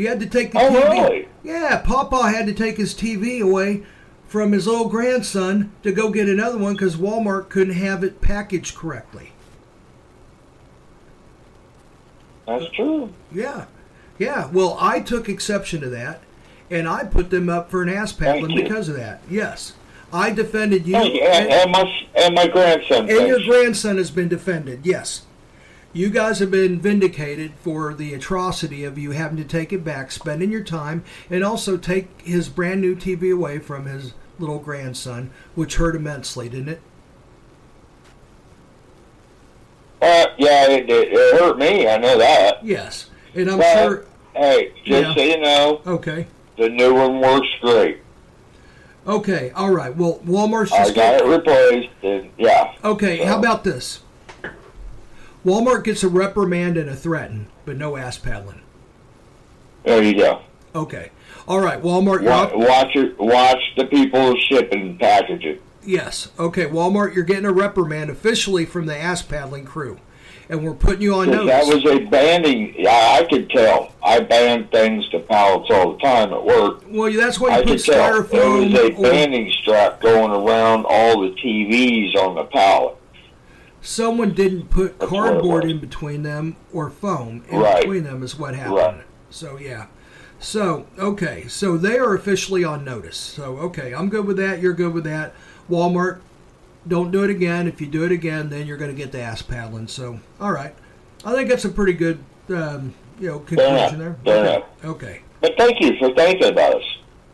You 0.00 0.08
had 0.08 0.20
to 0.20 0.26
take 0.26 0.52
the 0.52 0.58
Oh, 0.60 0.70
TV. 0.70 0.82
really? 1.02 1.28
Yeah, 1.44 1.76
Papa 1.84 2.30
had 2.30 2.46
to 2.46 2.54
take 2.54 2.78
his 2.78 2.94
TV 2.94 3.42
away 3.42 3.82
from 4.26 4.52
his 4.52 4.66
little 4.66 4.88
grandson 4.88 5.72
to 5.82 5.92
go 5.92 6.08
get 6.08 6.26
another 6.26 6.56
one 6.56 6.72
because 6.72 6.96
Walmart 6.96 7.50
couldn't 7.50 7.74
have 7.74 8.02
it 8.02 8.22
packaged 8.22 8.74
correctly. 8.76 9.32
that's 12.46 12.70
true. 12.70 13.12
Yeah, 13.30 13.66
yeah. 14.18 14.48
Well, 14.50 14.78
I 14.80 15.00
took 15.00 15.28
exception 15.28 15.82
to 15.82 15.90
that, 15.90 16.22
and 16.70 16.88
I 16.88 17.04
put 17.04 17.28
them 17.28 17.50
up 17.50 17.70
for 17.70 17.82
an 17.82 17.90
ass 17.90 18.12
paddling 18.14 18.56
because 18.56 18.88
of 18.88 18.96
that. 18.96 19.20
Yes, 19.28 19.74
I 20.14 20.30
defended 20.30 20.86
you, 20.86 20.96
Hey, 20.96 21.20
and, 21.20 21.50
and 21.52 21.70
my 21.72 21.92
and 22.16 22.34
my 22.34 22.48
grandson. 22.48 23.00
and 23.10 23.28
your 23.28 23.40
grandson 23.44 23.98
has 23.98 24.10
been 24.10 24.28
defended. 24.28 24.80
Yes. 24.84 25.26
You 25.92 26.08
guys 26.08 26.38
have 26.38 26.52
been 26.52 26.80
vindicated 26.80 27.52
for 27.62 27.92
the 27.94 28.14
atrocity 28.14 28.84
of 28.84 28.96
you 28.96 29.10
having 29.10 29.36
to 29.38 29.44
take 29.44 29.72
it 29.72 29.82
back, 29.84 30.12
spending 30.12 30.52
your 30.52 30.62
time, 30.62 31.02
and 31.28 31.42
also 31.42 31.76
take 31.76 32.20
his 32.22 32.48
brand 32.48 32.80
new 32.80 32.94
TV 32.94 33.34
away 33.34 33.58
from 33.58 33.86
his 33.86 34.12
little 34.38 34.60
grandson, 34.60 35.30
which 35.56 35.76
hurt 35.76 35.96
immensely, 35.96 36.48
didn't 36.48 36.68
it? 36.68 36.80
Uh, 40.00 40.26
yeah, 40.38 40.68
it, 40.68 40.88
it, 40.88 41.08
it 41.12 41.40
hurt 41.40 41.58
me. 41.58 41.88
I 41.88 41.96
know 41.98 42.16
that. 42.18 42.64
Yes. 42.64 43.10
And 43.34 43.50
I'm 43.50 43.58
But, 43.58 43.82
sure. 43.84 44.06
Hey, 44.34 44.72
just 44.84 45.08
Yeah. 45.08 45.14
so 45.14 45.20
you 45.22 45.38
know, 45.40 45.80
Okay. 45.86 46.26
the 46.56 46.68
new 46.68 46.94
one 46.94 47.20
works 47.20 47.48
great. 47.60 47.98
Okay. 49.06 49.50
All 49.56 49.70
right. 49.70 49.94
Well, 49.94 50.20
Walmart's 50.24 50.72
I 50.72 50.84
just. 50.84 50.94
got 50.94 51.14
it 51.20 51.24
replaced, 51.26 51.90
and 52.02 52.30
yeah. 52.38 52.74
Okay. 52.84 53.18
How 53.24 53.38
about 53.38 53.64
this? 53.64 54.00
Walmart 55.44 55.84
gets 55.84 56.02
a 56.02 56.08
reprimand 56.08 56.76
and 56.76 56.88
a 56.90 56.96
threaten, 56.96 57.46
but 57.64 57.76
no 57.76 57.96
ass 57.96 58.18
paddling. 58.18 58.60
There 59.84 60.02
you 60.02 60.14
go. 60.16 60.42
Okay. 60.74 61.10
All 61.48 61.60
right. 61.60 61.82
Walmart, 61.82 62.22
you're 62.22 62.30
Wa- 62.30 62.42
up. 62.44 62.52
Watch 62.54 62.94
it. 62.96 63.18
Watch 63.18 63.60
the 63.76 63.86
people 63.86 64.36
shipping 64.36 64.80
and 64.82 65.00
packaging. 65.00 65.58
Yes. 65.82 66.30
Okay, 66.38 66.66
Walmart, 66.66 67.14
you're 67.14 67.24
getting 67.24 67.46
a 67.46 67.52
reprimand 67.52 68.10
officially 68.10 68.66
from 68.66 68.84
the 68.84 68.94
ass 68.96 69.22
paddling 69.22 69.64
crew, 69.64 69.98
and 70.50 70.62
we're 70.62 70.74
putting 70.74 71.00
you 71.00 71.14
on 71.14 71.30
notice. 71.30 71.46
That 71.46 71.74
was 71.74 71.86
a 71.86 72.04
banning. 72.04 72.74
Yeah, 72.76 72.90
I 73.18 73.24
could 73.24 73.48
tell. 73.48 73.94
I 74.02 74.20
ban 74.20 74.68
things 74.68 75.08
to 75.08 75.20
pallets 75.20 75.70
all 75.70 75.94
the 75.94 75.98
time 76.00 76.34
at 76.34 76.44
work. 76.44 76.82
well, 76.86 77.10
that's 77.10 77.40
why 77.40 77.48
I 77.48 77.58
you 77.60 77.64
put 77.64 77.70
could 77.78 77.84
tell. 77.86 78.22
There 78.24 78.44
was 78.60 78.74
a 78.74 78.76
styrofoam 78.76 78.98
or 78.98 79.02
banning 79.10 79.50
strap 79.62 80.02
going 80.02 80.30
around 80.32 80.84
all 80.86 81.22
the 81.22 81.30
TVs 81.30 82.14
on 82.14 82.34
the 82.34 82.44
pallet. 82.44 82.96
Someone 83.80 84.32
didn't 84.32 84.70
put 84.70 84.98
That's 84.98 85.10
cardboard 85.10 85.64
in 85.64 85.78
between 85.78 86.22
them 86.22 86.56
or 86.72 86.90
foam 86.90 87.44
in 87.48 87.60
Right. 87.60 87.80
between 87.82 88.04
them 88.04 88.22
is 88.22 88.38
what 88.38 88.54
happened. 88.54 88.76
Right. 88.76 89.04
So 89.30 89.58
yeah. 89.58 89.86
So 90.38 90.86
okay, 90.98 91.46
so 91.48 91.76
they 91.76 91.98
are 91.98 92.14
officially 92.14 92.64
on 92.64 92.84
notice. 92.84 93.16
So 93.16 93.58
okay, 93.58 93.94
I'm 93.94 94.08
good 94.08 94.26
with 94.26 94.36
that. 94.38 94.60
You're 94.60 94.72
good 94.72 94.94
with 94.94 95.04
that. 95.04 95.34
Walmart, 95.70 96.20
don't 96.88 97.10
do 97.10 97.22
it 97.24 97.30
again. 97.30 97.68
If 97.68 97.80
you 97.80 97.86
do 97.86 98.04
it 98.04 98.12
again, 98.12 98.48
then 98.48 98.66
you're 98.66 98.78
going 98.78 98.90
to 98.90 98.96
get 98.96 99.12
the 99.12 99.20
ass 99.20 99.42
paddling. 99.42 99.88
So 99.88 100.20
all 100.40 100.52
right, 100.52 100.74
I 101.24 101.34
think 101.34 101.48
that's 101.48 101.64
a 101.64 101.68
pretty 101.68 101.92
good, 101.92 102.18
um, 102.48 102.94
you 103.18 103.28
know, 103.28 103.40
conclusion 103.40 103.98
there. 103.98 104.16
Fair 104.24 104.44
okay. 104.44 104.64
okay. 104.84 105.20
But 105.40 105.56
thank 105.56 105.80
you 105.80 105.96
for 105.98 106.14
thinking 106.14 106.50
about 106.50 106.76
us. 106.76 106.84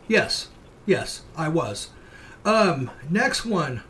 Yes, 0.07 0.49
yes, 0.85 1.23
I 1.35 1.49
was. 1.49 1.89
Um, 2.45 2.91
next 3.09 3.45
one, 3.45 3.83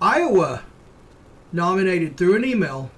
Iowa 0.00 0.62
nominated 1.56 2.16
through 2.16 2.36
an 2.36 2.44
email 2.44 2.90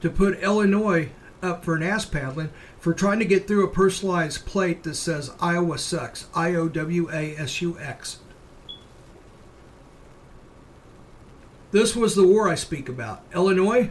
to 0.00 0.10
put 0.10 0.38
Illinois 0.40 1.08
up 1.42 1.64
for 1.64 1.74
an 1.74 1.82
ass 1.82 2.04
paddling 2.04 2.50
for 2.78 2.92
trying 2.94 3.18
to 3.18 3.24
get 3.24 3.48
through 3.48 3.64
a 3.64 3.70
personalized 3.70 4.46
plate 4.46 4.82
that 4.84 4.94
says 4.94 5.30
Iowa 5.40 5.78
sucks. 5.78 6.26
I 6.34 6.54
O 6.54 6.68
W 6.68 7.08
A 7.10 7.36
S 7.36 7.60
U 7.62 7.76
X. 7.80 8.18
This 11.70 11.96
was 11.96 12.14
the 12.14 12.26
war 12.26 12.48
I 12.48 12.54
speak 12.54 12.88
about. 12.88 13.22
Illinois, 13.34 13.90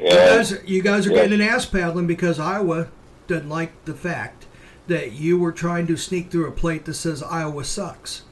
you 0.00 0.10
guys, 0.10 0.54
you 0.66 0.82
guys 0.82 1.06
are 1.06 1.10
Yes. 1.10 1.18
getting 1.28 1.40
an 1.40 1.46
ass 1.48 1.64
paddling 1.66 2.06
because 2.06 2.38
Iowa 2.40 2.88
doesn't 3.28 3.48
like 3.48 3.72
the 3.84 3.94
fact 3.94 4.46
that 4.88 5.12
you 5.12 5.38
were 5.38 5.52
trying 5.52 5.86
to 5.86 5.96
sneak 5.96 6.30
through 6.30 6.48
a 6.48 6.52
plate 6.52 6.84
that 6.86 6.94
says 6.94 7.22
Iowa 7.22 7.64
sucks. 7.64 8.22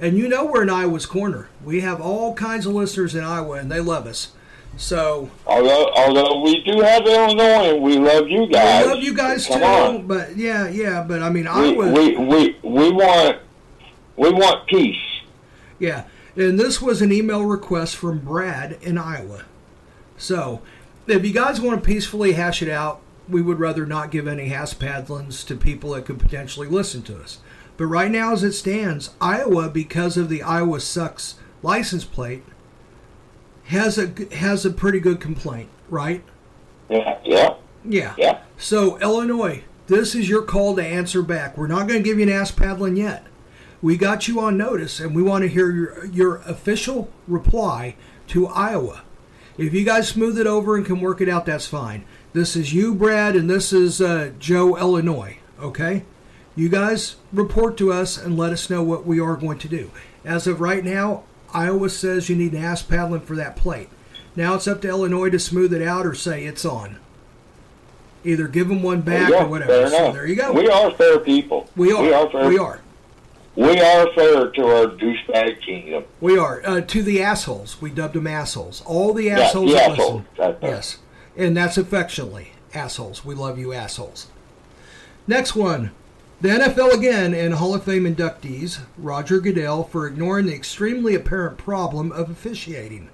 And 0.00 0.16
you 0.18 0.28
know 0.28 0.44
we're 0.46 0.62
in 0.62 0.70
Iowa's 0.70 1.06
corner. 1.06 1.48
We 1.64 1.82
have 1.82 2.00
all 2.00 2.34
kinds 2.34 2.66
of 2.66 2.72
listeners 2.74 3.14
in 3.14 3.22
Iowa, 3.22 3.58
and 3.58 3.70
they 3.70 3.80
love 3.80 4.06
us. 4.06 4.32
So 4.76 5.30
Although, 5.46 5.90
although 5.94 6.40
we 6.42 6.62
do 6.64 6.80
have 6.80 7.06
Illinois, 7.06 7.74
and 7.74 7.82
we 7.82 7.98
love 7.98 8.28
you 8.28 8.46
guys. 8.46 8.86
we 8.86 8.92
love 8.94 9.02
you 9.02 9.14
guys 9.14 9.46
Come 9.46 9.58
too. 9.60 9.64
on. 9.64 10.06
But 10.06 10.36
yeah, 10.36 10.68
yeah. 10.68 11.04
But 11.06 11.22
I 11.22 11.28
mean, 11.30 11.44
We, 11.44 11.50
Iowa. 11.50 11.92
we, 11.92 12.16
we, 12.16 12.56
we 12.62 12.90
want 12.90 13.38
we 14.16 14.30
want 14.30 14.66
peace. 14.68 14.96
Yeah, 15.78 16.04
and 16.36 16.58
this 16.58 16.80
was 16.80 17.02
an 17.02 17.12
email 17.12 17.44
request 17.44 17.96
from 17.96 18.20
Brad 18.20 18.78
in 18.82 18.96
Iowa. 18.98 19.44
So, 20.16 20.60
if 21.06 21.24
you 21.24 21.32
guys 21.32 21.60
want 21.60 21.82
to 21.82 21.86
peacefully 21.86 22.32
hash 22.32 22.62
it 22.62 22.68
out, 22.68 23.00
we 23.28 23.40
would 23.40 23.58
rather 23.58 23.86
not 23.86 24.10
give 24.10 24.28
any 24.28 24.50
haspadlins 24.50 25.46
to 25.46 25.56
people 25.56 25.92
that 25.92 26.04
could 26.04 26.18
potentially 26.18 26.68
listen 26.68 27.00
to 27.02 27.18
us. 27.18 27.38
But 27.78 27.86
right 27.86 28.10
now, 28.10 28.32
as 28.34 28.42
it 28.44 28.52
stands, 28.52 29.10
Iowa, 29.22 29.70
because 29.70 30.18
of 30.18 30.28
the 30.28 30.42
Iowa 30.42 30.80
sucks 30.80 31.36
license 31.62 32.04
plate, 32.04 32.42
has 33.70 33.98
a 33.98 34.12
has 34.36 34.66
a 34.66 34.70
pretty 34.70 35.00
good 35.00 35.20
complaint, 35.20 35.68
right? 35.88 36.22
Yeah, 36.88 37.18
yeah, 37.24 37.54
Yeah. 37.84 38.14
yeah. 38.18 38.38
So, 38.58 38.98
Illinois, 38.98 39.62
this 39.86 40.14
is 40.14 40.28
your 40.28 40.42
call 40.42 40.74
to 40.76 40.84
answer 40.84 41.22
back. 41.22 41.56
We're 41.56 41.68
not 41.68 41.86
going 41.88 42.02
to 42.02 42.08
give 42.08 42.18
you 42.18 42.24
an 42.24 42.32
ass 42.32 42.50
paddling 42.50 42.96
yet. 42.96 43.26
We 43.80 43.96
got 43.96 44.28
you 44.28 44.40
on 44.40 44.58
notice, 44.58 45.00
and 45.00 45.14
we 45.14 45.22
want 45.22 45.42
to 45.42 45.48
hear 45.48 45.70
your, 45.70 46.04
your 46.06 46.36
official 46.38 47.08
reply 47.26 47.94
to 48.28 48.46
Iowa. 48.48 49.02
If 49.56 49.72
you 49.72 49.84
guys 49.84 50.08
smooth 50.08 50.38
it 50.38 50.46
over 50.46 50.76
and 50.76 50.84
can 50.84 51.00
work 51.00 51.20
it 51.20 51.28
out, 51.28 51.46
that's 51.46 51.66
fine. 51.66 52.04
This 52.32 52.56
is 52.56 52.74
you, 52.74 52.94
Brad, 52.94 53.36
and 53.36 53.48
this 53.48 53.72
is 53.72 54.00
uh, 54.00 54.32
Joe, 54.38 54.76
Illinois. 54.76 55.38
Okay? 55.60 56.04
You 56.56 56.68
guys 56.68 57.16
report 57.32 57.76
to 57.78 57.92
us 57.92 58.18
and 58.18 58.36
let 58.36 58.52
us 58.52 58.68
know 58.68 58.82
what 58.82 59.06
we 59.06 59.20
are 59.20 59.36
going 59.36 59.58
to 59.60 59.68
do. 59.68 59.90
As 60.24 60.46
of 60.46 60.60
right 60.60 60.84
now, 60.84 61.22
Iowa 61.52 61.88
says 61.90 62.28
you 62.28 62.36
need 62.36 62.52
an 62.52 62.62
ass 62.62 62.82
paddling 62.82 63.22
for 63.22 63.36
that 63.36 63.56
plate. 63.56 63.88
Now 64.36 64.54
it's 64.54 64.68
up 64.68 64.80
to 64.82 64.88
Illinois 64.88 65.30
to 65.30 65.38
smooth 65.38 65.72
it 65.72 65.82
out 65.82 66.06
or 66.06 66.14
say 66.14 66.44
it's 66.44 66.64
on. 66.64 66.98
Either 68.24 68.48
give 68.48 68.68
them 68.68 68.82
one 68.82 69.00
back 69.00 69.30
Yeah, 69.30 69.44
or 69.44 69.48
whatever. 69.48 69.72
Fair 69.72 69.88
So 69.90 70.12
there 70.12 70.26
you 70.26 70.36
go. 70.36 70.52
We 70.52 70.68
are 70.68 70.90
fair 70.92 71.18
people. 71.20 71.68
We 71.76 71.92
are. 71.92 72.02
We 72.02 72.12
are 72.12 72.30
fair. 72.30 72.48
We 72.48 72.58
are. 72.58 72.80
We 73.56 73.80
are 73.80 74.12
fair 74.14 74.48
to 74.50 74.62
our 74.66 74.86
douchebag 74.86 75.60
kingdom. 75.62 76.04
We 76.20 76.38
are. 76.38 76.62
Uh, 76.64 76.80
to 76.82 77.02
the 77.02 77.22
assholes. 77.22 77.80
We 77.80 77.90
dubbed 77.90 78.14
them 78.14 78.26
assholes. 78.26 78.82
All 78.86 79.12
the 79.14 79.24
Yeah, 79.24 79.40
assholes 79.40 79.70
the 79.70 79.76
that 79.76 79.90
assholes. 79.92 80.22
listen. 80.38 80.56
Yes. 80.62 80.98
And 81.36 81.56
that's 81.56 81.76
affectionately. 81.78 82.52
Assholes. 82.74 83.24
We 83.24 83.34
love 83.34 83.58
you, 83.58 83.72
assholes. 83.72 84.28
Next 85.26 85.54
one. 85.56 85.90
The 86.40 86.48
NFL 86.48 86.94
again 86.94 87.34
and 87.34 87.54
Hall 87.54 87.74
of 87.74 87.84
Fame 87.84 88.04
inductees, 88.04 88.80
Roger 88.96 89.40
Goodell, 89.40 89.84
for 89.84 90.06
ignoring 90.06 90.46
the 90.46 90.54
extremely 90.54 91.14
apparent 91.14 91.58
problem 91.58 92.10
of 92.12 92.30
officiating. 92.30 93.10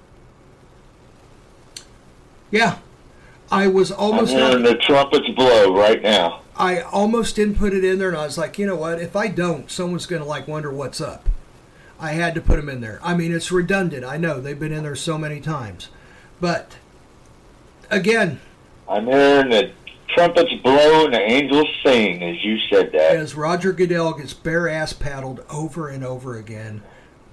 Yeah. 2.52 2.78
I 3.50 3.68
was 3.68 3.90
almost. 3.92 4.32
I'm 4.32 4.38
hearing 4.38 4.62
the 4.64 4.76
trumpets 4.76 5.28
blow 5.30 5.76
right 5.76 6.02
now. 6.02 6.42
I 6.56 6.80
almost 6.80 7.36
didn't 7.36 7.58
put 7.58 7.74
it 7.74 7.84
in 7.84 7.98
there, 7.98 8.08
and 8.08 8.16
I 8.16 8.24
was 8.24 8.38
like, 8.38 8.58
you 8.58 8.66
know 8.66 8.76
what? 8.76 9.00
If 9.00 9.14
I 9.14 9.28
don't, 9.28 9.70
someone's 9.70 10.06
going 10.06 10.22
to 10.22 10.28
like 10.28 10.48
wonder 10.48 10.72
what's 10.72 11.00
up. 11.00 11.28
I 11.98 12.12
had 12.12 12.34
to 12.34 12.40
put 12.40 12.56
them 12.56 12.68
in 12.68 12.80
there. 12.80 12.98
I 13.02 13.14
mean, 13.14 13.32
it's 13.32 13.52
redundant. 13.52 14.04
I 14.04 14.16
know 14.16 14.40
they've 14.40 14.58
been 14.58 14.72
in 14.72 14.82
there 14.82 14.96
so 14.96 15.16
many 15.16 15.40
times, 15.40 15.88
but 16.40 16.76
again, 17.90 18.40
I'm 18.88 19.06
hearing 19.06 19.50
the 19.50 19.72
trumpets 20.08 20.52
blow 20.62 21.04
and 21.04 21.14
the 21.14 21.20
angels 21.20 21.68
sing 21.84 22.22
as 22.22 22.44
you 22.44 22.58
said 22.70 22.92
that. 22.92 23.16
as 23.16 23.34
Roger 23.34 23.72
Goodell 23.72 24.14
gets 24.14 24.34
bare 24.34 24.68
ass 24.68 24.92
paddled 24.92 25.44
over 25.50 25.88
and 25.88 26.04
over 26.04 26.36
again. 26.36 26.82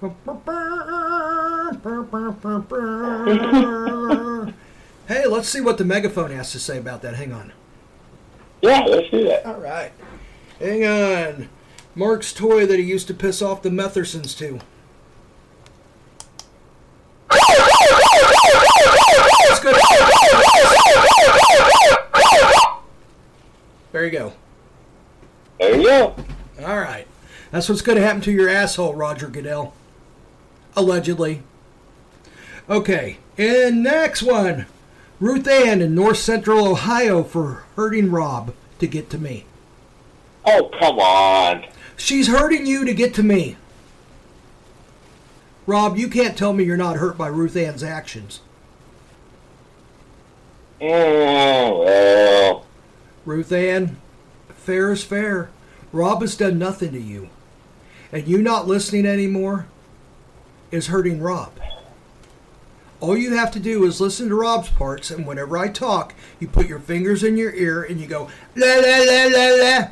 hey, 5.08 5.26
let's 5.26 5.48
see 5.48 5.60
what 5.60 5.78
the 5.78 5.84
megaphone 5.84 6.30
has 6.30 6.52
to 6.52 6.58
say 6.58 6.78
about 6.78 7.02
that. 7.02 7.14
Hang 7.14 7.32
on. 7.32 7.52
Yeah, 8.60 8.80
let's 8.80 9.10
do 9.10 9.24
that. 9.24 9.46
All 9.46 9.60
right. 9.60 9.92
Hang 10.58 10.84
on. 10.84 11.48
Mark's 11.94 12.32
toy 12.32 12.66
that 12.66 12.78
he 12.78 12.84
used 12.84 13.06
to 13.08 13.14
piss 13.14 13.40
off 13.40 13.62
the 13.62 13.70
Methersons 13.70 14.36
to. 14.38 14.60
That's 19.46 19.60
good. 19.60 19.76
There 23.94 24.04
you 24.04 24.10
go. 24.10 24.32
There 25.60 25.76
you 25.76 25.84
go. 25.84 26.16
All 26.66 26.80
right. 26.80 27.06
That's 27.52 27.68
what's 27.68 27.80
going 27.80 27.96
to 27.96 28.04
happen 28.04 28.22
to 28.22 28.32
your 28.32 28.48
asshole, 28.48 28.96
Roger 28.96 29.28
Goodell. 29.28 29.72
Allegedly. 30.74 31.44
Okay. 32.68 33.18
And 33.38 33.84
next 33.84 34.24
one. 34.24 34.66
Ruth 35.20 35.46
Ann 35.46 35.80
in 35.80 35.94
North 35.94 36.16
Central 36.16 36.66
Ohio 36.66 37.22
for 37.22 37.62
hurting 37.76 38.10
Rob 38.10 38.52
to 38.80 38.88
get 38.88 39.10
to 39.10 39.18
me. 39.18 39.44
Oh, 40.44 40.70
come 40.76 40.98
on. 40.98 41.64
She's 41.96 42.26
hurting 42.26 42.66
you 42.66 42.84
to 42.84 42.94
get 42.94 43.14
to 43.14 43.22
me. 43.22 43.56
Rob, 45.66 45.96
you 45.96 46.08
can't 46.08 46.36
tell 46.36 46.52
me 46.52 46.64
you're 46.64 46.76
not 46.76 46.96
hurt 46.96 47.16
by 47.16 47.28
Ruth 47.28 47.54
Ann's 47.54 47.84
actions. 47.84 48.40
Oh, 50.80 51.84
well. 51.84 52.66
Ruth 53.24 53.52
Ann, 53.52 53.96
fair 54.48 54.92
is 54.92 55.04
fair. 55.04 55.50
Rob 55.92 56.20
has 56.20 56.36
done 56.36 56.58
nothing 56.58 56.92
to 56.92 57.00
you. 57.00 57.30
And 58.12 58.28
you 58.28 58.38
not 58.42 58.66
listening 58.66 59.06
anymore 59.06 59.66
is 60.70 60.88
hurting 60.88 61.20
Rob. 61.20 61.52
All 63.00 63.16
you 63.16 63.34
have 63.36 63.50
to 63.52 63.60
do 63.60 63.84
is 63.84 64.00
listen 64.00 64.28
to 64.28 64.34
Rob's 64.34 64.70
parts, 64.70 65.10
and 65.10 65.26
whenever 65.26 65.58
I 65.58 65.68
talk, 65.68 66.14
you 66.40 66.48
put 66.48 66.68
your 66.68 66.78
fingers 66.78 67.22
in 67.22 67.36
your 67.36 67.52
ear 67.54 67.82
and 67.82 68.00
you 68.00 68.06
go, 68.06 68.28
la 68.56 68.66
la 68.66 68.98
la 68.98 69.24
la 69.26 69.54
la, 69.62 69.88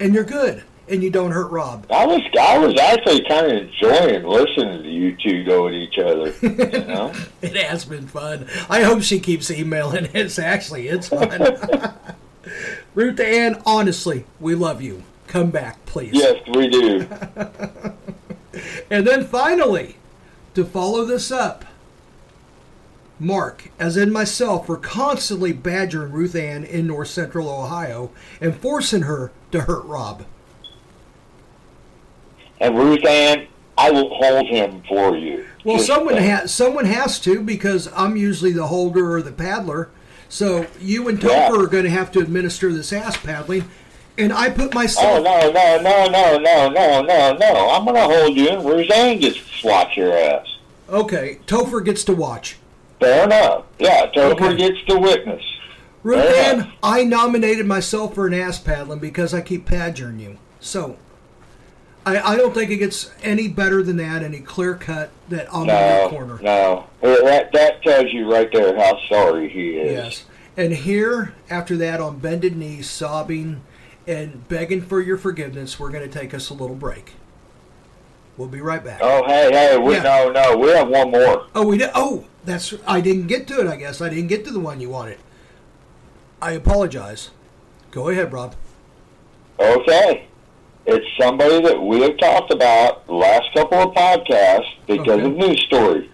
and 0.00 0.14
you're 0.14 0.24
good. 0.24 0.62
And 0.86 1.02
you 1.02 1.08
don't 1.10 1.32
hurt 1.32 1.50
Rob. 1.50 1.86
I 1.90 2.04
was 2.04 2.20
I 2.38 2.58
was 2.58 2.78
actually 2.78 3.24
kind 3.26 3.46
of 3.46 3.52
enjoying 3.52 4.22
listening 4.22 4.82
to 4.82 4.88
you 4.90 5.16
two 5.16 5.42
go 5.44 5.66
at 5.66 5.72
each 5.72 5.96
other. 5.98 6.34
You 6.42 6.84
know, 6.86 7.10
It 7.42 7.56
has 7.56 7.86
been 7.86 8.06
fun. 8.06 8.46
I 8.68 8.82
hope 8.82 9.00
she 9.02 9.18
keeps 9.18 9.50
emailing. 9.50 10.08
It's 10.14 10.38
actually 10.38 10.88
it's 10.88 11.08
fun. 11.08 11.30
Ruth 12.94 13.20
Ann, 13.20 13.60
honestly, 13.66 14.24
we 14.40 14.54
love 14.54 14.82
you. 14.82 15.02
Come 15.26 15.50
back, 15.50 15.84
please. 15.86 16.12
yes, 16.14 16.40
we 16.54 16.68
do. 16.68 17.08
And 18.90 19.06
then 19.06 19.24
finally, 19.24 19.96
to 20.54 20.64
follow 20.64 21.04
this 21.04 21.32
up, 21.32 21.64
Mark, 23.18 23.70
as 23.78 23.96
in 23.96 24.12
myself, 24.12 24.68
were 24.68 24.76
constantly 24.76 25.52
badgering 25.52 26.12
Ruth 26.12 26.34
Ann 26.34 26.64
in 26.64 26.86
North 26.86 27.08
Central 27.08 27.48
Ohio 27.48 28.10
and 28.40 28.54
forcing 28.56 29.02
her 29.02 29.32
to 29.52 29.62
hurt 29.62 29.84
Rob. 29.84 30.24
And 32.60 32.76
Ruth 32.78 33.04
Ann, 33.04 33.46
I 33.76 33.90
will 33.90 34.14
hold 34.14 34.46
him 34.46 34.82
for 34.88 35.16
you. 35.16 35.46
Well, 35.64 35.76
Just 35.76 35.88
someone 35.88 36.16
has 36.16 36.54
someone 36.54 36.84
has 36.84 37.18
to 37.20 37.40
because 37.42 37.88
I'm 37.96 38.16
usually 38.16 38.52
the 38.52 38.66
holder 38.68 39.14
or 39.14 39.22
the 39.22 39.32
paddler. 39.32 39.90
So 40.34 40.66
you 40.80 41.06
and 41.06 41.20
Topher 41.20 41.28
Yeah. 41.54 41.62
are 41.62 41.66
going 41.68 41.84
to 41.84 41.90
have 41.90 42.10
to 42.10 42.18
administer 42.18 42.72
this 42.72 42.92
ass 42.92 43.16
paddling, 43.16 43.68
and 44.18 44.32
I 44.32 44.50
put 44.50 44.74
myself. 44.74 45.20
Oh 45.20 45.22
no 45.22 45.52
no 45.52 45.80
no 45.80 46.06
no 46.08 46.38
no 46.38 46.68
no 46.72 47.02
no 47.02 47.36
no! 47.38 47.70
I'm 47.70 47.84
gonna 47.84 48.02
hold 48.02 48.36
you, 48.36 48.48
and 48.48 48.64
Ruth 48.64 48.90
Ann 48.92 49.20
gets 49.20 49.36
to 49.36 49.44
swat 49.60 49.96
your 49.96 50.12
ass. 50.12 50.58
Okay, 50.90 51.38
Topher 51.46 51.84
gets 51.84 52.02
to 52.04 52.14
watch. 52.14 52.56
Fair 52.98 53.26
enough. 53.26 53.66
Yeah, 53.78 54.10
Topher 54.10 54.32
Okay. 54.32 54.56
gets 54.56 54.84
to 54.88 54.98
witness. 54.98 55.40
Ruth 56.02 56.24
Ann. 56.24 56.72
I 56.82 57.04
nominated 57.04 57.66
myself 57.66 58.16
for 58.16 58.26
an 58.26 58.34
ass 58.34 58.58
paddling 58.58 58.98
because 58.98 59.32
I 59.34 59.40
keep 59.40 59.70
badgering 59.70 60.18
you. 60.18 60.38
So, 60.58 60.96
I, 62.06 62.32
I 62.34 62.36
don't 62.36 62.52
think 62.54 62.70
it 62.70 62.76
gets 62.76 63.10
any 63.22 63.48
better 63.48 63.82
than 63.82 63.96
that, 63.96 64.22
any 64.22 64.40
clear 64.40 64.74
cut 64.74 65.10
that 65.30 65.50
your 65.52 65.64
No, 65.66 66.08
corner. 66.10 66.38
no. 66.42 66.86
That 67.00 67.50
that 67.52 67.82
tells 67.82 68.12
you 68.12 68.30
right 68.30 68.50
there 68.52 68.76
how 68.76 69.00
sorry 69.08 69.48
he 69.48 69.70
is. 69.78 69.92
Yes. 69.92 70.24
And 70.56 70.72
here, 70.72 71.34
after 71.50 71.76
that, 71.78 72.00
on 72.00 72.18
bended 72.18 72.56
knees, 72.56 72.88
sobbing 72.90 73.62
and 74.06 74.46
begging 74.48 74.82
for 74.82 75.00
your 75.00 75.16
forgiveness, 75.16 75.80
we're 75.80 75.90
going 75.90 76.08
to 76.08 76.18
take 76.18 76.34
us 76.34 76.50
a 76.50 76.54
little 76.54 76.76
break. 76.76 77.14
We'll 78.36 78.48
be 78.48 78.60
right 78.60 78.84
back. 78.84 78.98
Oh 79.02 79.24
hey 79.26 79.48
hey, 79.52 79.78
we 79.78 79.94
Yeah. 79.94 80.02
no 80.02 80.30
no, 80.32 80.56
we 80.58 80.68
have 80.70 80.88
one 80.88 81.10
more. 81.10 81.46
Oh, 81.54 81.66
we 81.66 81.78
did. 81.78 81.90
Oh, 81.94 82.26
that's. 82.44 82.74
I 82.86 83.00
didn't 83.00 83.28
get 83.28 83.46
to 83.48 83.60
it. 83.60 83.66
I 83.68 83.76
guess 83.76 84.00
I 84.00 84.08
didn't 84.08 84.26
get 84.26 84.44
to 84.44 84.50
the 84.50 84.60
one 84.60 84.80
you 84.80 84.90
wanted. 84.90 85.18
I 86.42 86.52
apologize. 86.52 87.30
Go 87.92 88.08
ahead, 88.08 88.32
Rob. 88.32 88.54
Okay. 89.58 90.26
It's 90.86 91.06
somebody 91.18 91.60
that 91.62 91.80
we 91.82 92.02
have 92.02 92.18
talked 92.18 92.52
about 92.52 93.06
the 93.06 93.14
last 93.14 93.46
couple 93.54 93.78
of 93.78 93.94
podcasts 93.94 94.68
because 94.86 95.08
Okay. 95.08 95.24
of 95.24 95.32
news 95.36 95.60
story. 95.62 96.10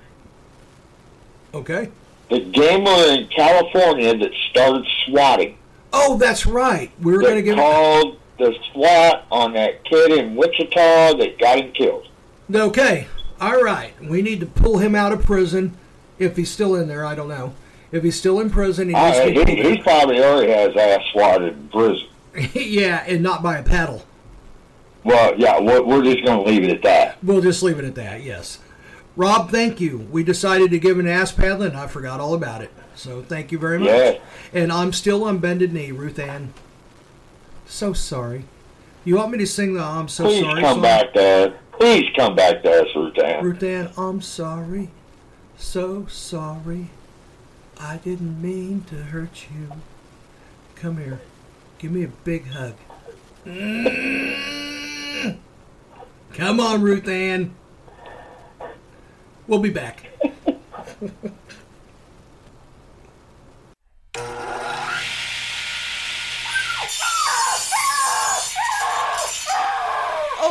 Okay. 1.53 1.89
The 2.29 2.41
gamer 2.41 2.91
in 3.13 3.27
California 3.29 4.17
that 4.17 4.31
started 4.51 4.87
swatting. 5.07 5.57
Oh, 5.93 6.17
that's 6.17 6.47
right. 6.47 6.91
We 7.03 7.13
were 7.13 7.21
going 7.21 7.35
to 7.37 7.43
give. 7.43 7.57
called 7.57 8.19
the 8.39 8.55
SWAT 8.73 9.27
on 9.33 9.53
that 9.55 9.85
kid 9.85 10.13
in 10.13 10.37
Wichita 10.37 11.15
that 11.19 11.39
got 11.41 11.59
him 11.59 11.73
killed. 11.73 12.07
Okay, 12.55 13.07
all 13.41 13.61
right. 13.63 13.93
We 14.03 14.23
need 14.23 14.41
to 14.41 14.47
pull 14.47 14.79
him 14.79 14.95
out 14.95 15.13
of 15.13 15.25
prison. 15.25 15.77
If 16.19 16.37
he's 16.37 16.51
still 16.51 16.75
in 16.77 16.87
there, 16.89 17.05
I 17.05 17.15
don't 17.17 17.29
know. 17.29 17.55
If 17.93 18.05
he's 18.05 18.17
still 18.17 18.39
in 18.41 18.51
prison, 18.51 18.89
he 18.89 18.95
needs 18.95 19.19
Uh, 19.19 19.25
to 19.25 19.45
he, 19.45 19.63
he 19.77 19.79
probably 19.83 20.23
already 20.23 20.53
has 20.53 20.77
ass 20.77 21.01
swatted 21.13 21.55
in 21.55 21.69
prison. 21.69 22.07
yeah, 22.55 23.03
and 23.07 23.23
not 23.23 23.43
by 23.43 23.57
a 23.59 23.63
paddle. 23.65 24.05
Well, 25.05 25.35
yeah, 25.39 25.59
we're, 25.61 25.83
we're 25.83 26.03
just 26.05 26.25
going 26.25 26.45
to 26.45 26.51
leave 26.51 26.65
it 26.65 26.71
at 26.71 26.83
that. 26.83 27.23
We'll 27.23 27.41
just 27.41 27.63
leave 27.63 27.79
it 27.79 27.85
at 27.85 27.95
that, 27.95 28.23
yes. 28.23 28.59
Rob, 29.17 29.51
thank 29.51 29.81
you. 29.81 29.99
We 30.11 30.23
decided 30.23 30.71
to 30.71 30.79
give 30.79 30.99
an 30.99 31.07
ass 31.07 31.33
paddling. 31.33 31.75
I 31.75 31.87
forgot 31.87 32.21
all 32.21 32.35
about 32.35 32.63
it. 32.63 32.71
So 32.95 33.23
thank 33.23 33.51
you 33.51 33.59
very 33.59 33.79
much. 33.79 33.89
Yeah. 33.89 34.19
And 34.53 34.73
I'm 34.73 34.93
still 34.93 35.25
on 35.25 35.39
bended 35.39 35.73
knee, 35.73 35.91
Ruth 35.91 36.19
Ann. 36.19 36.53
So 37.67 37.93
sorry. 37.93 38.45
You 39.05 39.17
want 39.17 39.33
me 39.33 39.39
to 39.39 39.47
sing 39.47 39.75
the 39.75 39.83
I'm 39.83 40.09
so 40.09 40.25
Please 40.25 40.41
sorry 40.43 40.55
Please 40.55 40.61
come 40.63 40.75
song? 40.75 40.83
back 40.83 41.13
to 41.15 41.23
us. 41.23 41.53
Please 41.79 42.11
come 42.15 42.37
back 42.37 42.63
to 42.63 42.71
us, 42.71 42.89
Ruth 42.95 43.19
Ann. 43.19 43.45
Ruth 43.45 43.63
Ann, 43.63 43.91
I'm 43.97 44.21
sorry. 44.21 44.91
So 45.57 46.07
sorry. 46.07 46.91
I 47.79 47.97
didn't 47.97 48.43
mean 48.43 48.85
to 48.91 48.97
hurt 48.97 49.47
you. 49.51 49.73
Come 50.77 50.99
here. 50.99 51.21
Give 51.79 51.91
me 51.91 52.05
a 52.05 52.09
big 52.09 52.49
hug. 52.49 52.75
Come 56.33 56.61
on, 56.61 56.83
Ruth 56.83 57.09
Ann. 57.09 57.55
We'll 59.47 59.61
be 59.61 59.71
back. 59.71 60.07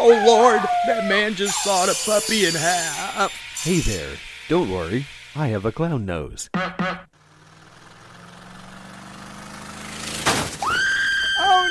Oh 0.01 0.23
Lord, 0.25 0.61
that 0.87 1.09
man 1.09 1.35
just 1.35 1.61
sawed 1.61 1.89
a 1.89 1.93
puppy 2.05 2.45
in 2.45 2.55
half. 2.55 3.33
Hey 3.61 3.79
there, 3.79 4.15
don't 4.47 4.71
worry, 4.71 5.05
I 5.35 5.47
have 5.47 5.65
a 5.65 5.73
clown 5.73 6.05
nose. 6.05 6.49
Oh 6.55 6.89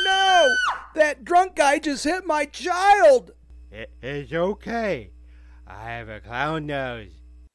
no! 0.04 0.54
That 0.98 1.24
drunk 1.24 1.54
guy 1.54 1.78
just 1.78 2.02
hit 2.02 2.26
my 2.26 2.44
child! 2.44 3.30
It 3.70 3.88
is 4.02 4.32
okay. 4.32 5.12
I 5.64 5.90
have 5.90 6.08
a 6.08 6.18
clown 6.18 6.66
nose. 6.66 7.12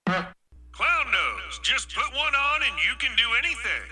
Clown 0.07 1.11
nose. 1.11 1.59
Just 1.61 1.93
put 1.93 2.09
one 2.15 2.33
on 2.33 2.61
and 2.63 2.71
you 2.87 2.95
can 2.99 3.11
do 3.17 3.25
anything. 3.37 3.83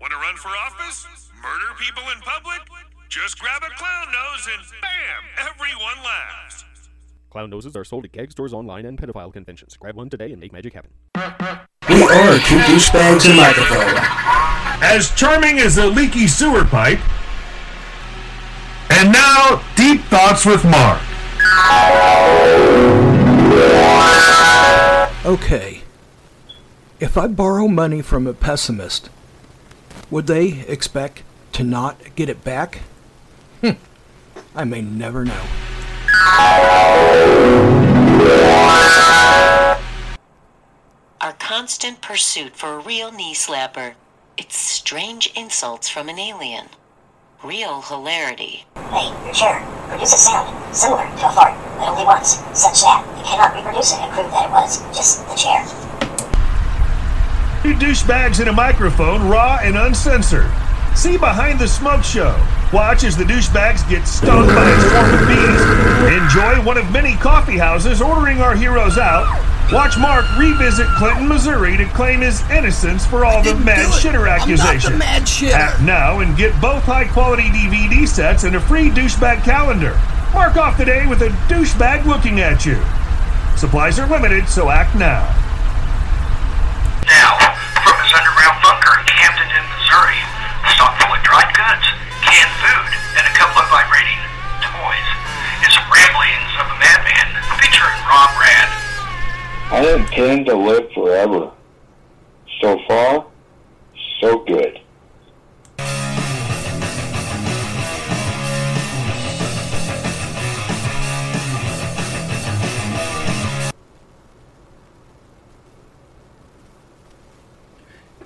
Want 0.00 0.12
to 0.12 0.16
run 0.16 0.36
for 0.36 0.50
office? 0.50 1.08
Murder 1.42 1.74
people 1.80 2.04
in 2.14 2.20
public? 2.20 2.60
Just 3.08 3.40
grab 3.40 3.64
a 3.64 3.74
clown 3.74 4.06
nose 4.12 4.48
and 4.54 4.62
bam! 4.80 5.48
Everyone 5.50 6.04
laughs. 6.04 6.64
Clown 7.30 7.50
noses 7.50 7.74
are 7.74 7.84
sold 7.84 8.04
at 8.04 8.12
gag 8.12 8.30
stores 8.30 8.52
online 8.52 8.86
and 8.86 8.96
pedophile 8.96 9.32
conventions. 9.32 9.76
Grab 9.76 9.96
one 9.96 10.08
today 10.08 10.30
and 10.30 10.40
make 10.40 10.52
magic 10.52 10.72
happen. 10.72 10.92
We 11.88 12.00
are 12.00 12.38
two 12.38 12.60
douchebags 12.60 13.28
and 13.28 13.36
microphone. 13.36 13.92
As 14.84 15.10
charming 15.16 15.58
as 15.58 15.78
a 15.78 15.86
leaky 15.88 16.28
sewer 16.28 16.64
pipe. 16.64 17.00
And 18.90 19.12
now, 19.12 19.62
Deep 19.76 20.02
Thoughts 20.02 20.44
with 20.44 20.64
Mark. 20.64 21.00
Okay. 25.24 25.82
If 26.98 27.16
I 27.16 27.28
borrow 27.28 27.68
money 27.68 28.02
from 28.02 28.26
a 28.26 28.34
pessimist, 28.34 29.08
would 30.10 30.26
they 30.26 30.64
expect 30.66 31.22
to 31.52 31.62
not 31.62 32.14
get 32.16 32.28
it 32.28 32.42
back? 32.44 32.80
Hm. 33.62 33.76
I 34.54 34.64
may 34.64 34.82
never 34.82 35.24
know. 35.24 35.44
Our 41.20 41.32
constant 41.34 42.00
pursuit 42.00 42.56
for 42.56 42.74
a 42.74 42.80
real 42.80 43.12
knee 43.12 43.34
slapper. 43.34 43.94
It's 44.36 44.56
strange 44.56 45.32
insults 45.36 45.88
from 45.88 46.08
an 46.08 46.18
alien. 46.18 46.68
Real 47.42 47.80
hilarity. 47.80 48.66
Hey, 48.76 49.08
your 49.24 49.32
chair 49.32 49.66
produces 49.88 50.20
sound 50.20 50.76
similar 50.76 51.04
to 51.04 51.26
a 51.26 51.32
fart, 51.32 51.56
but 51.78 51.88
only 51.88 52.04
once, 52.04 52.36
such 52.52 52.82
that 52.82 53.02
you 53.16 53.24
cannot 53.24 53.56
reproduce 53.56 53.92
it 53.94 53.98
and 54.00 54.12
prove 54.12 54.30
that 54.30 54.44
it 54.44 54.50
was 54.50 54.82
just 54.94 55.26
the 55.26 55.34
chair. 55.36 55.64
Two 57.62 57.72
douchebags 57.80 58.42
in 58.42 58.48
a 58.48 58.52
microphone, 58.52 59.26
raw 59.26 59.58
and 59.62 59.78
uncensored. 59.78 60.50
See 60.94 61.16
behind 61.16 61.58
the 61.58 61.66
smoke 61.66 62.04
show. 62.04 62.36
Watch 62.74 63.04
as 63.04 63.16
the 63.16 63.24
douchebags 63.24 63.88
get 63.88 64.06
stung 64.06 64.46
by 64.46 64.68
a 64.68 64.80
swarm 64.90 65.14
of 65.14 65.26
bees. 65.26 66.22
Enjoy 66.22 66.62
one 66.62 66.76
of 66.76 66.92
many 66.92 67.16
coffee 67.16 67.56
houses 67.56 68.02
ordering 68.02 68.42
our 68.42 68.54
heroes 68.54 68.98
out. 68.98 69.24
Watch 69.72 69.96
Mark 69.98 70.26
revisit 70.36 70.88
Clinton, 70.98 71.28
Missouri 71.28 71.76
to 71.76 71.86
claim 71.94 72.20
his 72.22 72.42
innocence 72.50 73.06
for 73.06 73.24
all 73.24 73.40
the 73.42 73.54
mad 73.54 73.86
shitter 73.94 74.26
accusations. 74.28 74.98
mad 74.98 75.22
shitter. 75.22 75.54
Act 75.54 75.80
now 75.82 76.18
and 76.18 76.36
get 76.36 76.50
both 76.60 76.82
high 76.82 77.06
quality 77.06 77.46
DVD 77.54 78.02
sets 78.02 78.42
and 78.42 78.56
a 78.56 78.60
free 78.60 78.90
douchebag 78.90 79.44
calendar. 79.44 79.94
Mark 80.34 80.56
off 80.58 80.74
the 80.76 80.84
day 80.84 81.06
with 81.06 81.22
a 81.22 81.30
douchebag 81.46 82.02
looking 82.04 82.40
at 82.40 82.66
you. 82.66 82.74
Supplies 83.54 83.98
are 84.02 84.10
limited, 84.10 84.48
so 84.50 84.70
act 84.74 84.98
now. 84.98 85.22
Now, 87.06 87.38
from 87.86 87.94
his 88.02 88.10
underground 88.10 88.58
bunker 88.66 88.98
in 88.98 89.06
Camden, 89.06 89.54
Missouri, 89.54 90.18
stocked 90.74 90.98
full 90.98 91.14
of 91.14 91.22
dried 91.22 91.50
goods, 91.54 91.86
canned 92.26 92.54
food, 92.58 92.90
and 93.18 93.22
a 93.22 93.34
couple 93.38 93.62
of 93.62 93.70
vibrating 93.70 94.18
toys, 94.66 95.08
is 95.62 95.74
Ramblings 95.86 96.52
of 96.58 96.66
a 96.74 96.76
Madman, 96.82 97.28
featuring 97.62 97.98
Rob 98.10 98.34
Rad. 98.34 98.89
I 99.72 99.94
intend 99.94 100.46
to 100.46 100.54
live 100.56 100.92
forever. 100.92 101.52
So 102.60 102.76
far, 102.88 103.26
so 104.20 104.44
good. 104.44 104.80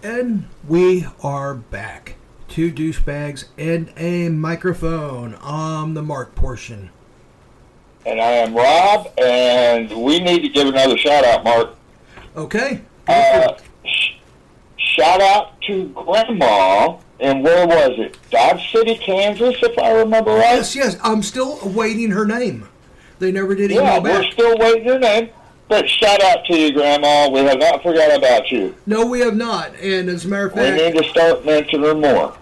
And 0.03 0.49
we 0.66 1.07
are 1.22 1.55
back. 1.55 2.16
Two 2.49 2.72
douchebags 2.72 3.45
and 3.59 3.92
a 3.99 4.30
microphone 4.30 5.34
on 5.34 5.92
the 5.92 6.03
mark 6.03 6.34
portion. 6.34 6.88
And 8.07 8.20
I 8.20 8.30
am 8.32 8.55
Rob, 8.55 9.09
and 9.18 9.90
we 10.02 10.20
need 10.20 10.40
to 10.42 10.48
give 10.48 10.68
another 10.68 10.96
shout 10.98 11.24
out, 11.24 11.42
Mark. 11.44 11.70
Okay. 12.36 12.80
Uh, 13.09 13.55
sh- 13.84 14.12
shout 14.76 15.20
out 15.22 15.61
to 15.62 15.88
Grandma, 15.88 16.98
and 17.20 17.42
where 17.42 17.66
was 17.66 17.92
it? 17.98 18.18
Dodge 18.30 18.70
City, 18.72 18.96
Kansas, 18.96 19.57
if 19.62 19.78
I 19.78 19.92
remember 19.92 20.32
right. 20.32 20.57
Yes, 20.57 20.76
yes. 20.76 20.96
I'm 21.02 21.22
still 21.22 21.59
awaiting 21.62 22.11
her 22.11 22.26
name. 22.26 22.68
They 23.20 23.32
never 23.32 23.55
did 23.55 23.70
Yeah, 23.70 23.98
email 23.98 24.02
we're 24.20 24.30
still 24.32 24.57
waiting 24.59 24.86
her 24.88 24.98
name. 24.98 25.30
But 25.68 25.88
shout 25.88 26.22
out 26.22 26.44
to 26.46 26.57
you, 26.59 26.72
Grandma. 26.74 27.30
We 27.30 27.40
have 27.40 27.59
not 27.59 27.82
forgot 27.82 28.14
about 28.14 28.50
you. 28.50 28.74
No, 28.84 29.07
we 29.07 29.20
have 29.20 29.34
not. 29.34 29.74
And 29.76 30.11
as 30.11 30.26
a 30.26 30.28
matter 30.28 30.46
of 30.48 30.52
fact, 30.52 30.76
We 30.78 30.90
need 30.90 31.02
to 31.02 31.09
start 31.09 31.46
mentioning 31.46 31.84
her 31.86 31.94
more. 31.94 32.36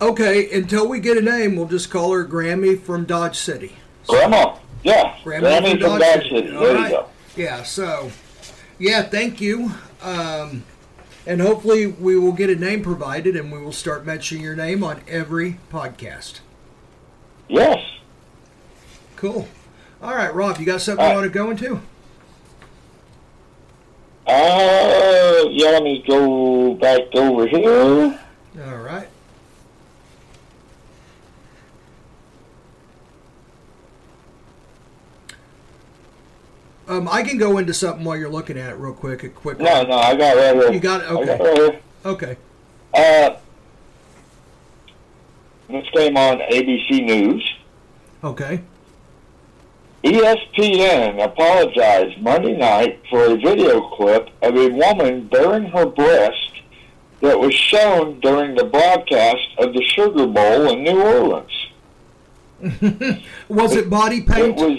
okay, 0.00 0.48
until 0.52 0.86
we 0.88 1.00
get 1.00 1.16
a 1.16 1.20
name, 1.20 1.56
we'll 1.56 1.66
just 1.66 1.90
call 1.90 2.12
her 2.12 2.24
Grammy 2.24 2.80
from 2.80 3.04
Dodge 3.06 3.36
City. 3.36 3.72
Grandma, 4.06 4.56
yeah, 4.82 5.16
Grammy, 5.24 5.40
Grammy 5.40 5.80
from 5.80 5.98
Dodge 5.98 6.22
City. 6.28 6.54
All 6.54 6.62
There 6.62 6.78
you 6.78 6.88
go. 6.88 7.08
Yeah, 7.36 7.62
so, 7.62 8.10
yeah, 8.78 9.02
thank 9.02 9.40
you. 9.40 9.72
Um, 10.02 10.64
and 11.26 11.40
hopefully 11.40 11.86
we 11.86 12.18
will 12.18 12.32
get 12.32 12.50
a 12.50 12.56
name 12.56 12.82
provided 12.82 13.36
and 13.36 13.52
we 13.52 13.58
will 13.58 13.72
start 13.72 14.06
mentioning 14.06 14.42
your 14.42 14.56
name 14.56 14.82
on 14.82 15.02
every 15.06 15.58
podcast. 15.70 16.40
Yes. 17.48 17.78
Cool. 19.16 19.48
All 20.00 20.14
right, 20.14 20.32
Rob, 20.32 20.58
you 20.58 20.66
got 20.66 20.80
something 20.80 21.06
you 21.06 21.14
want 21.14 21.24
to 21.24 21.30
go 21.30 21.50
into? 21.50 21.80
Uh, 24.26 25.44
yeah, 25.50 25.70
let 25.70 25.82
me 25.82 26.04
go 26.06 26.74
back 26.74 27.14
over 27.14 27.46
here. 27.46 28.20
All 28.64 28.76
right. 28.76 29.08
Um, 36.88 37.06
I 37.06 37.22
can 37.22 37.36
go 37.36 37.58
into 37.58 37.74
something 37.74 38.02
while 38.04 38.16
you're 38.16 38.30
looking 38.30 38.56
at 38.56 38.70
it 38.70 38.76
real 38.76 38.94
quick. 38.94 39.22
A 39.22 39.28
quick. 39.28 39.58
No, 39.58 39.82
no, 39.82 39.94
I 39.94 40.16
got 40.16 40.36
it 40.36 40.40
right 40.40 40.56
here. 40.56 40.72
You 40.72 40.80
got 40.80 41.02
it. 41.02 41.04
I 41.04 41.24
got 41.24 41.40
Okay. 41.40 41.44
it 41.62 41.68
right. 41.70 41.82
Okay. 42.06 42.36
Uh, 42.94 43.36
this 45.68 45.86
came 45.94 46.16
on 46.16 46.38
ABC 46.38 47.04
News. 47.04 47.54
Okay. 48.24 48.62
ESPN 50.02 51.22
apologized 51.22 52.22
Monday 52.22 52.56
night 52.56 53.02
for 53.10 53.24
a 53.24 53.36
video 53.36 53.80
clip 53.90 54.30
of 54.42 54.56
a 54.56 54.68
woman 54.68 55.26
bearing 55.28 55.66
her 55.66 55.84
breast 55.84 56.52
that 57.20 57.38
was 57.38 57.52
shown 57.52 58.18
during 58.20 58.54
the 58.54 58.64
broadcast 58.64 59.46
of 59.58 59.74
the 59.74 59.82
Sugar 59.82 60.26
Bowl 60.26 60.72
in 60.72 60.84
New 60.84 61.02
Orleans. 61.02 61.66
Was 63.48 63.74
it 63.76 63.90
body 63.90 64.22
paint? 64.22 64.56
It 64.58 64.64
was 64.64 64.78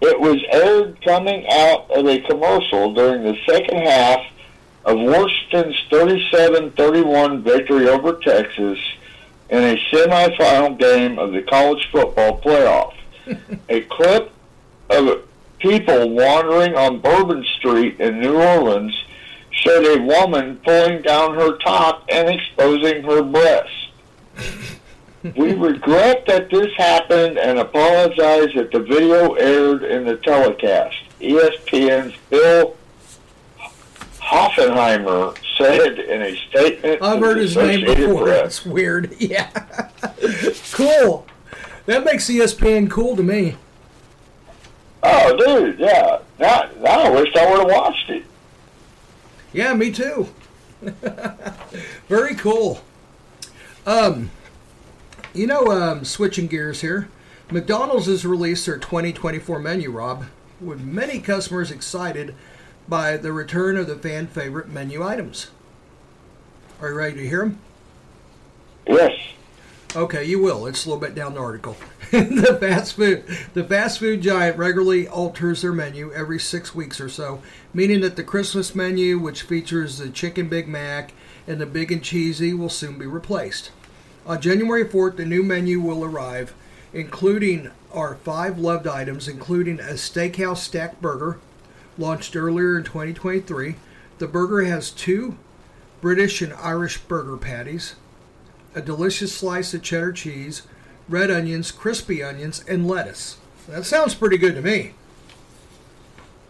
it 0.00 0.18
was 0.18 0.42
aired 0.50 1.00
coming 1.02 1.46
out 1.50 1.90
of 1.90 2.06
a 2.06 2.20
commercial 2.20 2.94
during 2.94 3.22
the 3.22 3.36
second 3.46 3.78
half 3.78 4.20
of 4.84 4.98
Washington's 4.98 5.76
37-31 5.90 7.42
victory 7.42 7.88
over 7.88 8.14
Texas 8.14 8.78
in 9.50 9.62
a 9.62 9.76
semifinal 9.92 10.78
game 10.78 11.18
of 11.18 11.32
the 11.32 11.42
college 11.42 11.86
football 11.90 12.40
playoff. 12.40 12.94
a 13.68 13.82
clip 13.82 14.32
of 14.88 15.28
people 15.58 16.10
wandering 16.10 16.74
on 16.76 17.00
Bourbon 17.00 17.44
Street 17.58 18.00
in 18.00 18.20
New 18.20 18.40
Orleans 18.40 19.04
showed 19.50 19.98
a 19.98 20.02
woman 20.02 20.60
pulling 20.64 21.02
down 21.02 21.34
her 21.34 21.58
top 21.58 22.06
and 22.08 22.28
exposing 22.28 23.02
her 23.02 23.22
breasts. 23.22 23.88
We 25.22 25.52
regret 25.52 26.24
that 26.26 26.48
this 26.50 26.72
happened 26.76 27.38
and 27.38 27.58
apologize 27.58 28.54
that 28.54 28.70
the 28.72 28.80
video 28.80 29.34
aired 29.34 29.84
in 29.84 30.06
the 30.06 30.16
telecast. 30.16 30.96
ESPN's 31.20 32.16
Bill 32.30 32.74
Hoffenheimer 34.18 35.36
said 35.58 35.98
in 35.98 36.22
a 36.22 36.36
statement 36.48 37.02
I've 37.02 37.20
heard 37.20 37.36
his 37.36 37.54
name 37.54 37.84
before. 37.84 38.22
Press. 38.24 38.42
That's 38.42 38.66
weird. 38.66 39.14
Yeah. 39.20 39.50
cool. 40.72 41.26
That 41.84 42.04
makes 42.04 42.28
ESPN 42.30 42.90
cool 42.90 43.14
to 43.16 43.22
me. 43.22 43.56
Oh, 45.02 45.36
dude, 45.36 45.78
yeah. 45.78 46.20
Now, 46.38 46.70
now 46.78 47.00
I 47.02 47.10
wish 47.10 47.34
I 47.36 47.50
would 47.50 47.60
have 47.60 47.68
watched 47.70 48.08
it. 48.10 48.24
Yeah, 49.52 49.74
me 49.74 49.90
too. 49.90 50.28
Very 52.08 52.34
cool. 52.36 52.82
Um, 53.86 54.30
you 55.34 55.46
know, 55.46 55.66
um, 55.70 56.04
switching 56.04 56.46
gears 56.46 56.80
here, 56.80 57.08
McDonald's 57.50 58.06
has 58.06 58.24
released 58.24 58.66
their 58.66 58.78
2024 58.78 59.58
menu, 59.58 59.90
Rob, 59.90 60.26
with 60.60 60.80
many 60.80 61.20
customers 61.20 61.70
excited 61.70 62.34
by 62.88 63.16
the 63.16 63.32
return 63.32 63.76
of 63.76 63.86
the 63.86 63.96
fan 63.96 64.26
favorite 64.26 64.68
menu 64.68 65.02
items. 65.02 65.50
Are 66.80 66.90
you 66.90 66.94
ready 66.94 67.16
to 67.16 67.28
hear 67.28 67.40
them? 67.40 67.58
Yes. 68.86 69.18
Okay, 69.94 70.24
you 70.24 70.40
will. 70.40 70.66
It's 70.66 70.86
a 70.86 70.88
little 70.88 71.00
bit 71.00 71.14
down 71.14 71.34
the 71.34 71.40
article. 71.40 71.76
the 72.10 72.56
fast 72.60 72.94
food, 72.94 73.24
the 73.54 73.64
fast 73.64 73.98
food 73.98 74.22
giant 74.22 74.56
regularly 74.56 75.08
alters 75.08 75.62
their 75.62 75.72
menu 75.72 76.12
every 76.12 76.38
six 76.38 76.74
weeks 76.74 77.00
or 77.00 77.08
so, 77.08 77.42
meaning 77.74 78.00
that 78.00 78.16
the 78.16 78.24
Christmas 78.24 78.74
menu, 78.74 79.18
which 79.18 79.42
features 79.42 79.98
the 79.98 80.08
chicken 80.10 80.48
Big 80.48 80.68
Mac 80.68 81.12
and 81.46 81.60
the 81.60 81.66
big 81.66 81.90
and 81.90 82.02
cheesy, 82.02 82.54
will 82.54 82.68
soon 82.68 82.98
be 82.98 83.06
replaced. 83.06 83.70
On 84.26 84.40
January 84.40 84.84
4th, 84.84 85.16
the 85.16 85.24
new 85.24 85.42
menu 85.42 85.80
will 85.80 86.04
arrive, 86.04 86.54
including 86.92 87.70
our 87.92 88.16
five 88.16 88.58
loved 88.58 88.86
items, 88.86 89.28
including 89.28 89.80
a 89.80 89.94
steakhouse 89.94 90.58
stack 90.58 91.00
burger, 91.00 91.38
launched 91.98 92.36
earlier 92.36 92.76
in 92.78 92.84
2023. 92.84 93.76
The 94.18 94.26
burger 94.28 94.64
has 94.64 94.90
two 94.90 95.36
British 96.00 96.42
and 96.42 96.52
Irish 96.54 96.98
burger 96.98 97.36
patties, 97.36 97.94
a 98.74 98.80
delicious 98.80 99.34
slice 99.34 99.74
of 99.74 99.82
cheddar 99.82 100.12
cheese, 100.12 100.62
red 101.08 101.30
onions, 101.30 101.72
crispy 101.72 102.22
onions, 102.22 102.64
and 102.68 102.86
lettuce. 102.86 103.38
That 103.68 103.84
sounds 103.84 104.14
pretty 104.14 104.38
good 104.38 104.54
to 104.54 104.62
me. 104.62 104.94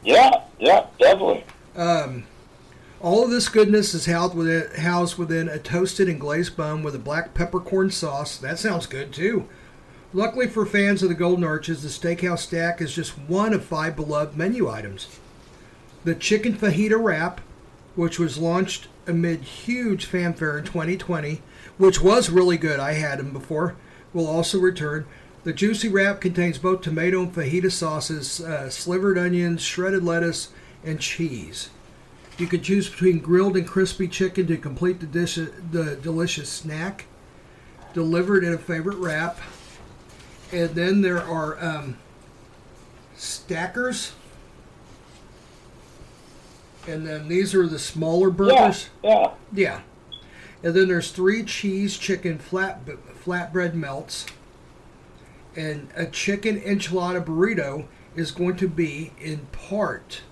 Yeah, 0.02 0.42
yeah, 0.58 0.86
definitely. 0.98 1.44
Um, 1.76 2.24
all 3.00 3.24
of 3.24 3.30
this 3.30 3.48
goodness 3.48 3.94
is 3.94 4.06
housed 4.06 4.34
within, 4.34 4.68
housed 4.82 5.16
within 5.16 5.48
a 5.48 5.58
toasted 5.58 6.08
and 6.08 6.20
glazed 6.20 6.56
bun 6.56 6.82
with 6.82 6.94
a 6.94 6.98
black 6.98 7.32
peppercorn 7.32 7.90
sauce. 7.90 8.36
That 8.36 8.58
sounds 8.58 8.86
good 8.86 9.12
too. 9.12 9.48
Luckily 10.12 10.48
for 10.48 10.66
fans 10.66 11.02
of 11.02 11.08
the 11.08 11.14
Golden 11.14 11.44
Arches, 11.44 11.82
the 11.82 11.88
Steakhouse 11.88 12.40
Stack 12.40 12.80
is 12.80 12.94
just 12.94 13.18
one 13.18 13.54
of 13.54 13.64
five 13.64 13.96
beloved 13.96 14.36
menu 14.36 14.68
items. 14.68 15.18
The 16.04 16.14
Chicken 16.14 16.54
Fajita 16.54 17.02
Wrap, 17.02 17.40
which 17.94 18.18
was 18.18 18.36
launched 18.36 18.88
amid 19.06 19.42
huge 19.42 20.04
fanfare 20.04 20.58
in 20.58 20.64
2020, 20.64 21.40
which 21.78 22.00
was 22.00 22.28
really 22.28 22.56
good, 22.58 22.80
I 22.80 22.94
had 22.94 23.18
them 23.18 23.32
before, 23.32 23.76
will 24.12 24.26
also 24.26 24.58
return. 24.58 25.06
The 25.44 25.52
Juicy 25.52 25.88
Wrap 25.88 26.20
contains 26.20 26.58
both 26.58 26.82
tomato 26.82 27.22
and 27.22 27.34
fajita 27.34 27.72
sauces, 27.72 28.40
uh, 28.40 28.68
slivered 28.68 29.16
onions, 29.16 29.62
shredded 29.62 30.04
lettuce, 30.04 30.48
and 30.84 31.00
cheese. 31.00 31.70
You 32.40 32.46
can 32.46 32.62
choose 32.62 32.88
between 32.88 33.18
grilled 33.18 33.58
and 33.58 33.66
crispy 33.66 34.08
chicken 34.08 34.46
to 34.46 34.56
complete 34.56 34.98
the 34.98 35.06
dish, 35.06 35.34
the 35.34 35.98
delicious 36.00 36.48
snack, 36.48 37.04
delivered 37.92 38.44
in 38.44 38.54
a 38.54 38.58
favorite 38.58 38.96
wrap. 38.96 39.38
And 40.50 40.70
then 40.70 41.02
there 41.02 41.22
are 41.22 41.62
um, 41.62 41.98
stackers. 43.14 44.12
And 46.88 47.06
then 47.06 47.28
these 47.28 47.54
are 47.54 47.66
the 47.66 47.78
smaller 47.78 48.30
burgers. 48.30 48.88
Yeah. 49.04 49.32
Yeah. 49.52 49.80
And 50.62 50.74
then 50.74 50.88
there's 50.88 51.10
three 51.10 51.44
cheese 51.44 51.98
chicken 51.98 52.38
flat 52.38 52.86
flatbread 53.22 53.74
melts. 53.74 54.24
And 55.54 55.90
a 55.94 56.06
chicken 56.06 56.58
enchilada 56.58 57.22
burrito 57.22 57.86
is 58.16 58.30
going 58.30 58.56
to 58.56 58.68
be 58.68 59.12
in 59.20 59.40
part 59.52 60.22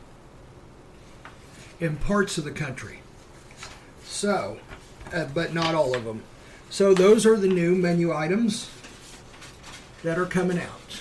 in 1.81 1.97
parts 1.97 2.39
of 2.39 2.45
the 2.45 2.51
country. 2.51 3.01
So, 4.05 4.59
uh, 5.12 5.26
but 5.33 5.55
not 5.55 5.74
all 5.74 5.95
of 5.95 6.05
them. 6.05 6.22
So 6.70 6.93
those 6.95 7.24
are 7.24 7.37
the 7.37 7.49
new 7.49 7.74
menu 7.74 8.12
items 8.12 8.70
that 10.03 10.18
are 10.18 10.26
coming 10.26 10.59
out. 10.61 11.01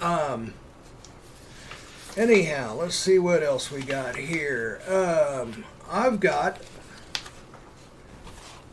Um. 0.00 0.54
Anyhow, 2.16 2.74
let's 2.74 2.94
see 2.94 3.18
what 3.18 3.42
else 3.42 3.70
we 3.70 3.82
got 3.82 4.16
here. 4.16 4.80
Um, 4.88 5.64
I've 5.90 6.18
got 6.18 6.58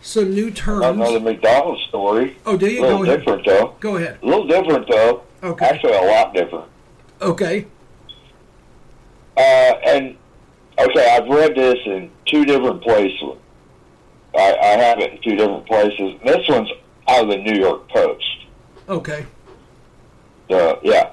some 0.02 0.34
new 0.34 0.50
terms. 0.50 0.86
Another 0.86 1.20
McDonald's 1.20 1.84
story. 1.90 2.38
Oh, 2.46 2.56
do 2.56 2.70
you? 2.70 2.80
A 2.80 2.84
little 2.84 2.98
Go 3.00 3.04
ahead. 3.04 3.20
different 3.20 3.46
though. 3.46 3.76
Go 3.82 3.98
ahead. 3.98 4.20
A 4.22 4.26
little 4.26 4.48
different 4.48 4.88
though. 4.90 5.24
Okay. 5.44 5.66
Actually, 5.66 5.94
a 5.94 6.02
lot 6.04 6.34
different. 6.34 6.66
Okay. 7.22 7.68
Uh, 9.36 9.42
and 9.42 10.16
okay, 10.80 11.16
I've 11.16 11.28
read 11.28 11.56
this 11.56 11.80
in 11.86 12.12
two 12.26 12.46
different 12.46 12.82
places. 12.82 13.38
I, 14.36 14.56
I 14.62 14.78
have 14.78 15.00
it 15.00 15.14
in 15.14 15.22
two 15.22 15.36
different 15.36 15.66
places. 15.68 16.20
This 16.26 16.48
one's 16.48 16.70
out 17.08 17.24
of 17.24 17.30
the 17.30 17.38
New 17.38 17.60
York 17.60 17.88
Post. 17.90 18.46
Okay. 18.90 19.26
Yeah. 20.50 21.12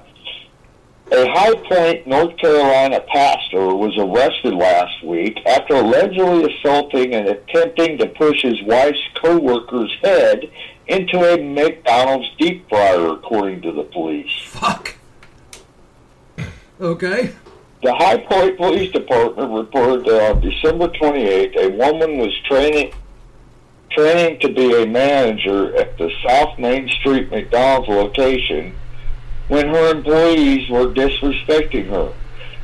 A 1.13 1.27
High 1.29 1.55
Point, 1.55 2.07
North 2.07 2.37
Carolina 2.37 3.01
pastor 3.13 3.75
was 3.75 3.93
arrested 3.97 4.53
last 4.53 5.03
week 5.03 5.37
after 5.45 5.75
allegedly 5.75 6.53
assaulting 6.53 7.13
and 7.13 7.27
attempting 7.27 7.97
to 7.97 8.07
push 8.07 8.41
his 8.43 8.61
wife's 8.63 8.99
co-worker's 9.21 9.91
head 10.01 10.49
into 10.87 11.17
a 11.17 11.37
McDonald's 11.43 12.29
deep 12.39 12.67
fryer, 12.69 13.09
according 13.09 13.61
to 13.63 13.73
the 13.73 13.83
police. 13.83 14.31
Fuck. 14.45 14.95
Okay. 16.79 17.33
The 17.83 17.95
High 17.95 18.17
Point 18.17 18.57
Police 18.57 18.91
Department 18.91 19.51
reported 19.51 20.05
that 20.05 20.35
on 20.35 20.41
December 20.41 20.87
28th, 20.89 21.57
a 21.57 21.69
woman 21.69 22.17
was 22.19 22.31
training 22.45 22.93
training 23.89 24.39
to 24.39 24.47
be 24.53 24.83
a 24.83 24.85
manager 24.85 25.75
at 25.75 25.97
the 25.97 26.09
South 26.25 26.57
Main 26.57 26.87
Street 26.87 27.29
McDonald's 27.29 27.89
location 27.89 28.73
when 29.49 29.67
her 29.67 29.91
employees 29.91 30.69
were 30.69 30.93
disrespecting 30.93 31.89
her. 31.89 32.13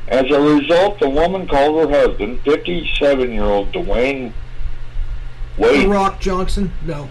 As 0.06 0.24
a 0.30 0.40
result, 0.40 0.98
the 1.00 1.08
woman 1.08 1.46
called 1.46 1.90
her 1.90 1.94
husband, 1.94 2.42
57-year-old 2.44 3.72
Dwayne 3.72 4.32
The 5.56 5.62
Wade, 5.62 5.88
Rock 5.88 6.18
Johnson? 6.18 6.72
No. 6.86 7.10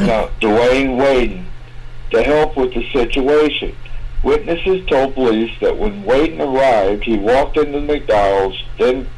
no, 0.00 0.28
Dwayne 0.40 0.96
Waden, 0.96 1.44
to 2.10 2.22
help 2.24 2.56
with 2.56 2.74
the 2.74 2.84
situation. 2.92 3.76
Witnesses 4.22 4.86
told 4.86 5.14
police 5.14 5.52
that 5.60 5.76
when 5.76 6.04
Waden 6.04 6.40
arrived, 6.40 7.04
he 7.04 7.16
walked 7.16 7.56
into 7.56 7.80
McDonald's, 7.80 8.62
then 8.78 9.08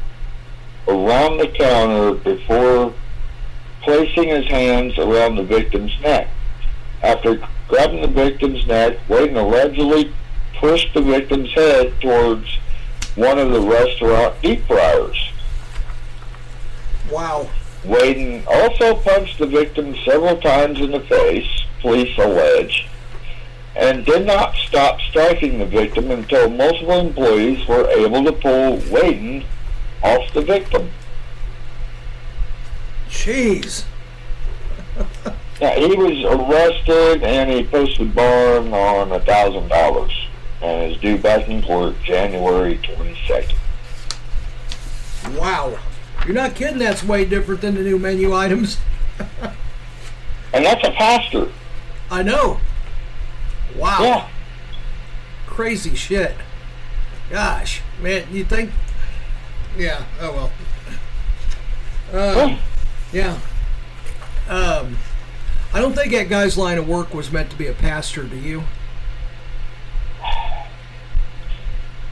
around 0.87 1.37
the 1.37 1.47
counter 1.47 2.13
before 2.13 2.93
placing 3.83 4.29
his 4.29 4.45
hands 4.47 4.97
around 4.97 5.35
the 5.35 5.43
victim's 5.43 5.99
neck. 6.01 6.27
After 7.03 7.39
grabbing 7.67 8.01
the 8.01 8.07
victim's 8.07 8.65
neck, 8.65 8.97
Waden 9.07 9.37
allegedly 9.37 10.11
pushed 10.55 10.93
the 10.93 11.01
victim's 11.01 11.51
head 11.53 11.93
towards 12.01 12.47
one 13.15 13.37
of 13.37 13.51
the 13.51 13.61
restaurant 13.61 14.41
deep 14.41 14.65
fryers. 14.65 15.31
Wow. 17.11 17.47
Waden 17.83 18.45
also 18.47 18.95
punched 18.95 19.37
the 19.37 19.45
victim 19.45 19.95
several 20.03 20.37
times 20.37 20.79
in 20.79 20.91
the 20.91 21.01
face, 21.01 21.47
police 21.81 22.17
allege, 22.17 22.87
and 23.75 24.05
did 24.05 24.25
not 24.25 24.55
stop 24.55 24.99
striking 25.01 25.59
the 25.59 25.65
victim 25.65 26.11
until 26.11 26.49
multiple 26.49 26.99
employees 26.99 27.67
were 27.67 27.87
able 27.89 28.23
to 28.23 28.31
pull 28.31 28.77
Waden 28.77 29.45
off 30.03 30.33
the 30.33 30.41
victim. 30.41 30.89
Jeez. 33.09 33.85
Yeah, 35.61 35.73
he 35.75 35.95
was 35.95 36.21
arrested 36.25 37.23
and 37.23 37.49
he 37.49 37.63
posted 37.63 38.13
bond 38.13 38.73
on 38.73 39.13
a 39.13 39.21
thousand 39.21 39.69
dollars 39.69 40.11
and 40.61 40.91
is 40.91 40.97
due 40.99 41.17
back 41.17 41.47
in 41.47 41.63
court 41.63 41.95
January 42.03 42.77
twenty 42.83 43.17
second. 43.25 43.57
Wow. 45.37 45.79
You're 46.25 46.35
not 46.35 46.55
kidding. 46.55 46.77
That's 46.77 47.05
way 47.05 47.23
different 47.23 47.61
than 47.61 47.75
the 47.75 47.83
new 47.83 47.97
menu 47.97 48.33
items. 48.33 48.77
And 50.55 50.63
that's 50.63 50.87
a 50.87 50.91
pastor. 50.91 51.51
I 52.09 52.23
know. 52.23 52.61
Wow. 53.77 53.97
Yeah. 54.01 54.27
Crazy 55.47 55.95
shit. 55.95 56.35
Gosh, 57.29 57.81
man, 58.01 58.25
you 58.31 58.43
think? 58.45 58.71
Yeah. 59.77 60.03
Oh 60.19 60.51
well. 62.11 62.39
Um, 62.41 62.59
yeah. 63.11 63.37
Um, 64.47 64.97
I 65.73 65.81
don't 65.81 65.93
think 65.93 66.11
that 66.13 66.29
guy's 66.29 66.57
line 66.57 66.77
of 66.77 66.87
work 66.87 67.13
was 67.13 67.31
meant 67.31 67.49
to 67.49 67.55
be 67.57 67.67
a 67.67 67.73
pastor. 67.73 68.23
Do 68.23 68.37
you? 68.37 68.63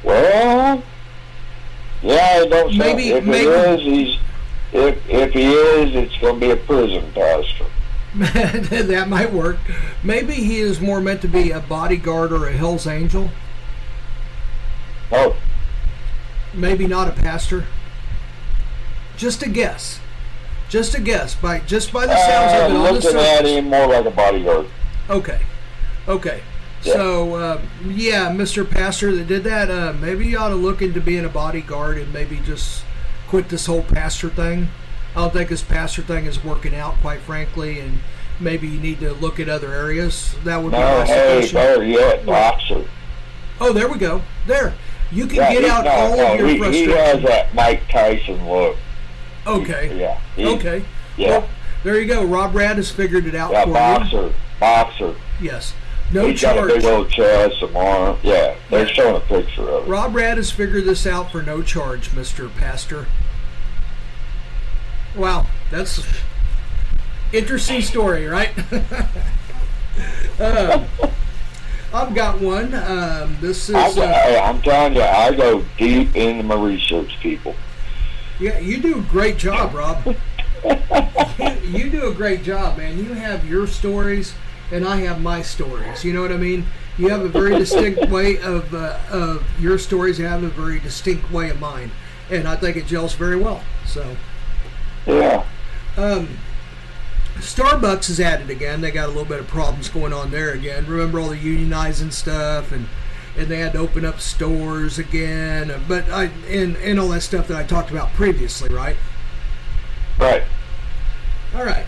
Well, 0.04 0.84
yeah, 2.02 2.40
I 2.42 2.48
don't. 2.48 2.76
Maybe- 2.78 3.10
if 3.12 3.24
maybe- 3.24 3.46
he 3.46 3.50
is, 3.50 3.82
he's 3.82 4.20
if 4.74 4.98
if 5.10 5.32
he 5.34 5.54
is, 5.54 5.96
it's 5.96 6.18
going 6.18 6.40
to 6.40 6.40
be 6.40 6.52
a 6.52 6.58
prison 6.58 7.06
pastor. 7.14 7.66
that 8.18 9.08
might 9.10 9.34
work. 9.34 9.58
Maybe 10.04 10.34
he 10.34 10.60
is 10.60 10.80
more 10.80 11.02
meant 11.02 11.22
to 11.22 11.28
be 11.28 11.52
a 11.52 11.60
bodyguard 11.60 12.32
or 12.32 12.48
a 12.48 12.52
Hell's 12.52 12.86
Angel. 12.86 13.30
Oh, 15.12 15.36
Maybe 16.54 16.86
not 16.86 17.08
a 17.08 17.12
pastor. 17.12 17.66
Just 19.18 19.42
a 19.42 19.50
guess. 19.50 20.00
Just 20.70 20.96
a 20.96 21.02
guess. 21.02 21.36
By 21.36 21.60
just 21.62 21.92
by 21.92 22.06
the 22.06 22.16
sounds 22.16 22.54
uh, 22.54 22.66
of 22.66 22.72
it 22.72 22.76
on 22.76 22.84
the 22.84 22.92
looking 22.92 23.20
at 23.20 23.46
him 23.46 23.70
more 23.70 23.88
like 23.88 24.06
a 24.06 24.12
bodyguard. 24.12 24.68
Okay. 25.10 25.42
Okay. 26.08 26.42
So, 26.82 27.36
uh, 27.36 27.62
yeah, 27.88 28.30
Mr. 28.30 28.70
Pastor 28.70 29.16
that 29.16 29.28
did 29.28 29.46
that, 29.46 29.72
uh, 29.72 29.94
maybe 30.02 30.28
you 30.28 30.38
ought 30.38 30.50
to 30.50 30.56
look 30.56 30.82
into 30.82 31.00
being 31.00 31.24
a 31.24 31.30
bodyguard 31.30 31.98
and 31.98 32.12
maybe 32.12 32.42
just 32.42 32.84
quit 33.30 33.48
this 33.48 33.68
whole 33.68 33.84
pastor 33.84 34.30
thing. 34.30 34.68
I 35.16 35.20
don't 35.22 35.34
think 35.34 35.50
this 35.50 35.62
pastor 35.62 36.02
thing 36.02 36.26
is 36.26 36.44
working 36.44 36.74
out, 36.76 36.96
quite 37.02 37.20
frankly, 37.22 37.80
and 37.80 38.00
maybe 38.40 38.68
you 38.68 38.80
need 38.80 39.00
to 39.02 39.14
look 39.14 39.40
at 39.40 39.48
other 39.48 39.72
areas. 39.74 40.36
That 40.44 40.58
would 40.64 40.72
be 40.72 40.78
No, 40.78 41.00
my 41.00 41.06
hey, 41.06 41.52
better 41.52 41.84
yet, 41.84 42.26
boxer. 42.26 42.86
Oh, 43.62 43.72
there 43.74 43.88
we 43.88 43.98
go. 44.00 44.22
There. 44.48 44.74
You 45.12 45.28
can 45.28 45.36
Yeah, 45.38 45.54
get 45.54 45.66
out 45.66 45.86
no, 45.86 45.92
all 45.92 46.18
no, 46.18 46.34
of 46.34 46.40
your 46.40 46.48
he, 46.48 46.54
he 46.54 46.60
frustration. 46.60 46.92
has 46.92 47.24
that 47.24 47.54
Mike 47.54 47.88
Tyson 47.90 48.50
look. 48.50 48.76
Okay. 49.46 49.96
Yeah. 50.00 50.20
he- 50.36 50.48
Okay. 50.48 50.84
Yeah. 51.18 51.30
Well, 51.30 51.48
there 51.84 52.00
you 52.00 52.08
go. 52.08 52.24
Rob 52.26 52.56
Rad 52.56 52.78
has 52.78 52.90
figured 52.90 53.28
it 53.28 53.36
out 53.36 53.52
Yeah, 53.52 53.64
for 53.64 53.68
you. 53.68 53.74
boxer, 53.76 54.34
boxer. 54.60 55.16
Yes. 55.40 55.74
No 56.12 56.28
He's 56.28 56.42
got 56.42 56.58
a 56.58 56.62
big 56.68 56.82
charge. 56.82 56.86
old 56.86 57.10
chest, 57.12 57.60
some 57.60 57.76
arm. 57.76 58.18
Yeah, 58.24 58.56
they're 58.70 58.88
showing 58.88 59.16
a 59.16 59.20
picture 59.20 59.68
of 59.70 59.86
it. 59.86 59.90
Rob 59.90 60.16
Rad 60.16 60.38
has 60.38 60.50
figured 60.52 60.86
this 60.86 61.06
out 61.06 61.32
for 61.32 61.42
no 61.44 61.62
charge, 61.62 62.10
Mr. 62.10 62.54
Pastor. 62.56 63.06
Wow, 65.16 65.46
that's 65.70 66.04
interesting 67.32 67.82
story, 67.82 68.26
right? 68.26 68.52
um, 70.40 70.86
I've 71.94 72.16
got 72.16 72.42
one. 72.42 72.74
Um, 72.74 73.38
this 73.40 73.70
is 73.70 73.76
I, 73.76 73.94
go- 73.94 74.02
uh, 74.02 74.42
I'm 74.44 74.62
telling 74.64 74.96
you, 74.96 75.02
I 75.04 75.34
go 75.36 75.64
deep 75.78 76.16
into 76.16 76.44
my 76.44 76.56
research, 76.56 77.20
people. 77.20 77.56
yeah. 78.40 78.58
You 78.58 78.80
do 78.82 78.98
a 79.00 79.02
great 79.04 79.38
job, 79.38 79.76
Rob. 79.76 80.04
you, 81.40 81.52
you 81.62 81.90
do 81.92 82.08
a 82.08 82.14
great 82.14 82.42
job, 82.42 82.78
man. 82.80 82.98
You 82.98 83.14
have 83.14 83.48
your 83.48 83.68
stories, 83.68 84.34
and 84.72 84.84
I 84.88 84.98
have 85.02 85.22
my 85.22 85.44
stories. 85.44 86.04
You 86.04 86.14
know 86.14 86.22
what 86.24 86.32
I 86.32 86.38
mean? 86.38 86.66
You 86.98 87.10
have 87.10 87.22
a 87.22 87.30
very 87.30 87.56
distinct 87.56 88.10
way 88.10 88.40
of 88.40 88.74
uh, 88.74 88.98
of 89.12 89.46
your 89.60 89.78
stories. 89.78 90.18
You 90.18 90.26
have 90.26 90.42
a 90.44 90.50
very 90.50 90.80
distinct 90.80 91.32
way 91.32 91.52
of 91.52 91.60
mine, 91.60 91.92
and 92.32 92.48
I 92.48 92.56
think 92.56 92.76
it 92.78 92.88
gels 92.88 93.14
very 93.14 93.36
well. 93.38 93.62
So. 93.86 94.16
Yeah. 95.06 95.46
Um, 95.98 96.38
Starbucks 97.36 98.10
is 98.10 98.20
at 98.20 98.42
it 98.42 98.50
again. 98.50 98.82
They 98.82 98.92
got 98.92 99.06
a 99.06 99.12
little 99.12 99.26
bit 99.26 99.40
of 99.40 99.48
problems 99.48 99.90
going 99.90 100.14
on 100.14 100.32
there 100.32 100.52
again. 100.52 100.86
Remember 100.88 101.20
all 101.20 101.30
the 101.30 101.38
unionizing 101.38 102.12
stuff 102.12 102.72
and 102.72 102.88
and 103.36 103.48
they 103.48 103.58
had 103.58 103.74
to 103.74 103.80
open 103.80 104.06
up 104.06 104.20
stores 104.20 105.00
again. 105.00 105.74
But 105.88 106.10
I 106.10 106.26
and 106.48 106.76
and 106.78 107.00
all 107.00 107.10
that 107.10 107.22
stuff 107.22 107.48
that 107.48 107.58
I 107.58 107.64
talked 107.64 107.92
about 107.92 108.14
previously, 108.14 108.74
right? 108.74 108.96
Right. 110.20 110.44
All 111.56 111.64
right. 111.64 111.86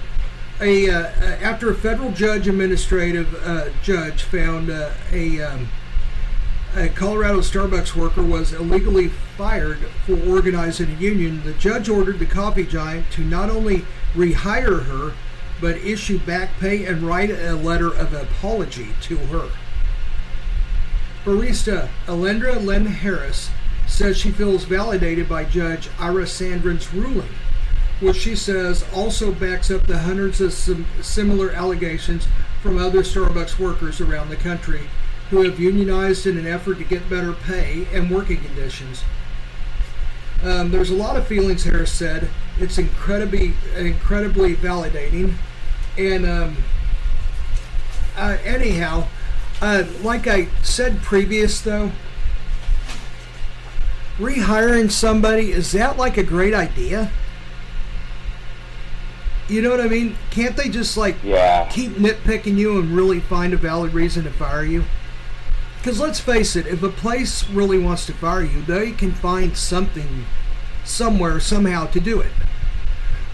A 0.62 0.90
uh, 0.90 1.00
uh, 1.00 1.38
after 1.42 1.70
a 1.70 1.76
federal 1.76 2.12
judge 2.12 2.48
administrative 2.48 3.34
uh, 3.44 3.70
judge 3.84 4.24
found 4.24 4.70
uh, 4.70 4.92
a 5.12 5.42
um, 5.42 5.70
a 6.76 6.90
Colorado 6.90 7.40
Starbucks 7.40 7.96
worker 7.96 8.22
was 8.22 8.52
illegally 8.52 9.08
fired 9.08 9.78
for 10.06 10.20
organizing 10.30 10.92
a 10.92 11.00
union, 11.00 11.42
the 11.46 11.54
judge 11.54 11.88
ordered 11.88 12.20
the 12.20 12.26
coffee 12.26 12.66
giant 12.66 13.10
to 13.12 13.22
not 13.22 13.50
only 13.50 13.86
rehire 14.14 14.84
her, 14.84 15.14
but 15.62 15.78
issue 15.78 16.20
back 16.20 16.50
pay 16.60 16.86
and 16.86 17.04
write 17.04 17.30
a 17.30 17.56
letter 17.56 17.88
of 17.88 18.14
apology 18.14 18.90
to 19.02 19.16
her. 19.16 19.50
Barista 21.24 21.88
Alendra 22.08 22.62
Len 22.62 22.88
Harris 22.88 23.50
says 23.88 24.18
she 24.18 24.32
feels 24.32 24.66
validated 24.66 25.30
by 25.30 25.46
Judge 25.46 25.90
Ira 25.98 26.28
Sandron's 26.28 26.94
ruling, 26.94 27.30
which 28.02 28.18
she 28.18 28.36
says 28.36 28.84
also 28.94 29.32
backs 29.32 29.72
up 29.72 29.88
the 29.88 30.00
hundreds 30.00 30.42
of 30.42 30.52
sim- 30.52 30.86
similar 31.02 31.52
allegations 31.52 32.28
from 32.62 32.78
other 32.78 33.02
Starbucks 33.02 33.58
workers 33.58 34.02
around 34.02 34.28
the 34.28 34.36
country 34.36 34.82
who 35.30 35.44
have 35.44 35.60
unionized 35.60 36.28
in 36.28 36.38
an 36.38 36.46
effort 36.46 36.78
to 36.78 36.84
get 36.84 37.10
better 37.10 37.34
pay 37.34 37.88
and 37.94 38.12
working 38.12 38.38
conditions. 38.38 39.04
Um, 40.44 40.70
there's 40.72 40.92
a 40.92 40.96
lot 40.96 41.16
of 41.18 41.26
feelings, 41.26 41.64
Harris 41.64 41.92
said. 41.92 42.30
It's 42.60 42.78
incredibly, 42.78 43.54
incredibly 43.76 44.56
validating. 44.56 45.34
And 45.98 46.26
um, 46.26 46.58
uh, 48.16 48.38
anyhow, 48.44 49.08
uh, 49.62 49.86
like 50.04 50.28
I 50.28 50.48
said 50.62 51.02
previous, 51.02 51.62
though, 51.62 51.92
rehiring 54.20 54.92
somebody 54.92 55.52
is 55.52 55.72
that 55.72 55.98
like 55.98 56.18
a 56.18 56.24
great 56.24 56.54
idea? 56.54 57.12
You 59.48 59.62
know 59.62 59.70
what 59.70 59.82
I 59.82 59.88
mean? 59.88 60.16
Can't 60.32 60.56
they 60.56 60.70
just 60.70 60.98
like 60.98 61.16
Yeah. 61.24 61.68
keep 61.70 61.92
nitpicking 61.94 62.58
you 62.58 62.80
and 62.80 62.96
really 62.96 63.20
find 63.20 63.54
a 63.54 63.58
valid 63.58 63.94
reason 63.94 64.24
to 64.24 64.32
fire 64.32 64.64
you? 64.64 64.86
Because 65.86 66.00
let's 66.00 66.20
face 66.20 66.56
it, 66.56 66.66
if 66.66 66.82
a 66.82 66.90
place 66.90 67.48
really 67.48 67.78
wants 67.78 68.08
to 68.08 68.14
fire 68.14 68.42
you, 68.42 68.64
they 68.64 68.92
can 68.92 69.12
find 69.12 69.56
something 69.56 70.26
somewhere, 70.84 71.40
somehow 71.40 71.86
to 71.86 72.00
do 72.00 72.20
it. 72.20 72.32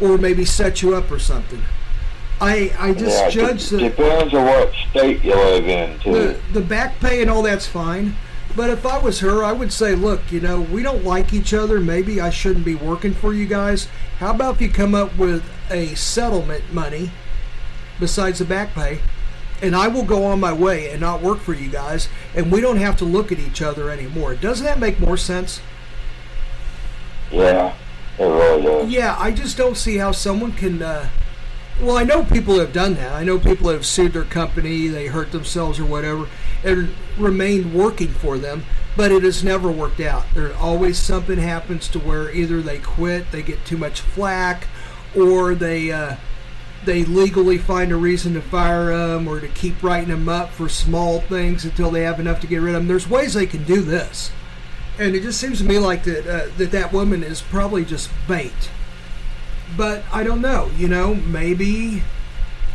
Or 0.02 0.18
maybe 0.18 0.44
set 0.44 0.82
you 0.82 0.94
up 0.94 1.10
or 1.10 1.18
something. 1.18 1.62
I 2.42 2.74
I 2.78 2.94
just 2.94 3.18
yeah, 3.18 3.30
judge 3.30 3.70
the, 3.70 3.78
depends 3.78 4.34
on 4.34 4.44
what 4.44 4.74
state 4.90 5.24
you 5.24 5.34
live 5.34 5.66
in, 5.66 5.98
too. 6.00 6.12
the 6.12 6.42
the 6.52 6.60
back 6.60 7.00
pay 7.00 7.22
and 7.22 7.32
all 7.32 7.42
that's 7.42 7.68
fine. 7.68 8.18
But 8.54 8.70
if 8.70 8.86
I 8.86 8.98
was 8.98 9.22
her, 9.22 9.46
I 9.46 9.54
would 9.54 9.72
say, 9.72 9.96
look, 9.96 10.30
you 10.30 10.42
know, 10.42 10.60
we 10.60 10.84
don't 10.84 11.06
like 11.06 11.32
each 11.32 11.54
other. 11.54 11.80
Maybe 11.80 12.20
I 12.20 12.32
shouldn't 12.32 12.66
be 12.66 12.76
working 12.76 13.14
for 13.14 13.32
you 13.32 13.46
guys. 13.46 13.88
How 14.18 14.32
about 14.32 14.56
if 14.56 14.62
you 14.62 14.70
come 14.70 14.94
up 14.94 15.18
with 15.18 15.42
a 15.70 15.96
settlement 15.96 16.74
money 16.74 17.12
besides 17.98 18.40
the 18.40 18.46
back 18.46 18.74
pay, 18.74 19.00
and 19.62 19.76
I 19.76 19.88
will 19.88 20.04
go 20.04 20.26
on 20.26 20.40
my 20.40 20.54
way 20.54 20.90
and 20.90 21.00
not 21.00 21.22
work 21.22 21.40
for 21.40 21.54
you 21.54 21.70
guys, 21.70 22.10
and 22.36 22.52
we 22.52 22.62
don't 22.62 22.78
have 22.78 22.98
to 22.98 23.06
look 23.06 23.32
at 23.32 23.40
each 23.40 23.62
other 23.62 23.90
anymore. 23.90 24.36
Doesn't 24.36 24.66
that 24.66 24.80
make 24.80 25.00
more 25.00 25.18
sense? 25.18 25.62
yeah, 27.32 27.74
it 28.20 28.24
really 28.24 28.62
does. 28.62 28.90
Yeah, 28.90 29.16
I 29.18 29.32
just 29.32 29.58
don't 29.58 29.78
see 29.78 29.98
how 29.98 30.12
someone 30.12 30.52
can. 30.54 30.82
Uh, 30.82 31.10
well, 31.80 31.98
I 31.98 32.04
know 32.04 32.24
people 32.24 32.60
have 32.60 32.74
done 32.74 32.96
that. 32.96 33.14
I 33.14 33.24
know 33.24 33.40
people 33.40 33.70
have 33.70 33.86
sued 33.86 34.14
their 34.14 34.24
company, 34.24 34.88
they 34.88 35.08
hurt 35.08 35.32
themselves 35.32 35.80
or 35.80 35.86
whatever, 35.86 36.28
and 36.64 36.94
remained 37.18 37.74
working 37.74 38.10
for 38.10 38.38
them, 38.38 38.66
but 38.96 39.12
it 39.12 39.24
has 39.24 39.44
never 39.44 39.72
worked 39.72 40.00
out. 40.00 40.26
There 40.36 40.54
always 40.58 41.00
something 41.00 41.40
happens 41.40 41.88
to 41.90 42.00
where 42.00 42.30
either 42.32 42.62
they 42.62 42.80
quit, 42.80 43.32
they 43.32 43.42
get 43.42 43.66
too 43.66 43.78
much 43.78 44.02
flack, 44.02 44.68
or 45.16 45.56
they 45.56 45.92
uh, 45.92 46.18
they 46.86 47.04
legally 47.04 47.58
find 47.58 47.92
a 47.92 47.96
reason 47.96 48.34
to 48.34 48.42
fire 48.42 48.96
them 48.96 49.28
or 49.28 49.40
to 49.40 49.48
keep 49.48 49.82
writing 49.84 50.10
them 50.10 50.28
up 50.28 50.50
for 50.50 50.68
small 50.68 51.22
things 51.22 51.64
until 51.64 51.92
they 51.92 52.02
have 52.02 52.20
enough 52.20 52.40
to 52.42 52.48
get 52.48 52.58
rid 52.58 52.76
of 52.76 52.82
them. 52.82 52.88
There's 52.88 53.10
ways 53.10 53.34
they 53.34 53.46
can 53.46 53.64
do 53.64 53.82
this, 53.82 54.32
and 54.98 55.16
it 55.16 55.22
just 55.22 55.40
seems 55.40 55.60
to 55.60 55.64
me 55.64 55.78
like 55.78 56.04
that 56.06 56.28
uh, 56.28 56.50
that 56.58 56.72
that 56.72 56.92
woman 56.92 57.24
is 57.24 57.42
probably 57.42 57.86
just 57.86 58.10
bait. 58.28 58.72
But 59.78 60.04
I 60.12 60.24
don't 60.24 60.42
know. 60.42 60.70
You 60.76 60.88
know, 60.88 61.16
maybe 61.16 62.04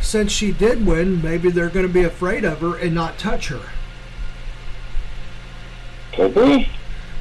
since 0.01 0.31
she 0.31 0.51
did 0.51 0.85
win, 0.85 1.21
maybe 1.21 1.49
they're 1.49 1.69
going 1.69 1.87
to 1.87 1.93
be 1.93 2.03
afraid 2.03 2.45
of 2.45 2.61
her 2.61 2.77
and 2.77 2.95
not 2.95 3.17
touch 3.17 3.49
her. 3.49 3.61
Could 6.13 6.33
be. 6.33 6.69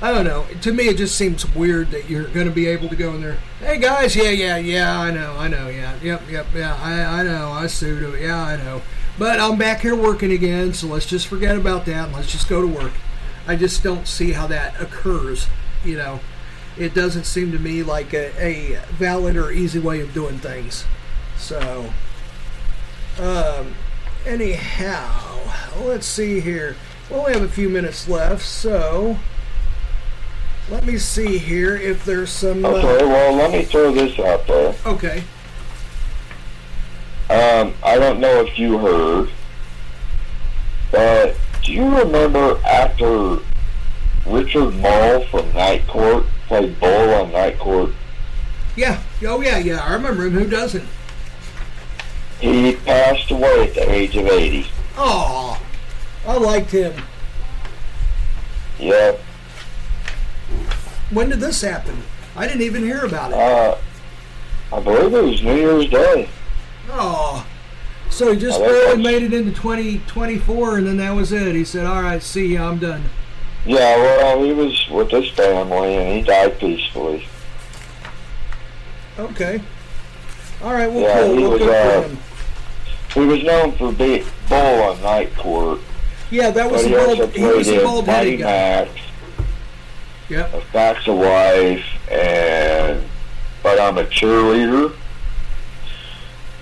I 0.01 0.13
don't 0.13 0.25
know. 0.25 0.47
To 0.61 0.73
me, 0.73 0.89
it 0.89 0.99
just 0.99 1.17
seems 1.17 1.55
weird 1.55 1.91
that 1.91 2.11
you're 2.11 2.29
going 2.29 2.47
to 2.47 2.53
be 2.53 2.67
able 2.67 2.89
to 2.91 2.97
go 2.97 3.15
in 3.15 3.23
there. 3.23 3.39
Hey 3.61 3.79
guys, 3.79 4.15
yeah, 4.15 4.29
yeah, 4.29 4.59
yeah, 4.59 5.01
I 5.01 5.11
know, 5.11 5.37
I 5.39 5.49
know, 5.49 5.69
yeah, 5.69 5.97
yep, 6.03 6.23
yep, 6.31 6.47
yeah, 6.55 6.79
I, 6.83 7.21
I 7.21 7.23
know, 7.23 7.51
I 7.51 7.67
sued 7.67 8.03
him, 8.03 8.15
yeah, 8.21 8.39
I 8.39 8.57
know. 8.57 8.83
But 9.19 9.41
I'm 9.41 9.57
back 9.57 9.81
here 9.81 9.97
working 9.97 10.33
again, 10.33 10.75
so 10.75 10.87
let's 10.89 11.07
just 11.07 11.27
forget 11.27 11.57
about 11.57 11.87
that 11.87 12.07
and 12.07 12.13
let's 12.15 12.31
just 12.31 12.47
go 12.47 12.61
to 12.61 12.67
work. 12.67 12.93
I 13.47 13.57
just 13.57 13.83
don't 13.83 14.07
see 14.07 14.33
how 14.33 14.47
that 14.49 14.79
occurs. 14.79 15.47
You 15.83 15.97
know, 15.97 16.21
it 16.77 16.93
doesn't 16.93 17.25
seem 17.25 17.51
to 17.53 17.59
me 17.59 17.83
like 17.83 18.13
a, 18.13 18.37
a 18.39 18.79
valid 18.91 19.37
or 19.37 19.51
easy 19.51 19.79
way 19.79 20.03
of 20.03 20.13
doing 20.13 20.39
things. 20.39 20.85
So, 21.39 21.91
um, 23.19 23.75
anyhow, 24.27 25.39
let's 25.81 26.07
see 26.07 26.41
here. 26.41 26.77
Well, 27.09 27.21
We 27.21 27.27
only 27.29 27.41
have 27.41 27.49
a 27.49 27.53
few 27.53 27.71
minutes 27.71 28.07
left, 28.09 28.45
so 28.45 29.17
let 30.71 30.85
me 30.85 30.99
see 30.99 31.39
here 31.39 31.77
if 31.77 32.05
there's 32.05 32.31
some. 32.31 32.65
uh, 32.65 32.69
Okay, 32.71 33.05
well, 33.05 33.35
let 33.35 33.51
me 33.53 33.65
throw 33.65 33.93
this 33.93 34.19
out 34.19 34.47
there. 34.47 34.75
okay. 34.85 35.23
Um, 37.29 37.75
I 37.83 37.97
don't 37.99 38.21
know 38.21 38.41
if 38.47 38.57
you 38.57 38.79
heard, 38.79 39.31
but 40.93 41.35
do 41.65 41.73
you 41.73 41.83
remember 41.85 42.57
after 42.65 43.39
Richard 44.25 44.75
Moll 44.77 45.25
from 45.27 45.53
Night 45.53 45.87
Court 45.89 46.25
played 46.47 46.79
Bull 46.79 47.15
on 47.15 47.33
Night 47.33 47.59
Court? 47.59 47.91
Yeah. 48.77 49.03
Oh 49.25 49.41
yeah, 49.41 49.59
yeah. 49.59 49.81
I 49.83 49.95
remember 49.95 50.27
him. 50.27 50.35
Who 50.35 50.47
doesn't? 50.49 50.87
He 52.41 52.77
passed 52.77 53.31
away 53.33 53.69
at 53.69 53.75
the 53.75 53.91
age 53.91 54.15
of 54.17 54.27
80. 54.27 54.67
Oh, 54.97 55.61
I 56.27 56.37
liked 56.37 56.71
him. 56.71 56.95
Yep. 58.79 59.21
When 61.11 61.29
did 61.31 61.41
this 61.41 61.61
happen? 61.63 62.03
I 62.35 62.47
didn't 62.47 62.63
even 62.63 62.83
hear 62.83 63.05
about 63.05 63.31
it. 63.33 63.39
Uh, 63.39 63.77
I 64.77 64.81
believe 64.81 65.15
it 65.15 65.23
was 65.23 65.43
New 65.43 65.55
Year's 65.57 65.89
Day. 65.89 66.29
Oh, 66.91 67.47
so 68.11 68.33
he 68.33 68.39
just 68.39 68.59
barely 68.61 69.03
made 69.03 69.23
it 69.23 69.33
into 69.33 69.53
2024, 69.53 70.79
and 70.79 70.87
then 70.87 70.97
that 70.99 71.11
was 71.13 71.33
it. 71.33 71.55
He 71.55 71.65
said, 71.65 71.87
"All 71.87 72.03
right, 72.03 72.23
see 72.23 72.55
ya, 72.55 72.69
I'm 72.69 72.79
done." 72.79 73.05
Yeah, 73.65 73.97
well, 73.97 74.45
he 74.45 74.53
was 74.53 74.89
with 74.91 75.11
his 75.11 75.29
family 75.31 75.97
and 75.97 76.17
he 76.17 76.23
died 76.23 76.59
peacefully. 76.61 77.27
Okay. 79.19 79.61
All 80.63 80.73
right. 80.73 80.91
Well, 80.91 81.01
yeah, 81.01 81.15
cool. 81.27 81.37
he 81.37 81.43
Well, 81.45 82.03
was. 82.03 82.13
Uh, 82.13 82.17
he 83.15 83.21
was 83.21 83.43
known 83.43 83.73
for 83.73 83.93
being 83.93 84.25
Bull 84.49 84.83
on 84.83 85.03
Night 85.03 85.35
Court. 85.37 85.81
Yeah, 86.31 86.51
that 86.51 86.71
was 86.71 86.85
the 86.85 86.91
bald. 86.91 87.31
He 87.33 87.45
was 87.45 87.67
the 87.67 87.81
bald 87.83 88.07
headed 88.07 88.41
guy. 88.41 88.45
Max, 88.85 88.91
Yep. 90.29 90.55
A 90.55 90.61
Facts 90.73 91.07
of 91.09 91.17
Life, 91.17 91.85
and 92.11 93.03
But 93.63 93.81
I'm 93.81 93.99
a 93.99 94.05
Cheerleader, 94.05 94.95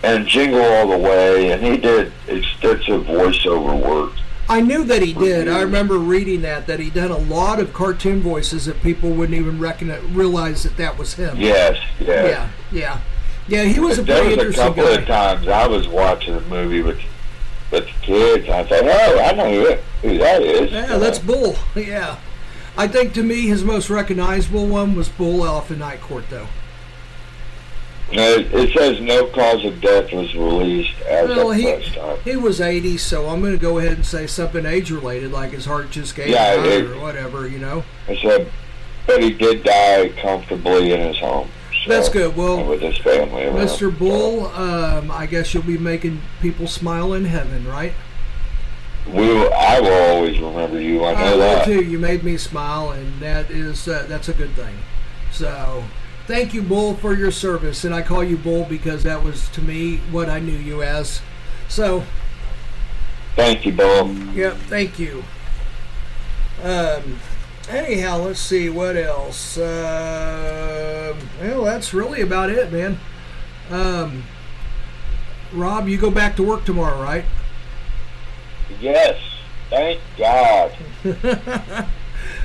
and 0.02 0.26
Jingle 0.26 0.62
All 0.62 0.88
the 0.88 0.98
Way, 0.98 1.50
and 1.52 1.62
he 1.64 1.76
did 1.76 2.12
extensive 2.28 3.04
voiceover 3.04 3.80
work. 3.80 4.12
I 4.48 4.60
knew 4.60 4.84
that 4.84 5.00
he 5.00 5.14
did. 5.14 5.48
I 5.48 5.62
remember 5.62 5.96
reading 5.98 6.42
that 6.42 6.66
that 6.66 6.78
he 6.78 6.90
done 6.90 7.10
a 7.10 7.16
lot 7.16 7.60
of 7.60 7.72
cartoon 7.72 8.20
voices 8.20 8.66
that 8.66 8.82
people 8.82 9.10
wouldn't 9.10 9.38
even 9.38 9.58
recognize, 9.58 10.02
realize 10.04 10.64
that 10.64 10.76
that 10.76 10.98
was 10.98 11.14
him. 11.14 11.38
Yes, 11.38 11.78
yes. 11.98 12.50
Yeah. 12.70 12.78
Yeah. 12.78 13.00
Yeah. 13.48 13.64
He 13.64 13.80
was 13.80 13.98
a 13.98 14.02
there 14.02 14.22
pretty 14.22 14.44
was 14.44 14.54
a 14.54 14.58
couple 14.58 14.84
guy. 14.84 14.92
of 14.96 15.06
times 15.06 15.48
I 15.48 15.66
was 15.66 15.88
watching 15.88 16.34
a 16.34 16.40
movie 16.42 16.82
with 16.82 17.00
with 17.70 17.86
the 17.86 17.92
kids, 18.02 18.44
and 18.44 18.54
I 18.54 18.64
thought, 18.64 18.84
oh, 18.84 19.20
I 19.20 19.32
know 19.32 19.50
who, 19.50 20.08
who 20.08 20.18
that 20.18 20.42
is. 20.42 20.70
Yeah, 20.70 20.98
that's 20.98 21.18
Bull. 21.18 21.56
Yeah. 21.74 22.18
I 22.76 22.88
think 22.88 23.12
to 23.14 23.22
me 23.22 23.42
his 23.42 23.64
most 23.64 23.88
recognizable 23.88 24.66
one 24.66 24.94
was 24.94 25.08
Bull 25.08 25.42
off 25.42 25.70
in 25.70 25.78
Night 25.78 26.00
Court, 26.00 26.24
though. 26.28 26.48
No, 28.12 28.22
it, 28.34 28.52
it 28.52 28.76
says 28.76 29.00
no 29.00 29.26
cause 29.28 29.64
of 29.64 29.80
death 29.80 30.12
was 30.12 30.34
released 30.34 31.00
as 31.02 31.28
Well, 31.28 31.50
of 31.52 31.56
he 31.56 31.64
press 31.64 31.94
time. 31.94 32.18
he 32.24 32.36
was 32.36 32.60
80, 32.60 32.98
so 32.98 33.28
I'm 33.28 33.40
going 33.40 33.52
to 33.52 33.58
go 33.58 33.78
ahead 33.78 33.92
and 33.92 34.04
say 34.04 34.26
something 34.26 34.66
age 34.66 34.90
related, 34.90 35.32
like 35.32 35.52
his 35.52 35.64
heart 35.64 35.90
just 35.90 36.14
gave 36.14 36.28
Yeah, 36.28 36.56
out 36.58 36.66
it- 36.66 36.84
or 36.90 37.00
whatever, 37.00 37.48
you 37.48 37.58
know. 37.58 37.84
I 38.08 38.16
said, 38.20 38.50
but 39.06 39.22
he 39.22 39.30
did 39.32 39.64
die 39.64 40.10
comfortably 40.20 40.92
in 40.92 41.00
his 41.00 41.18
home. 41.18 41.48
So, 41.84 41.90
That's 41.90 42.08
good. 42.08 42.36
Well, 42.36 42.64
with 42.66 42.80
his 42.82 42.96
family 42.98 43.44
around. 43.44 43.56
Mr. 43.56 43.96
Bull, 43.96 44.46
um, 44.48 45.10
I 45.10 45.26
guess 45.26 45.52
you'll 45.54 45.62
be 45.64 45.76
making 45.78 46.20
people 46.40 46.66
smile 46.66 47.12
in 47.14 47.24
heaven, 47.26 47.66
right? 47.66 47.92
We, 49.06 49.26
will, 49.28 49.52
I 49.52 49.80
will 49.80 49.92
always 50.14 50.38
remember 50.40 50.80
you. 50.80 51.04
I 51.04 51.12
I 51.12 51.24
know 51.24 51.30
will 51.32 51.38
that. 51.38 51.64
too. 51.66 51.82
You 51.84 51.98
made 51.98 52.24
me 52.24 52.36
smile, 52.38 52.90
and 52.92 53.20
that 53.20 53.50
is 53.50 53.86
uh, 53.86 54.06
that's 54.08 54.28
a 54.28 54.32
good 54.34 54.52
thing. 54.52 54.76
So, 55.30 55.84
thank 56.26 56.54
you, 56.54 56.62
Bull, 56.62 56.94
for 56.94 57.14
your 57.14 57.30
service. 57.30 57.84
And 57.84 57.94
I 57.94 58.02
call 58.02 58.24
you 58.24 58.36
Bull 58.38 58.64
because 58.64 59.02
that 59.02 59.22
was 59.22 59.48
to 59.50 59.60
me 59.62 59.98
what 60.10 60.28
I 60.30 60.38
knew 60.40 60.56
you 60.56 60.82
as. 60.82 61.20
So, 61.68 62.04
Thank 63.36 63.66
you, 63.66 63.72
Bull. 63.72 64.08
Yep, 64.34 64.54
thank 64.68 64.98
you. 64.98 65.24
Um, 66.62 67.18
anyhow, 67.68 68.18
let's 68.18 68.38
see 68.40 68.68
what 68.70 68.96
else. 68.96 69.58
Um 69.58 71.18
well, 71.40 71.64
that's 71.64 71.92
really 71.92 72.20
about 72.20 72.48
it, 72.50 72.72
man. 72.72 72.98
Um, 73.70 74.22
Rob, 75.52 75.88
you 75.88 75.98
go 75.98 76.10
back 76.10 76.36
to 76.36 76.42
work 76.42 76.64
tomorrow, 76.64 77.02
right? 77.02 77.24
Yes, 78.80 79.20
thank 79.70 80.00
God. 80.16 80.76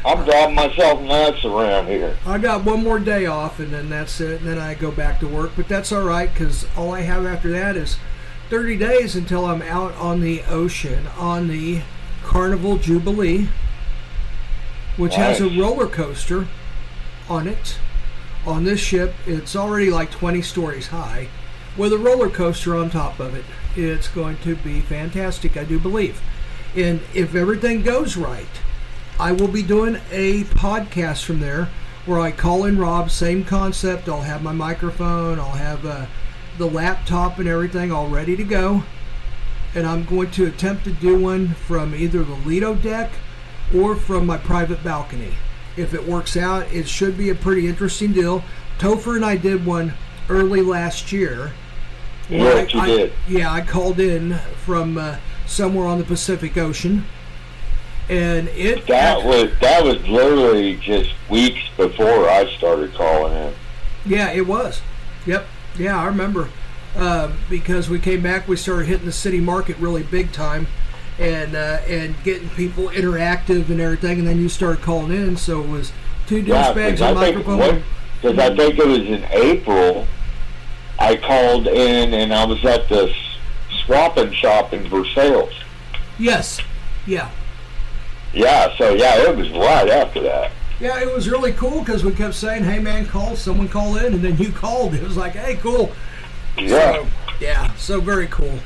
I'm 0.05 0.23
driving 0.23 0.55
myself 0.55 1.01
nuts 1.01 1.43
around 1.43 1.87
here. 1.87 2.17
I 2.25 2.37
got 2.37 2.63
one 2.63 2.83
more 2.83 2.99
day 2.99 3.25
off, 3.25 3.59
and 3.59 3.71
then 3.71 3.89
that's 3.89 4.19
it. 4.21 4.39
And 4.39 4.49
then 4.49 4.57
I 4.57 4.73
go 4.73 4.91
back 4.91 5.19
to 5.19 5.27
work, 5.27 5.51
but 5.55 5.67
that's 5.67 5.91
all 5.91 6.03
right 6.03 6.31
because 6.31 6.65
all 6.77 6.93
I 6.93 7.01
have 7.01 7.25
after 7.25 7.51
that 7.51 7.75
is 7.75 7.97
30 8.49 8.77
days 8.77 9.15
until 9.15 9.45
I'm 9.45 9.61
out 9.61 9.93
on 9.95 10.21
the 10.21 10.43
ocean 10.43 11.07
on 11.17 11.47
the 11.47 11.81
Carnival 12.23 12.77
Jubilee, 12.77 13.49
which 14.97 15.15
has 15.15 15.41
a 15.41 15.49
roller 15.49 15.87
coaster 15.87 16.47
on 17.29 17.47
it. 17.47 17.77
On 18.45 18.63
this 18.63 18.79
ship, 18.79 19.13
it's 19.27 19.55
already 19.55 19.91
like 19.91 20.11
20 20.11 20.41
stories 20.41 20.87
high 20.87 21.27
with 21.77 21.93
a 21.93 21.97
roller 21.97 22.29
coaster 22.29 22.75
on 22.75 22.89
top 22.89 23.19
of 23.19 23.35
it. 23.35 23.45
It's 23.79 24.09
going 24.09 24.37
to 24.39 24.55
be 24.57 24.81
fantastic, 24.81 25.55
I 25.55 25.63
do 25.63 25.79
believe. 25.79 26.21
And 26.75 26.99
if 27.13 27.33
everything 27.33 27.81
goes 27.81 28.17
right, 28.17 28.45
I 29.19 29.31
will 29.31 29.47
be 29.47 29.63
doing 29.63 30.01
a 30.11 30.43
podcast 30.43 31.23
from 31.23 31.39
there 31.39 31.69
where 32.05 32.19
I 32.19 32.31
call 32.31 32.65
in 32.65 32.77
Rob, 32.77 33.09
same 33.09 33.45
concept. 33.45 34.09
I'll 34.09 34.21
have 34.21 34.43
my 34.43 34.51
microphone, 34.51 35.39
I'll 35.39 35.51
have 35.51 35.85
uh, 35.85 36.05
the 36.57 36.65
laptop 36.65 37.39
and 37.39 37.47
everything 37.47 37.91
all 37.91 38.09
ready 38.09 38.35
to 38.35 38.43
go. 38.43 38.83
And 39.75 39.87
I'm 39.87 40.03
going 40.05 40.31
to 40.31 40.47
attempt 40.47 40.83
to 40.85 40.91
do 40.91 41.17
one 41.17 41.49
from 41.49 41.95
either 41.95 42.23
the 42.23 42.33
Lido 42.33 42.75
deck 42.75 43.11
or 43.73 43.95
from 43.95 44.25
my 44.25 44.37
private 44.37 44.83
balcony. 44.83 45.33
If 45.77 45.93
it 45.93 46.07
works 46.07 46.35
out, 46.35 46.71
it 46.73 46.87
should 46.87 47.17
be 47.17 47.29
a 47.29 47.35
pretty 47.35 47.67
interesting 47.67 48.11
deal. 48.11 48.43
Topher 48.77 49.15
and 49.15 49.23
I 49.23 49.37
did 49.37 49.65
one 49.65 49.93
early 50.27 50.61
last 50.61 51.11
year. 51.11 51.53
Where 52.29 52.57
Yes, 52.63 52.73
you 52.73 52.79
I- 52.79 52.87
did. 52.87 53.13
Yeah, 53.27 53.51
I 53.51 53.61
called 53.61 53.99
in 53.99 54.35
from 54.65 54.97
uh, 54.97 55.17
somewhere 55.45 55.87
on 55.87 55.97
the 55.97 56.03
Pacific 56.03 56.57
Ocean. 56.57 57.05
And 58.09 58.47
it 58.49 58.87
That 58.87 59.23
was 59.23 59.51
that 59.61 59.83
was 59.83 60.07
literally 60.07 60.77
just 60.77 61.11
weeks 61.29 61.59
before 61.77 62.27
I 62.27 62.51
started 62.57 62.93
calling 62.95 63.33
in. 63.35 63.53
Yeah, 64.05 64.31
it 64.31 64.47
was. 64.47 64.81
Yep. 65.27 65.45
Yeah, 65.77 66.01
I 66.01 66.05
remember. 66.07 66.49
Uh, 66.97 67.31
because 67.51 67.87
we 67.87 67.99
came 67.99 68.23
back, 68.23 68.47
we 68.47 68.55
started 68.55 68.87
hitting 68.87 69.05
the 69.05 69.11
city 69.11 69.39
market 69.39 69.77
really 69.77 70.01
big 70.01 70.31
time, 70.31 70.65
and 71.19 71.53
uh, 71.55 71.81
and 71.87 72.15
getting 72.23 72.49
people 72.49 72.85
interactive 72.89 73.69
and 73.69 73.79
everything. 73.79 74.17
And 74.17 74.27
then 74.27 74.39
you 74.39 74.49
started 74.49 74.81
calling 74.81 75.11
in, 75.11 75.37
so 75.37 75.61
it 75.61 75.67
was 75.69 75.91
two 76.25 76.39
Yeah, 76.39 76.73
douchebags 76.73 76.91
because 76.93 77.01
and 77.01 77.15
microphone. 77.15 77.83
because 78.19 78.39
I 78.39 78.55
think 78.55 78.79
it 78.79 78.87
was 78.87 78.97
in 78.99 79.23
April. 79.29 80.07
I 80.99 81.15
called 81.15 81.67
in 81.67 82.13
and 82.13 82.33
I 82.33 82.45
was 82.45 82.63
at 82.65 82.89
the 82.89 83.09
s- 83.09 83.15
swapping 83.85 84.33
shop 84.33 84.73
in 84.73 84.87
Versailles. 84.89 85.53
Yes. 86.17 86.59
Yeah. 87.07 87.29
Yeah, 88.33 88.75
so 88.77 88.93
yeah, 88.93 89.17
it 89.29 89.35
was 89.35 89.49
right 89.51 89.89
after 89.89 90.21
that. 90.21 90.51
Yeah, 90.79 90.99
it 91.01 91.13
was 91.13 91.27
really 91.29 91.51
cool 91.53 91.79
because 91.79 92.03
we 92.05 92.11
kept 92.11 92.35
saying, 92.35 92.63
"Hey, 92.63 92.79
man, 92.79 93.05
call 93.05 93.35
someone, 93.35 93.67
call 93.67 93.97
in," 93.97 94.13
and 94.13 94.21
then 94.23 94.37
you 94.37 94.51
called. 94.53 94.93
It 94.93 95.01
was 95.03 95.17
like, 95.17 95.33
"Hey, 95.33 95.55
cool." 95.55 95.91
Yeah. 96.57 96.93
So, 96.93 97.07
yeah. 97.41 97.73
So 97.75 97.99
very 98.01 98.27
cool. 98.27 98.59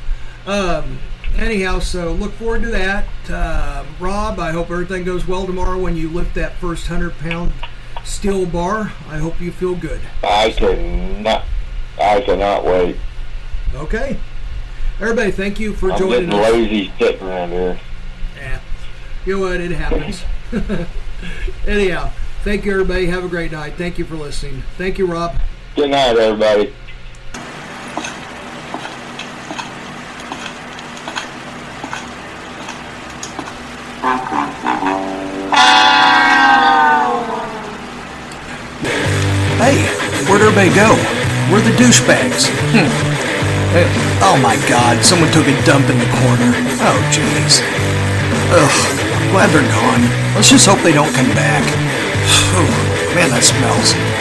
Um, 0.46 1.00
anyhow, 1.38 1.80
so 1.80 2.12
look 2.12 2.34
forward 2.34 2.64
to 2.64 2.72
that. 2.72 3.06
Um 3.30 3.88
Rob, 4.00 4.40
I 4.40 4.52
hope 4.52 4.70
everything 4.70 5.04
goes 5.06 5.28
well 5.28 5.46
tomorrow 5.46 5.80
when 5.80 5.96
you 5.96 6.10
lift 6.10 6.36
that 6.36 6.56
first 6.58 6.88
hundred 6.88 7.18
pound 7.20 7.54
steel 8.04 8.46
bar. 8.46 8.92
I 9.10 9.18
hope 9.20 9.40
you 9.40 9.52
feel 9.52 9.76
good. 9.76 10.02
I 10.24 10.52
cannot, 10.52 11.46
I 12.00 12.22
cannot 12.22 12.66
wait. 12.66 12.98
Okay. 13.76 14.18
Everybody, 15.00 15.32
thank 15.32 15.60
you 15.60 15.74
for 15.74 15.92
I'm 15.92 15.98
joining 16.00 16.30
getting 16.30 16.40
us. 16.40 16.52
lazy 16.52 16.92
sitting 17.00 17.28
around 17.28 17.50
here. 17.50 17.80
Yeah. 18.38 18.60
You 19.26 19.36
know 19.40 19.42
what? 19.48 19.60
It 19.62 19.72
happens. 19.72 20.24
Anyhow, 21.68 22.12
thank 22.44 22.66
you, 22.66 22.72
everybody. 22.72 23.08
Have 23.08 23.24
a 23.24 23.28
great 23.30 23.52
night. 23.52 23.74
Thank 23.74 23.98
you 23.98 24.06
for 24.06 24.16
listening. 24.16 24.64
Thank 24.78 24.98
you, 24.98 25.06
Rob. 25.08 25.36
Good 25.76 25.90
night, 25.90 26.16
everybody. 26.18 26.74
Hey, 39.64 39.80
where'd 40.28 40.42
everybody 40.42 40.74
go? 40.76 41.23
Where 41.52 41.60
are 41.60 41.66
the 41.66 41.76
douchebags? 41.76 42.48
Hmm. 42.72 42.88
Oh 44.22 44.38
my 44.42 44.56
god, 44.70 45.04
someone 45.04 45.32
took 45.32 45.48
a 45.48 45.56
dump 45.66 45.90
in 45.90 45.98
the 45.98 46.10
corner. 46.22 46.54
Oh 46.86 47.00
jeez. 47.10 47.60
Ugh, 48.54 48.78
glad 49.32 49.50
they're 49.50 49.68
gone. 49.74 50.04
Let's 50.36 50.50
just 50.50 50.66
hope 50.66 50.80
they 50.82 50.94
don't 50.94 51.14
come 51.14 51.30
back. 51.36 51.64
Whew, 52.54 52.70
man, 53.16 53.30
that 53.32 53.44
smells. 53.44 54.13